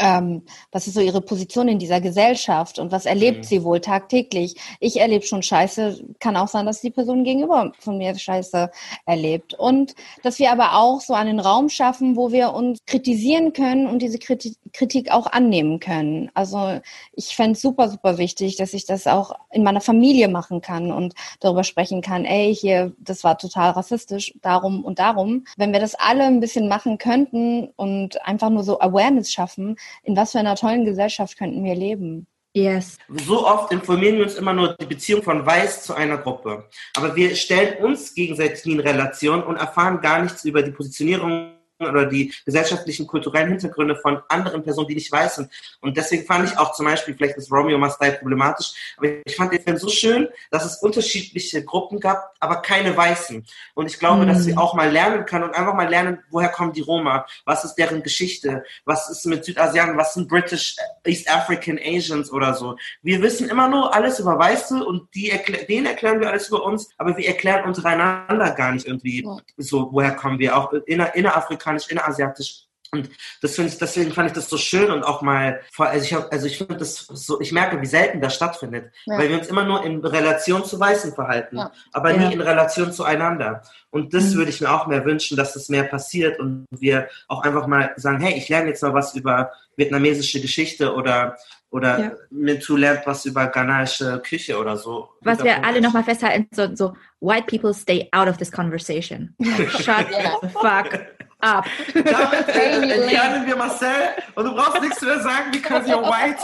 [0.00, 3.42] ähm, was ist so ihre Position in dieser Gesellschaft und was erlebt mhm.
[3.44, 4.56] sie wohl tagtäglich?
[4.80, 8.70] Ich erlebe schon Scheiße, kann auch sein, dass die Person gegenüber von mir Scheiße
[9.06, 9.54] erlebt.
[9.54, 14.00] Und dass wir aber auch so einen Raum schaffen, wo wir uns kritisieren können und
[14.00, 16.30] diese Kritik auch annehmen können.
[16.34, 16.80] Also
[17.12, 20.92] ich fände es super, super wichtig, dass ich das auch in meiner Familie machen kann
[20.92, 25.44] und darüber sprechen kann, ey, hier, das war total rassistisch, darum und darum.
[25.56, 30.16] Wenn wir das alle ein bisschen machen könnten und einfach nur so Awareness schaffen, in
[30.16, 32.26] was für einer tollen Gesellschaft könnten wir leben?
[32.52, 32.98] Yes.
[33.08, 36.68] So oft informieren wir uns immer nur die Beziehung von Weiß zu einer Gruppe.
[36.96, 42.06] Aber wir stellen uns gegenseitig in Relation und erfahren gar nichts über die Positionierung oder
[42.06, 45.50] die gesellschaftlichen, kulturellen Hintergründe von anderen Personen, die nicht weiß sind.
[45.80, 49.52] Und deswegen fand ich auch zum Beispiel, vielleicht ist Romeo Mastai problematisch, aber ich fand
[49.52, 53.44] den Film so schön, dass es unterschiedliche Gruppen gab, aber keine Weißen.
[53.74, 54.28] Und ich glaube, mhm.
[54.28, 57.64] dass sie auch mal lernen können und einfach mal lernen, woher kommen die Roma, was
[57.64, 62.76] ist deren Geschichte, was ist mit Südasiaten, was sind British, East African Asians oder so.
[63.02, 66.64] Wir wissen immer nur alles über Weiße und die erklä denen erklären wir alles über
[66.64, 69.26] uns, aber wir erklären untereinander gar nicht irgendwie
[69.56, 72.66] so, woher kommen wir, auch inner, innerafrikanisch afrikanisch, innerasiatisch.
[72.92, 73.08] Und
[73.40, 76.32] das finde ich, deswegen fand ich das so schön und auch mal, also ich habe,
[76.32, 79.16] also ich finde das so, ich merke, wie selten das stattfindet, ja.
[79.16, 81.70] weil wir uns immer nur in Relation zu Weißen verhalten, ja.
[81.92, 82.16] aber ja.
[82.28, 83.62] nie in Relation zueinander.
[83.90, 84.38] Und das mhm.
[84.38, 87.92] würde ich mir auch mehr wünschen, dass das mehr passiert und wir auch einfach mal
[87.94, 91.36] sagen, hey, ich lerne jetzt mal was über vietnamesische Geschichte oder
[91.72, 92.12] oder ja.
[92.30, 95.10] Mintu lernt was über ghanaische Küche oder so.
[95.20, 99.36] Was wir alle nochmal festhalten, so, so, white people stay out of this conversation.
[99.40, 100.08] Shut
[100.42, 101.00] the fuck
[101.40, 101.66] ab.
[101.94, 106.38] Damit entfernen wir Marcel und du brauchst nichts mehr sagen, because you're white.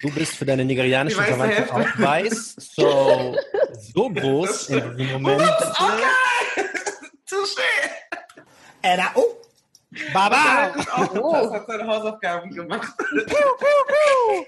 [0.00, 3.36] Du bist für deine nigerianischen Verwandten auch weiß, so,
[3.94, 5.42] so groß in diesem Moment.
[5.42, 6.66] Okay!
[7.28, 7.62] Touché!
[8.82, 9.40] Era, oh!
[10.12, 10.72] Baba!
[11.14, 11.32] Oh.
[11.32, 12.92] Das hat seine Hausaufgaben gemacht.
[12.98, 14.44] Piu, piu, piu!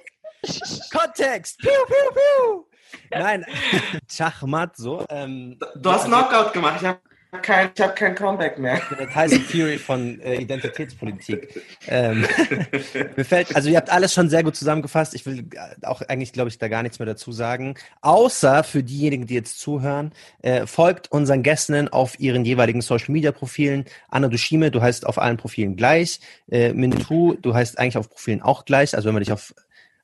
[0.91, 1.59] Kontext!
[1.59, 2.67] Piu, piu, piu!
[3.11, 3.45] Nein,
[4.11, 5.05] Schachmatt, so.
[5.09, 7.01] Ähm, du hast Knockout gemacht, ich habe
[7.43, 8.81] kein, ich habe kein Comeback mehr.
[9.13, 11.63] Tyson Fury von äh, Identitätspolitik.
[11.89, 12.27] Ähm,
[13.17, 15.15] mir fällt, also ihr habt alles schon sehr gut zusammengefasst.
[15.15, 15.45] Ich will
[15.83, 17.75] auch eigentlich, glaube ich, da gar nichts mehr dazu sagen.
[18.01, 20.13] Außer für diejenigen, die jetzt zuhören,
[20.43, 23.85] äh, folgt unseren Gästinnen auf ihren jeweiligen Social Media Profilen.
[24.09, 26.21] Anna Dushime, du heißt auf allen Profilen gleich.
[26.51, 28.95] Äh, Mintu, du heißt eigentlich auf Profilen auch gleich.
[28.95, 29.55] Also wenn man dich auf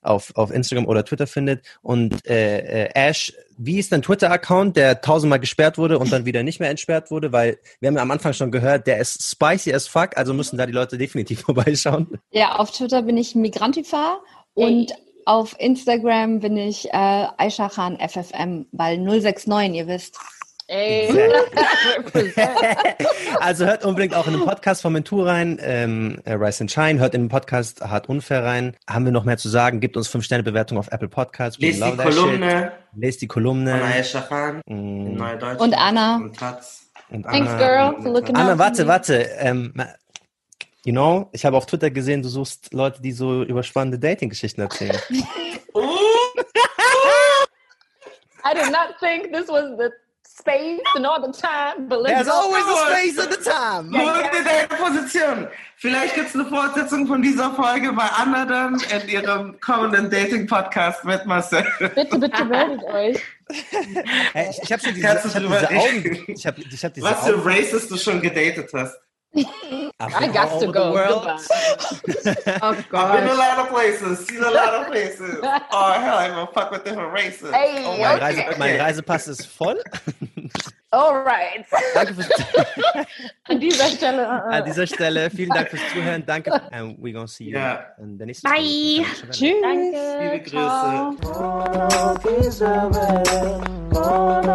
[0.02, 1.64] auf, auf Instagram oder Twitter findet.
[1.82, 6.42] Und äh, äh, Ash, wie ist dein Twitter-Account, der tausendmal gesperrt wurde und dann wieder
[6.42, 7.32] nicht mehr entsperrt wurde?
[7.32, 10.56] Weil wir haben ja am Anfang schon gehört, der ist spicy as fuck, also müssen
[10.56, 12.18] da die Leute definitiv vorbeischauen.
[12.30, 14.20] Ja, auf Twitter bin ich Migrantifa
[14.54, 14.92] und
[15.26, 20.18] auf Instagram bin ich äh, Aisha Khan FFM, weil 069, ihr wisst.
[20.70, 21.08] Ey.
[23.40, 27.00] also hört unbedingt auch in den Podcast von Mentur rein, ähm, äh, Rise and Shine,
[27.00, 28.76] hört in den Podcast Hart Unfair rein.
[28.88, 29.80] Haben wir noch mehr zu sagen?
[29.80, 31.58] Gibt uns 5-Sterne-Bewertung auf Apple Podcasts.
[31.58, 32.70] Lest die Kolumne.
[32.94, 33.72] Lest die Kolumne.
[33.72, 34.60] Von Aisha Khan.
[34.66, 35.20] Mm.
[35.58, 36.18] Und Anna.
[36.18, 36.88] Und Taz.
[37.10, 37.36] Und Anna.
[37.36, 39.28] Thanks, girl, for looking Anna, warte, warte.
[39.38, 39.74] Ähm,
[40.84, 44.60] you know, ich habe auf Twitter gesehen, du suchst Leute, die so über spannende Dating-Geschichten
[44.60, 45.00] erzählen.
[48.44, 49.90] I did not think this was the
[50.40, 53.90] space and all the time, but let's There's always a space and a time.
[53.90, 55.48] Gut in deine Position.
[55.76, 61.04] Vielleicht gibt es eine Fortsetzung von dieser Folge bei Anna dann in ihrem kommenden Dating-Podcast
[61.04, 61.64] mit Marcel.
[61.78, 63.18] Bitte, bitte meldet euch.
[64.32, 66.24] Hey, ich ich habe schon diese, ich hab diese Augen.
[66.28, 67.44] Ich hab, ich hab diese Was für.
[67.44, 68.96] Races du schon gedatet hast.
[69.32, 70.94] I got to go.
[70.96, 71.36] Oh
[72.62, 75.38] I've been a lot of places, seen a lot of places.
[75.42, 77.50] Oh hell, I'm gonna fuck with different races.
[77.52, 78.20] Hey, oh Mein, okay.
[78.20, 79.80] Reise, mein Reisepass ist voll.
[80.92, 81.64] All right.
[81.94, 82.28] Danke fürs
[83.48, 84.28] An dieser Stelle.
[84.28, 84.64] An uh-uh.
[84.64, 86.24] dieser Stelle vielen Dank fürs Zuhören.
[86.26, 86.52] Danke.
[86.72, 87.86] And we're gonna see you Ja.
[87.98, 89.04] in der nächsten Bye.
[89.04, 89.30] Folge.
[89.30, 89.54] Tschüss.
[89.62, 89.96] Danke.
[90.20, 90.50] Liebe.
[90.50, 90.60] Grüße.
[91.70, 92.40] Monarchy,
[93.92, 94.50] Monarchy,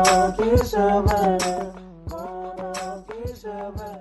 [2.09, 3.94] Monarchy,